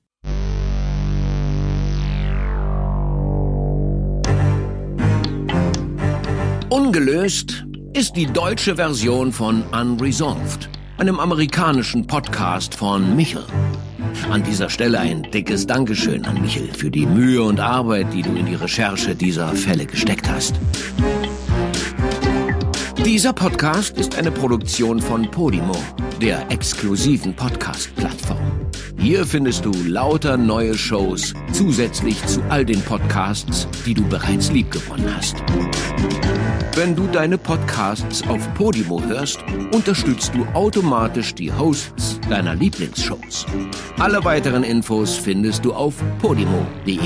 Ungelöst 6.69 7.65
ist 7.93 8.17
die 8.17 8.25
deutsche 8.25 8.75
Version 8.75 9.31
von 9.31 9.63
Unresolved, 9.71 10.69
einem 10.99 11.19
amerikanischen 11.19 12.05
Podcast 12.07 12.75
von 12.75 13.15
Michel. 13.15 13.45
An 14.31 14.43
dieser 14.43 14.69
Stelle 14.69 14.99
ein 14.99 15.23
dickes 15.23 15.65
Dankeschön 15.65 16.25
an 16.25 16.41
Michel 16.41 16.67
für 16.73 16.91
die 16.91 17.05
Mühe 17.05 17.41
und 17.41 17.59
Arbeit, 17.59 18.07
die 18.13 18.21
du 18.21 18.35
in 18.35 18.45
die 18.45 18.55
Recherche 18.55 19.15
dieser 19.15 19.55
Fälle 19.55 19.85
gesteckt 19.85 20.29
hast. 20.29 20.55
Dieser 23.05 23.31
Podcast 23.31 23.97
ist 23.97 24.17
eine 24.17 24.31
Produktion 24.31 24.99
von 24.99 25.31
Podimo, 25.31 25.75
der 26.21 26.51
exklusiven 26.51 27.33
Podcast-Plattform. 27.33 28.68
Hier 28.99 29.25
findest 29.25 29.63
du 29.63 29.71
lauter 29.85 30.35
neue 30.35 30.77
Shows 30.77 31.33
zusätzlich 31.53 32.21
zu 32.25 32.41
all 32.49 32.65
den 32.65 32.81
Podcasts, 32.81 33.65
die 33.85 33.93
du 33.93 34.05
bereits 34.05 34.51
liebgewonnen 34.51 35.15
hast. 35.15 35.37
Wenn 36.75 36.95
du 36.95 37.07
deine 37.07 37.37
Podcasts 37.37 38.21
auf 38.27 38.53
Podimo 38.55 39.01
hörst, 39.01 39.39
unterstützt 39.73 40.33
du 40.35 40.45
automatisch 40.53 41.33
die 41.33 41.51
Hosts 41.51 42.19
deiner 42.29 42.55
Lieblingsshows. 42.55 43.45
Alle 43.99 44.23
weiteren 44.25 44.63
Infos 44.63 45.15
findest 45.15 45.63
du 45.63 45.73
auf 45.73 45.95
podimo.de. 46.21 46.99